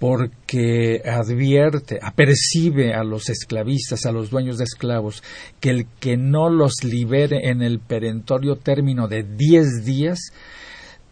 porque 0.02 1.00
advierte, 1.04 2.00
apercibe 2.02 2.92
a 2.92 3.04
los 3.04 3.28
esclavistas, 3.28 4.04
a 4.04 4.10
los 4.10 4.30
dueños 4.30 4.58
de 4.58 4.64
esclavos, 4.64 5.22
que 5.60 5.70
el 5.70 5.86
que 6.00 6.16
no 6.16 6.50
los 6.50 6.82
libere 6.82 7.50
en 7.50 7.62
el 7.62 7.78
perentorio 7.78 8.56
término 8.56 9.06
de 9.06 9.22
diez 9.22 9.84
días, 9.84 10.32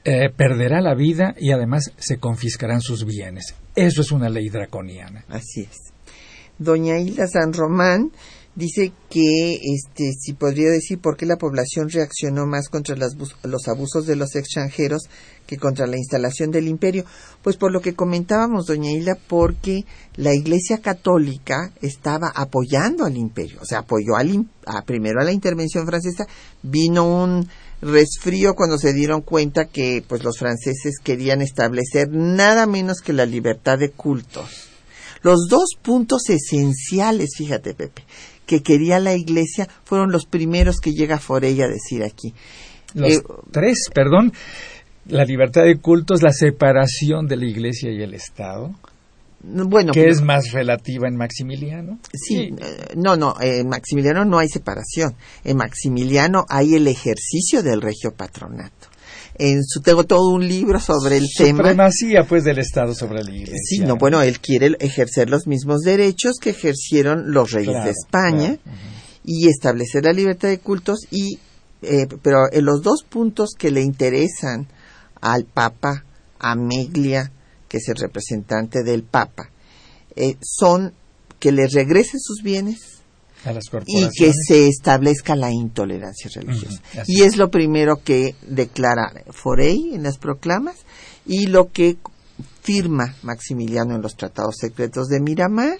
eh, 0.02 0.28
perderá 0.36 0.80
la 0.80 0.96
vida 0.96 1.36
y 1.38 1.52
además 1.52 1.92
se 1.98 2.16
confiscarán 2.18 2.80
sus 2.80 3.04
bienes. 3.04 3.54
Eso 3.76 4.00
es 4.00 4.10
una 4.10 4.28
ley 4.28 4.48
draconiana. 4.48 5.24
Así 5.28 5.60
es. 5.70 5.92
Doña 6.58 6.98
Hilda 6.98 7.28
San 7.28 7.52
Román 7.52 8.10
dice 8.54 8.92
que 9.08 9.54
este 9.54 10.12
si 10.12 10.32
podría 10.32 10.70
decir 10.70 10.98
por 10.98 11.16
qué 11.16 11.24
la 11.24 11.36
población 11.36 11.88
reaccionó 11.88 12.46
más 12.46 12.68
contra 12.68 12.96
las 12.96 13.16
los 13.44 13.68
abusos 13.68 14.06
de 14.06 14.16
los 14.16 14.34
extranjeros 14.34 15.02
que 15.46 15.56
contra 15.56 15.86
la 15.86 15.96
instalación 15.96 16.50
del 16.50 16.68
imperio. 16.68 17.04
Pues 17.42 17.56
por 17.56 17.72
lo 17.72 17.80
que 17.80 17.94
comentábamos 17.94 18.66
doña 18.66 18.90
Hilda 18.90 19.16
porque 19.28 19.84
la 20.16 20.34
Iglesia 20.34 20.78
Católica 20.78 21.72
estaba 21.80 22.28
apoyando 22.34 23.04
al 23.04 23.16
imperio 23.16 23.58
o 23.62 23.64
sea 23.64 23.80
apoyó 23.80 24.16
al 24.16 24.46
a, 24.66 24.82
primero 24.82 25.20
a 25.20 25.24
la 25.24 25.32
intervención 25.32 25.86
francesa 25.86 26.26
vino 26.62 27.04
un 27.04 27.48
resfrío 27.82 28.54
cuando 28.54 28.78
se 28.78 28.92
dieron 28.92 29.22
cuenta 29.22 29.66
que 29.66 30.04
pues 30.06 30.22
los 30.22 30.38
franceses 30.38 30.98
querían 31.02 31.40
establecer 31.40 32.10
nada 32.10 32.66
menos 32.66 32.98
que 33.00 33.12
la 33.12 33.26
libertad 33.26 33.78
de 33.78 33.90
cultos. 33.90 34.68
Los 35.22 35.48
dos 35.48 35.76
puntos 35.82 36.22
esenciales, 36.28 37.30
fíjate 37.36 37.74
Pepe, 37.74 38.04
que 38.50 38.64
quería 38.64 38.98
la 38.98 39.14
Iglesia 39.14 39.68
fueron 39.84 40.10
los 40.10 40.26
primeros 40.26 40.80
que 40.80 40.90
llega 40.90 41.20
Forella 41.20 41.66
a 41.66 41.68
decir 41.68 42.02
aquí. 42.02 42.34
Los 42.94 43.18
eh, 43.18 43.22
tres, 43.52 43.88
perdón, 43.94 44.32
la 45.06 45.24
libertad 45.24 45.62
de 45.62 45.78
cultos, 45.78 46.20
la 46.20 46.32
separación 46.32 47.28
de 47.28 47.36
la 47.36 47.46
Iglesia 47.46 47.92
y 47.92 48.02
el 48.02 48.12
Estado. 48.12 48.74
Bueno, 49.44 49.92
que 49.92 50.08
es 50.08 50.20
más 50.20 50.50
relativa 50.50 51.06
en 51.06 51.16
Maximiliano. 51.16 52.00
Sí, 52.12 52.52
eh, 52.58 52.94
no, 52.96 53.16
no, 53.16 53.36
en 53.40 53.68
Maximiliano 53.68 54.24
no 54.24 54.40
hay 54.40 54.48
separación. 54.48 55.14
En 55.44 55.56
Maximiliano 55.56 56.44
hay 56.48 56.74
el 56.74 56.88
ejercicio 56.88 57.62
del 57.62 57.80
regio 57.80 58.10
patronato 58.16 58.89
en 59.40 59.64
su 59.64 59.80
tengo 59.80 60.04
todo 60.04 60.28
un 60.28 60.46
libro 60.46 60.78
sobre 60.78 61.16
el 61.16 61.26
tema. 61.34 61.58
Supremacía 61.58 62.24
pues 62.28 62.44
del 62.44 62.58
Estado 62.58 62.94
sobre 62.94 63.24
la 63.24 63.30
Iglesia. 63.30 63.56
Sí, 63.64 63.78
no, 63.78 63.96
bueno, 63.96 64.20
él 64.20 64.38
quiere 64.38 64.76
ejercer 64.80 65.30
los 65.30 65.46
mismos 65.46 65.80
derechos 65.80 66.36
que 66.38 66.50
ejercieron 66.50 67.32
los 67.32 67.50
reyes 67.50 67.82
de 67.82 67.90
España 67.90 68.58
y 69.24 69.48
establecer 69.48 70.04
la 70.04 70.12
libertad 70.12 70.48
de 70.48 70.58
cultos 70.58 71.06
y 71.10 71.38
eh, 71.80 72.06
pero 72.22 72.52
en 72.52 72.66
los 72.66 72.82
dos 72.82 73.02
puntos 73.08 73.54
que 73.58 73.70
le 73.70 73.80
interesan 73.80 74.68
al 75.22 75.46
Papa, 75.46 76.04
a 76.38 76.54
Meglia, 76.54 77.32
que 77.66 77.78
es 77.78 77.88
el 77.88 77.96
representante 77.96 78.82
del 78.82 79.04
Papa, 79.04 79.50
eh, 80.16 80.36
son 80.42 80.92
que 81.38 81.52
le 81.52 81.66
regresen 81.66 82.20
sus 82.20 82.42
bienes 82.42 82.99
y 83.86 84.08
que 84.16 84.32
se 84.32 84.68
establezca 84.68 85.34
la 85.36 85.50
intolerancia 85.50 86.30
religiosa. 86.34 86.80
y 87.06 87.22
es 87.22 87.36
lo 87.36 87.50
primero 87.50 88.02
que 88.02 88.34
declara 88.46 89.12
Forey 89.30 89.94
en 89.94 90.02
las 90.02 90.18
proclamas 90.18 90.76
y 91.26 91.46
lo 91.46 91.70
que 91.70 91.96
firma 92.62 93.14
Maximiliano 93.22 93.94
en 93.94 94.02
los 94.02 94.16
tratados 94.16 94.56
secretos 94.58 95.08
de 95.08 95.20
Miramar 95.20 95.78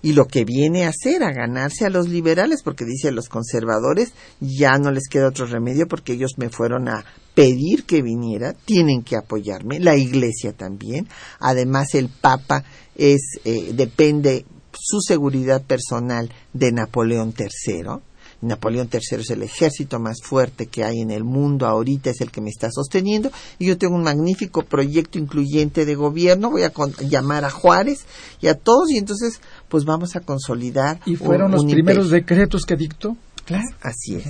y 0.00 0.12
lo 0.12 0.26
que 0.26 0.44
viene 0.44 0.86
a 0.86 0.90
hacer, 0.90 1.22
a 1.22 1.32
ganarse 1.32 1.84
a 1.84 1.90
los 1.90 2.08
liberales, 2.08 2.62
porque 2.62 2.84
dice 2.84 3.08
a 3.08 3.12
los 3.12 3.28
conservadores 3.28 4.12
ya 4.40 4.78
no 4.78 4.90
les 4.90 5.08
queda 5.08 5.28
otro 5.28 5.46
remedio 5.46 5.86
porque 5.86 6.14
ellos 6.14 6.32
me 6.38 6.48
fueron 6.48 6.88
a 6.88 7.04
pedir 7.34 7.84
que 7.84 8.02
viniera, 8.02 8.52
tienen 8.52 9.02
que 9.02 9.16
apoyarme, 9.16 9.80
la 9.80 9.96
iglesia 9.96 10.52
también, 10.52 11.08
además 11.38 11.94
el 11.94 12.08
papa 12.08 12.64
es, 12.94 13.38
eh, 13.44 13.72
depende 13.74 14.44
su 14.84 15.00
seguridad 15.00 15.62
personal 15.62 16.32
de 16.52 16.72
Napoleón 16.72 17.32
III. 17.38 18.00
Napoleón 18.40 18.88
III 18.92 19.20
es 19.20 19.30
el 19.30 19.44
ejército 19.44 20.00
más 20.00 20.16
fuerte 20.20 20.66
que 20.66 20.82
hay 20.82 20.98
en 20.98 21.12
el 21.12 21.22
mundo 21.22 21.66
ahorita, 21.66 22.10
es 22.10 22.20
el 22.20 22.32
que 22.32 22.40
me 22.40 22.50
está 22.50 22.68
sosteniendo. 22.72 23.30
Y 23.60 23.66
yo 23.66 23.78
tengo 23.78 23.94
un 23.94 24.02
magnífico 24.02 24.64
proyecto 24.64 25.20
incluyente 25.20 25.86
de 25.86 25.94
gobierno. 25.94 26.50
Voy 26.50 26.64
a 26.64 26.72
llamar 27.08 27.44
a 27.44 27.50
Juárez 27.50 28.04
y 28.40 28.48
a 28.48 28.54
todos, 28.54 28.90
y 28.90 28.96
entonces, 28.96 29.40
pues 29.68 29.84
vamos 29.84 30.16
a 30.16 30.20
consolidar. 30.20 30.98
¿Y 31.06 31.14
fueron 31.14 31.52
los 31.52 31.64
primeros 31.64 32.10
decretos 32.10 32.64
que 32.64 32.74
dictó? 32.74 33.16
Claro. 33.44 33.68
Así 33.80 34.16
es. 34.16 34.26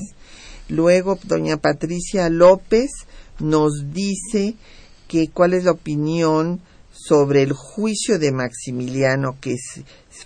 Luego, 0.68 1.18
doña 1.24 1.56
Patricia 1.56 2.28
López 2.28 2.90
nos 3.38 3.92
dice 3.94 4.56
que 5.08 5.28
cuál 5.28 5.54
es 5.54 5.64
la 5.64 5.72
opinión 5.72 6.60
sobre 7.04 7.42
el 7.42 7.52
juicio 7.52 8.18
de 8.18 8.32
Maximiliano 8.32 9.38
que 9.40 9.56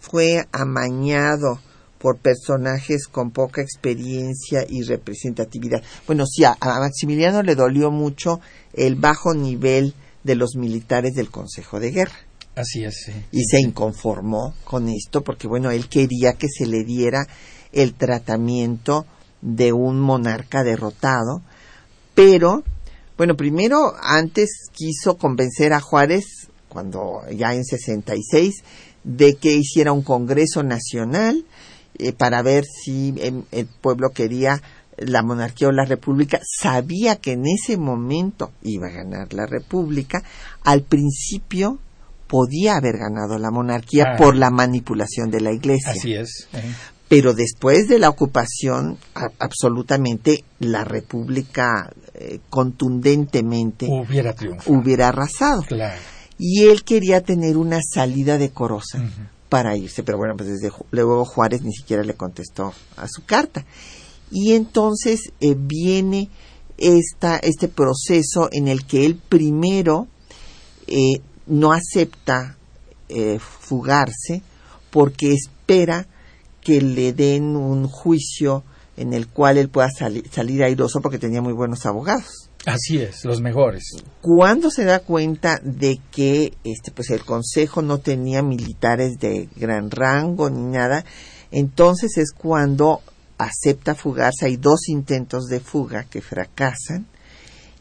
fue 0.01 0.47
amañado 0.53 1.61
por 1.99 2.19
personajes 2.19 3.07
con 3.07 3.31
poca 3.31 3.63
experiencia 3.63 4.65
y 4.69 4.83
representatividad. 4.83 5.83
Bueno, 6.07 6.27
sí, 6.27 6.45
a, 6.45 6.57
Maximiliano 6.61 7.43
le 7.43 7.55
dolió 7.55 7.91
mucho 7.91 8.41
el 8.75 8.97
bajo 8.97 9.35
nivel 9.35 9.95
de 10.23 10.35
los 10.35 10.57
militares 10.57 11.15
del 11.15 11.31
Consejo 11.31 11.81
de 11.81 11.93
Guerra. 11.93 12.17
Así 12.55 12.85
es. 12.85 13.11
Y 13.33 13.45
se 13.45 13.61
inconformó 13.61 14.55
con 14.65 14.89
esto 14.89 15.23
porque, 15.23 15.47
bueno, 15.47 15.71
él 15.71 15.89
quería 15.89 16.35
que 16.35 16.49
se 16.49 16.67
le 16.67 16.85
diera 16.85 17.27
el 17.73 17.95
tratamiento 17.95 19.07
de 19.41 19.73
un 19.73 20.01
monarca 20.01 20.63
derrotado, 20.65 21.43
pero, 22.15 22.65
bueno, 23.17 23.37
primero 23.37 23.95
antes 24.01 24.69
quiso 24.73 25.17
convencer 25.17 25.73
a 25.73 25.81
Juárez, 25.81 26.49
cuando 26.77 27.23
ya 27.35 27.55
en 27.55 27.65
66, 27.65 28.63
de 29.03 29.37
que 29.37 29.55
hiciera 29.55 29.93
un 29.93 30.03
Congreso 30.03 30.63
Nacional 30.63 31.47
eh, 31.99 32.13
para 32.13 32.43
ver 32.43 32.65
si 32.67 33.15
el 33.51 33.67
pueblo 33.81 34.11
quería 34.11 34.61
la 34.99 35.23
monarquía 35.23 35.69
o 35.69 35.73
la 35.73 35.87
república, 35.87 36.39
sabía 36.45 37.17
que 37.17 37.33
en 37.33 37.47
ese 37.47 37.79
momento 37.79 38.53
iba 38.63 38.89
a 38.89 38.91
ganar 38.91 39.33
la 39.33 39.47
república, 39.47 40.23
al 40.65 40.83
principio 40.83 41.79
podía 42.27 42.77
haber 42.77 42.99
ganado 42.99 43.39
la 43.39 43.51
monarquía 43.51 44.05
ah. 44.13 44.17
por 44.19 44.37
la 44.37 44.51
manipulación 44.51 45.31
de 45.31 45.41
la 45.41 45.53
iglesia. 45.53 45.93
Así 45.93 46.13
es. 46.13 46.47
Eh. 46.53 46.75
Pero 47.09 47.33
después 47.33 47.89
de 47.89 47.99
la 47.99 48.11
ocupación, 48.11 48.99
absolutamente 49.39 50.45
la 50.59 50.85
república 50.85 51.91
eh, 52.13 52.41
contundentemente 52.51 53.87
hubiera 53.89 54.35
Hubiera 54.67 55.09
arrasado. 55.09 55.63
Claro 55.63 56.16
y 56.39 56.65
él 56.65 56.85
quería 56.85 57.23
tener 57.23 57.57
una 57.57 57.81
salida 57.83 58.39
decorosa 58.39 59.03
para 59.49 59.77
irse, 59.77 60.03
pero 60.03 60.19
bueno, 60.19 60.37
pues 60.37 60.49
desde 60.49 60.71
luego 60.91 61.25
Juárez 61.25 61.63
ni 61.63 61.73
siquiera 61.73 62.03
le 62.03 62.15
contestó 62.15 62.73
a 62.97 63.09
su 63.09 63.25
carta. 63.25 63.65
Y 64.31 64.53
entonces 64.53 65.33
eh, 65.41 65.55
viene 65.57 66.29
esta, 66.79 67.37
este 67.39 67.69
proceso 67.69 68.49
en 68.53 68.69
el 68.69 68.85
que 68.85 69.07
él 69.07 69.21
primero 69.29 70.09
eh, 70.87 71.21
no 71.47 71.73
acepta 71.73 72.57
eh, 73.09 73.39
fugarse 73.39 74.43
porque 74.91 75.33
espera 75.33 76.07
que 76.61 76.81
le 76.81 77.13
den 77.13 77.57
un 77.57 77.87
juicio 77.87 78.65
en 78.97 79.13
el 79.13 79.29
cual 79.29 79.59
él 79.59 79.69
pueda 79.69 79.89
salir 79.91 80.65
airoso 80.65 81.01
porque 81.01 81.19
tenía 81.19 81.41
muy 81.41 81.53
buenos 81.53 81.87
abogados. 81.87 82.46
Así 82.67 82.99
es, 82.99 83.25
los 83.25 83.41
mejores. 83.41 83.85
Cuando 84.21 84.71
se 84.71 84.85
da 84.85 84.99
cuenta 84.99 85.61
de 85.63 86.01
que 86.11 86.53
este 86.65 86.91
pues 86.91 87.11
el 87.11 87.25
consejo 87.25 87.81
no 87.81 87.99
tenía 87.99 88.43
militares 88.43 89.19
de 89.21 89.49
gran 89.57 89.91
rango 89.91 90.51
ni 90.51 90.63
nada, 90.63 91.05
entonces 91.53 92.19
es 92.19 92.33
cuando 92.33 93.03
acepta 93.39 93.95
fugarse. 93.95 94.47
Hay 94.47 94.57
dos 94.57 94.89
intentos 94.89 95.47
de 95.47 95.61
fuga 95.61 96.05
que 96.05 96.21
fracasan 96.21 97.07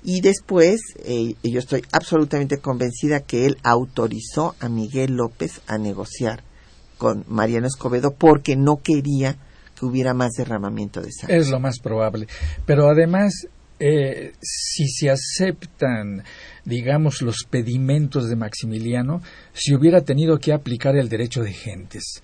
y 0.04 0.22
después 0.22 0.80
eh, 1.04 1.34
yo 1.42 1.60
estoy 1.60 1.84
absolutamente 1.92 2.60
convencida 2.60 3.22
que 3.22 3.48
él 3.48 3.58
autorizó 3.64 4.54
a 4.60 4.70
Miguel 4.70 5.16
López 5.16 5.62
a 5.66 5.80
negociar 5.80 6.44
con 7.00 7.26
Mariano 7.28 7.66
Escobedo 7.66 8.14
porque 8.14 8.56
no 8.56 8.82
quería 8.84 9.38
que 9.78 9.86
hubiera 9.86 10.14
más 10.14 10.34
derramamiento 10.38 11.02
de 11.02 11.12
sangre. 11.12 11.38
Es 11.38 11.50
lo 11.50 11.60
más 11.60 11.80
probable. 11.80 12.28
Pero 12.68 12.88
además, 12.88 13.48
eh, 13.80 14.34
si 14.42 14.88
se 14.88 15.10
aceptan, 15.10 16.24
digamos, 16.64 17.22
los 17.22 17.46
pedimentos 17.50 18.30
de 18.30 18.36
Maximiliano, 18.36 19.22
se 19.54 19.76
hubiera 19.76 20.02
tenido 20.02 20.40
que 20.40 20.54
aplicar 20.54 20.96
el 20.96 21.10
derecho 21.10 21.42
de 21.44 21.54
gentes 21.54 22.22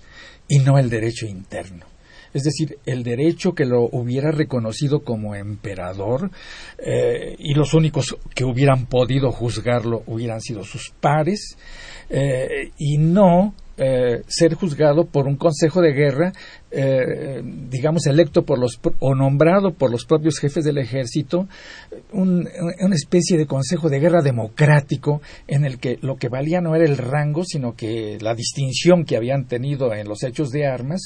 y 0.48 0.58
no 0.58 0.78
el 0.78 0.90
derecho 0.90 1.26
interno. 1.26 1.86
Es 2.34 2.44
decir, 2.44 2.78
el 2.86 3.02
derecho 3.02 3.52
que 3.52 3.66
lo 3.66 3.82
hubiera 3.82 4.30
reconocido 4.30 5.00
como 5.00 5.34
emperador 5.34 6.30
eh, 6.78 7.36
y 7.38 7.54
los 7.54 7.74
únicos 7.74 8.16
que 8.34 8.44
hubieran 8.44 8.86
podido 8.86 9.30
juzgarlo 9.30 10.02
hubieran 10.06 10.40
sido 10.40 10.64
sus 10.64 10.94
pares 10.98 11.58
eh, 12.08 12.70
y 12.78 12.96
no 12.96 13.54
eh, 13.84 14.22
ser 14.28 14.54
juzgado 14.54 15.06
por 15.06 15.26
un 15.26 15.34
consejo 15.34 15.80
de 15.80 15.92
guerra, 15.92 16.32
eh, 16.70 17.42
digamos, 17.68 18.06
electo 18.06 18.44
por 18.44 18.56
los 18.56 18.78
o 19.00 19.16
nombrado 19.16 19.72
por 19.74 19.90
los 19.90 20.04
propios 20.04 20.38
jefes 20.38 20.64
del 20.64 20.78
ejército, 20.78 21.48
una 22.12 22.94
especie 22.94 23.36
de 23.36 23.46
consejo 23.46 23.88
de 23.88 23.98
guerra 23.98 24.22
democrático 24.22 25.20
en 25.48 25.64
el 25.64 25.80
que 25.80 25.98
lo 26.00 26.14
que 26.14 26.28
valía 26.28 26.60
no 26.60 26.76
era 26.76 26.84
el 26.84 26.96
rango, 26.96 27.42
sino 27.44 27.74
que 27.74 28.18
la 28.20 28.34
distinción 28.34 29.04
que 29.04 29.16
habían 29.16 29.46
tenido 29.46 29.92
en 29.92 30.06
los 30.06 30.22
hechos 30.22 30.50
de 30.50 30.64
armas 30.64 31.00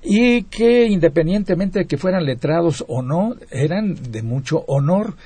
y 0.00 0.44
que 0.44 0.86
independientemente 0.86 1.80
de 1.80 1.86
que 1.86 1.98
fueran 1.98 2.24
letrados 2.24 2.84
o 2.86 3.02
no, 3.02 3.34
eran 3.50 3.96
de 4.12 4.22
mucho 4.22 4.64
honor 4.68 5.16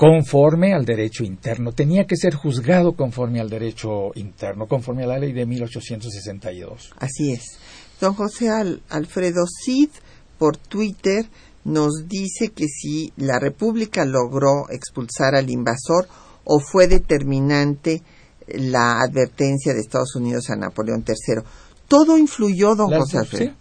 conforme 0.00 0.72
al 0.72 0.86
derecho 0.86 1.24
interno. 1.24 1.72
Tenía 1.72 2.06
que 2.06 2.16
ser 2.16 2.34
juzgado 2.34 2.94
conforme 2.94 3.38
al 3.38 3.50
derecho 3.50 4.12
interno, 4.14 4.66
conforme 4.66 5.04
a 5.04 5.08
la 5.08 5.18
ley 5.18 5.34
de 5.34 5.44
1862. 5.44 6.94
Así 6.96 7.32
es. 7.32 7.58
Don 8.00 8.14
José 8.14 8.48
Alfredo 8.88 9.44
Cid, 9.46 9.90
por 10.38 10.56
Twitter, 10.56 11.28
nos 11.64 12.08
dice 12.08 12.48
que 12.48 12.64
si 12.66 13.12
la 13.18 13.38
República 13.38 14.06
logró 14.06 14.70
expulsar 14.70 15.34
al 15.34 15.50
invasor 15.50 16.08
o 16.44 16.60
fue 16.60 16.86
determinante 16.86 18.02
la 18.48 19.02
advertencia 19.02 19.74
de 19.74 19.80
Estados 19.80 20.16
Unidos 20.16 20.48
a 20.48 20.56
Napoleón 20.56 21.04
III. 21.06 21.42
Todo 21.88 22.16
influyó, 22.16 22.74
don 22.74 22.90
José 22.90 23.18
Alfredo, 23.18 23.52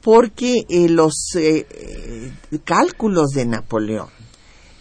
porque 0.00 0.64
eh, 0.70 0.88
los 0.88 1.34
eh, 1.36 1.66
eh, 1.70 2.32
cálculos 2.64 3.32
de 3.32 3.44
Napoleón 3.44 4.16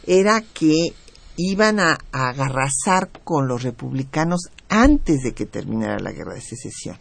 era 0.07 0.41
que 0.41 0.93
iban 1.37 1.79
a, 1.79 1.97
agarrazar 2.11 3.09
con 3.23 3.47
los 3.47 3.63
republicanos 3.63 4.49
antes 4.69 5.21
de 5.23 5.33
que 5.33 5.45
terminara 5.45 5.99
la 5.99 6.11
guerra 6.11 6.35
de 6.35 6.41
secesión. 6.41 6.97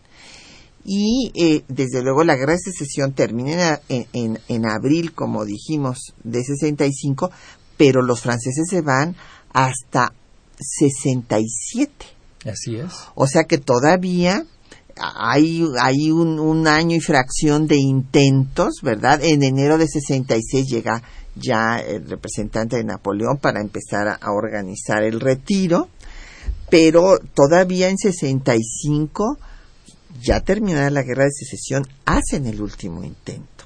Y 0.84 1.32
eh, 1.34 1.64
desde 1.68 2.02
luego 2.02 2.24
la 2.24 2.36
guerra 2.36 2.52
de 2.52 2.58
secesión 2.58 3.14
termina 3.14 3.80
en, 3.88 4.38
en, 4.48 4.66
abril, 4.66 5.14
como 5.14 5.44
dijimos, 5.44 6.14
de 6.22 6.42
65, 6.44 7.30
pero 7.76 8.02
los 8.02 8.20
franceses 8.20 8.66
se 8.68 8.82
van 8.82 9.16
hasta 9.52 10.12
67. 10.58 12.06
Así 12.44 12.76
es. 12.76 12.92
O 13.14 13.26
sea 13.26 13.44
que 13.44 13.56
todavía 13.56 14.44
hay, 14.96 15.64
hay 15.80 16.10
un, 16.10 16.38
un, 16.38 16.68
año 16.68 16.96
y 16.96 17.00
fracción 17.00 17.66
de 17.66 17.76
intentos, 17.76 18.80
¿verdad? 18.82 19.24
En 19.24 19.42
enero 19.42 19.78
de 19.78 19.88
66 19.88 20.66
llega 20.66 21.02
ya 21.34 21.78
el 21.78 22.08
representante 22.08 22.76
de 22.76 22.84
Napoleón 22.84 23.38
para 23.38 23.60
empezar 23.60 24.08
a, 24.08 24.32
organizar 24.32 25.02
el 25.02 25.20
retiro, 25.20 25.88
pero 26.70 27.18
todavía 27.34 27.88
en 27.88 27.98
65, 27.98 29.38
ya 30.20 30.40
terminada 30.40 30.90
la 30.90 31.02
guerra 31.02 31.24
de 31.24 31.32
secesión, 31.32 31.86
hacen 32.04 32.46
el 32.46 32.60
último 32.60 33.02
intento. 33.04 33.64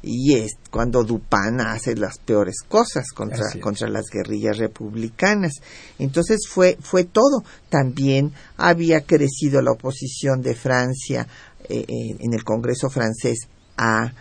Y 0.00 0.34
es 0.34 0.52
cuando 0.70 1.02
Dupin 1.02 1.60
hace 1.60 1.96
las 1.96 2.18
peores 2.18 2.58
cosas 2.68 3.10
contra, 3.12 3.44
contra 3.60 3.88
las 3.88 4.04
guerrillas 4.12 4.58
republicanas. 4.58 5.54
Entonces 5.98 6.46
fue, 6.48 6.78
fue 6.80 7.02
todo. 7.02 7.42
También 7.68 8.32
había 8.56 9.00
crecido 9.00 9.60
la 9.60 9.72
oposición 9.72 10.40
de 10.40 10.54
Francia 10.54 11.26
eh, 11.68 11.84
eh, 11.88 12.16
en 12.20 12.32
el 12.32 12.44
Congreso 12.44 12.88
francés 12.88 13.48
a 13.76 14.12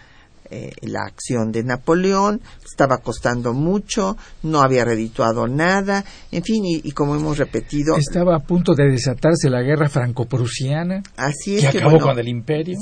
eh, 0.50 0.72
la 0.82 1.02
acción 1.06 1.52
de 1.52 1.62
Napoleón, 1.62 2.39
estaba 2.66 3.00
costando 3.00 3.54
mucho, 3.54 4.16
no 4.43 4.62
había 4.62 4.86
redituado 4.86 5.45
nada, 5.45 6.06
en 6.32 6.41
fin, 6.41 6.64
y, 6.66 6.91
como 6.91 7.16
hemos 7.16 7.38
repetido... 7.38 7.98
Estaba 7.98 8.38
a 8.38 8.39
punto 8.39 8.74
de 8.74 8.89
desatarse 8.89 9.50
la 9.50 9.62
guerra 9.62 9.89
franco-prusiana, 9.89 11.04
así 11.18 11.58
que, 11.58 11.68
acabó 11.68 12.00
con 12.00 12.18
el 12.18 12.30
imperio 12.30 12.78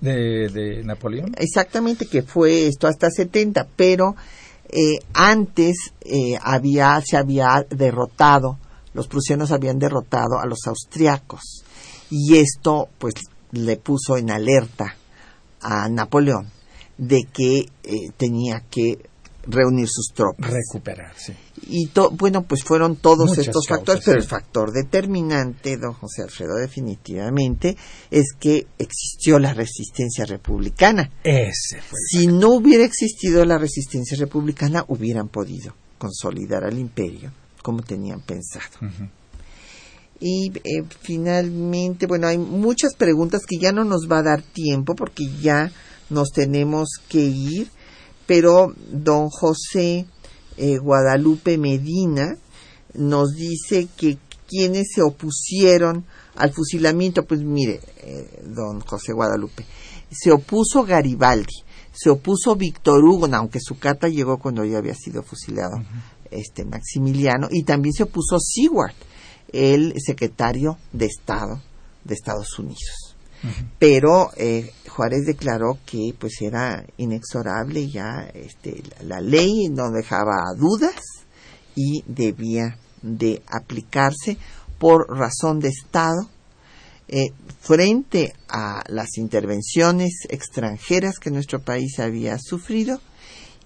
de, 0.00 0.82
Napoleón. 0.84 1.32
Exactamente, 1.38 2.04
que 2.06 2.22
fue 2.22 2.66
esto 2.66 2.86
hasta 2.86 3.08
70, 3.10 3.66
pero 3.74 4.14
eh, 4.68 4.98
antes 5.14 5.76
eh, 6.02 6.36
había, 6.42 7.00
se 7.02 7.16
había 7.16 7.64
derrotado, 7.70 8.58
los 8.92 9.08
prusianos 9.08 9.50
habían 9.50 9.78
derrotado 9.78 10.38
a 10.38 10.46
los 10.46 10.66
austriacos, 10.66 11.64
y 12.10 12.36
esto 12.36 12.88
pues 12.98 13.14
le 13.52 13.78
puso 13.78 14.18
en 14.18 14.30
alerta 14.30 14.94
a 15.62 15.88
Napoleón 15.88 16.57
de 16.98 17.22
que 17.32 17.60
eh, 17.84 18.10
tenía 18.16 18.64
que 18.70 18.98
reunir 19.46 19.88
sus 19.88 20.12
tropas. 20.14 20.50
Recuperarse. 20.50 21.36
Y 21.68 21.90
bueno, 22.12 22.42
pues 22.42 22.62
fueron 22.62 22.96
todos 22.96 23.38
estos 23.38 23.66
factores, 23.66 24.02
pero 24.04 24.18
el 24.18 24.26
factor 24.26 24.72
determinante, 24.72 25.76
don 25.76 25.94
José 25.94 26.22
Alfredo, 26.22 26.56
definitivamente, 26.56 27.76
es 28.10 28.26
que 28.38 28.66
existió 28.78 29.38
la 29.38 29.54
resistencia 29.54 30.24
republicana. 30.24 31.10
Ese 31.24 31.80
si 32.10 32.26
no 32.26 32.50
hubiera 32.50 32.84
existido 32.84 33.44
la 33.44 33.58
resistencia 33.58 34.16
republicana, 34.18 34.84
hubieran 34.88 35.28
podido 35.28 35.74
consolidar 35.98 36.64
al 36.64 36.78
imperio 36.78 37.32
como 37.62 37.82
tenían 37.82 38.20
pensado. 38.20 38.78
Y 40.20 40.50
eh, 40.64 40.84
finalmente, 41.00 42.06
bueno, 42.06 42.26
hay 42.26 42.38
muchas 42.38 42.94
preguntas 42.96 43.42
que 43.46 43.58
ya 43.58 43.72
no 43.72 43.84
nos 43.84 44.08
va 44.10 44.18
a 44.18 44.22
dar 44.22 44.42
tiempo 44.42 44.94
porque 44.94 45.24
ya 45.40 45.70
nos 46.10 46.30
tenemos 46.30 46.88
que 47.08 47.20
ir, 47.20 47.70
pero 48.26 48.74
don 48.90 49.28
José 49.30 50.06
eh, 50.56 50.78
Guadalupe 50.78 51.58
Medina 51.58 52.36
nos 52.94 53.34
dice 53.34 53.88
que 53.96 54.18
quienes 54.48 54.88
se 54.94 55.02
opusieron 55.02 56.04
al 56.34 56.52
fusilamiento, 56.52 57.24
pues 57.24 57.42
mire, 57.42 57.80
eh, 57.98 58.42
don 58.44 58.80
José 58.80 59.12
Guadalupe, 59.12 59.64
se 60.10 60.30
opuso 60.30 60.84
Garibaldi, 60.84 61.54
se 61.92 62.10
opuso 62.10 62.56
Víctor 62.56 63.04
Hugo, 63.04 63.28
aunque 63.32 63.60
su 63.60 63.78
carta 63.78 64.08
llegó 64.08 64.38
cuando 64.38 64.64
ya 64.64 64.78
había 64.78 64.94
sido 64.94 65.22
fusilado 65.22 65.82
este 66.30 66.64
Maximiliano, 66.64 67.48
y 67.50 67.64
también 67.64 67.92
se 67.92 68.04
opuso 68.04 68.38
Seward, 68.38 68.94
el 69.52 69.94
secretario 69.98 70.78
de 70.92 71.06
Estado 71.06 71.62
de 72.04 72.14
Estados 72.14 72.58
Unidos. 72.58 73.07
Pero 73.78 74.30
eh, 74.36 74.72
Juárez 74.88 75.26
declaró 75.26 75.78
que 75.86 76.14
pues 76.18 76.40
era 76.40 76.84
inexorable 76.96 77.88
ya 77.88 78.28
este, 78.34 78.82
la 79.04 79.20
ley 79.20 79.68
no 79.70 79.90
dejaba 79.90 80.34
dudas 80.56 81.00
y 81.76 82.02
debía 82.06 82.76
de 83.02 83.42
aplicarse 83.46 84.36
por 84.78 85.06
razón 85.16 85.60
de 85.60 85.68
Estado 85.68 86.28
eh, 87.08 87.32
frente 87.60 88.34
a 88.48 88.82
las 88.88 89.16
intervenciones 89.16 90.26
extranjeras 90.28 91.18
que 91.18 91.30
nuestro 91.30 91.60
país 91.60 91.98
había 92.00 92.38
sufrido 92.38 93.00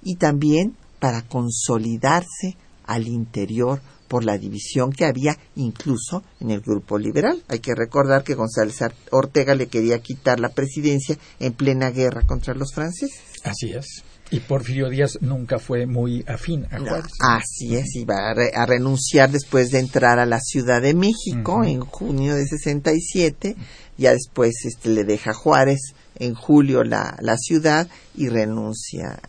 y 0.03 0.17
también 0.17 0.77
para 1.01 1.23
consolidarse 1.23 2.57
al 2.85 3.09
interior 3.09 3.81
por 4.13 4.25
la 4.25 4.37
división 4.37 4.93
que 4.93 5.07
había 5.07 5.39
incluso 5.57 6.23
en 6.39 6.51
el 6.51 6.61
grupo 6.61 6.99
liberal. 6.99 7.43
Hay 7.49 7.61
que 7.61 7.75
recordar 7.75 8.23
que 8.23 8.35
González 8.35 8.77
Ortega 9.11 9.55
le 9.55 9.69
quería 9.69 10.01
quitar 10.01 10.39
la 10.39 10.51
presidencia 10.51 11.17
en 11.41 11.55
plena 11.55 11.91
guerra 11.91 12.21
contra 12.27 12.53
los 12.53 12.75
franceses. 12.75 13.23
Así 13.43 13.73
es. 13.73 14.05
Y 14.31 14.41
Porfirio 14.41 14.91
Díaz 14.91 15.17
nunca 15.23 15.59
fue 15.59 15.87
muy 15.87 16.27
afín 16.29 16.67
a 16.71 16.79
Juárez. 16.79 17.13
así 17.21 17.75
es, 17.75 17.97
iba 17.97 18.17
a, 18.31 18.67
renunciar 18.67 19.31
después 19.31 19.71
de 19.71 19.79
entrar 19.79 20.19
a 20.19 20.27
la 20.27 20.41
Ciudad 20.41 20.83
de 20.83 20.93
México 20.93 21.65
en 21.65 21.81
junio 21.81 22.35
de 22.35 22.45
67. 22.45 23.57
Ya 24.03 24.13
después 24.13 24.53
este, 24.65 24.89
le 24.89 25.05
deja 25.05 25.33
Juárez 25.33 25.95
en 26.17 26.35
julio 26.35 26.83
la, 26.83 27.17
la 27.21 27.37
ciudad 27.37 27.87
y 28.17 28.29
renuncia 28.29 29.21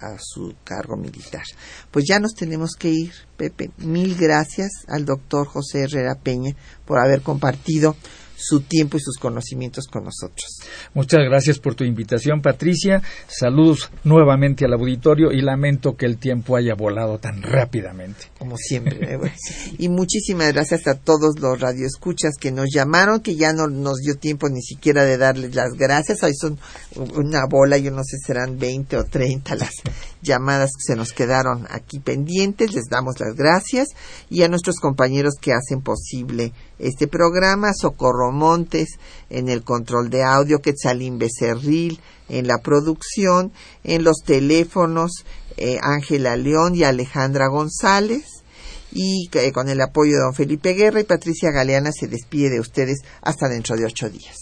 a, 0.00 0.06
a 0.06 0.16
su 0.18 0.54
cargo 0.64 0.96
militar. 0.96 1.42
Pues 1.90 2.06
ya 2.08 2.18
nos 2.18 2.32
tenemos 2.32 2.70
que 2.78 2.88
ir, 2.88 3.12
Pepe. 3.36 3.70
Mil 3.76 4.16
gracias 4.16 4.70
al 4.88 5.04
doctor 5.04 5.46
José 5.46 5.82
Herrera 5.82 6.14
Peña 6.14 6.56
por 6.86 6.98
haber 6.98 7.20
compartido 7.20 7.94
su 8.42 8.60
tiempo 8.60 8.96
y 8.96 9.00
sus 9.00 9.16
conocimientos 9.18 9.86
con 9.86 10.04
nosotros. 10.04 10.60
Muchas 10.94 11.20
gracias 11.20 11.58
por 11.58 11.74
tu 11.74 11.84
invitación, 11.84 12.42
Patricia. 12.42 13.02
Saludos 13.28 13.90
nuevamente 14.04 14.64
al 14.64 14.72
auditorio 14.74 15.32
y 15.32 15.40
lamento 15.40 15.96
que 15.96 16.06
el 16.06 16.18
tiempo 16.18 16.56
haya 16.56 16.74
volado 16.74 17.18
tan 17.18 17.42
rápidamente. 17.42 18.26
Como 18.38 18.56
siempre. 18.56 19.14
¿eh? 19.14 19.32
y 19.78 19.88
muchísimas 19.88 20.52
gracias 20.52 20.86
a 20.86 20.94
todos 20.94 21.38
los 21.38 21.60
radioescuchas 21.60 22.32
que 22.40 22.52
nos 22.52 22.66
llamaron, 22.72 23.20
que 23.20 23.36
ya 23.36 23.52
no 23.52 23.68
nos 23.68 23.98
dio 23.98 24.16
tiempo 24.16 24.48
ni 24.48 24.62
siquiera 24.62 25.04
de 25.04 25.16
darles 25.16 25.54
las 25.54 25.72
gracias. 25.74 26.22
Ahí 26.22 26.34
son 26.34 26.58
una 27.14 27.46
bola, 27.48 27.78
yo 27.78 27.90
no 27.90 28.02
sé, 28.04 28.18
serán 28.18 28.58
20 28.58 28.96
o 28.96 29.04
30 29.04 29.54
las 29.56 29.74
llamadas 30.22 30.70
que 30.76 30.92
se 30.92 30.96
nos 30.96 31.12
quedaron 31.12 31.66
aquí 31.70 32.00
pendientes. 32.00 32.72
Les 32.72 32.84
damos 32.88 33.20
las 33.20 33.34
gracias 33.34 33.88
y 34.30 34.42
a 34.42 34.48
nuestros 34.48 34.76
compañeros 34.76 35.34
que 35.40 35.52
hacen 35.52 35.82
posible 35.82 36.52
este 36.78 37.08
programa, 37.08 37.72
Socorro 37.74 38.32
Montes 38.32 38.98
en 39.30 39.48
el 39.48 39.62
control 39.62 40.10
de 40.10 40.22
audio, 40.22 40.60
Quetzalín 40.60 41.18
Becerril 41.18 42.00
en 42.28 42.46
la 42.46 42.58
producción, 42.58 43.52
en 43.84 44.04
los 44.04 44.18
teléfonos, 44.24 45.24
eh, 45.56 45.78
Ángela 45.82 46.36
León 46.36 46.74
y 46.74 46.84
Alejandra 46.84 47.48
González. 47.48 48.24
Y 48.94 49.30
eh, 49.32 49.52
con 49.52 49.68
el 49.68 49.80
apoyo 49.80 50.12
de 50.12 50.22
don 50.22 50.34
Felipe 50.34 50.74
Guerra 50.74 51.00
y 51.00 51.04
Patricia 51.04 51.50
Galeana 51.50 51.90
se 51.92 52.08
despide 52.08 52.50
de 52.50 52.60
ustedes 52.60 52.98
hasta 53.22 53.48
dentro 53.48 53.76
de 53.76 53.86
ocho 53.86 54.10
días. 54.10 54.41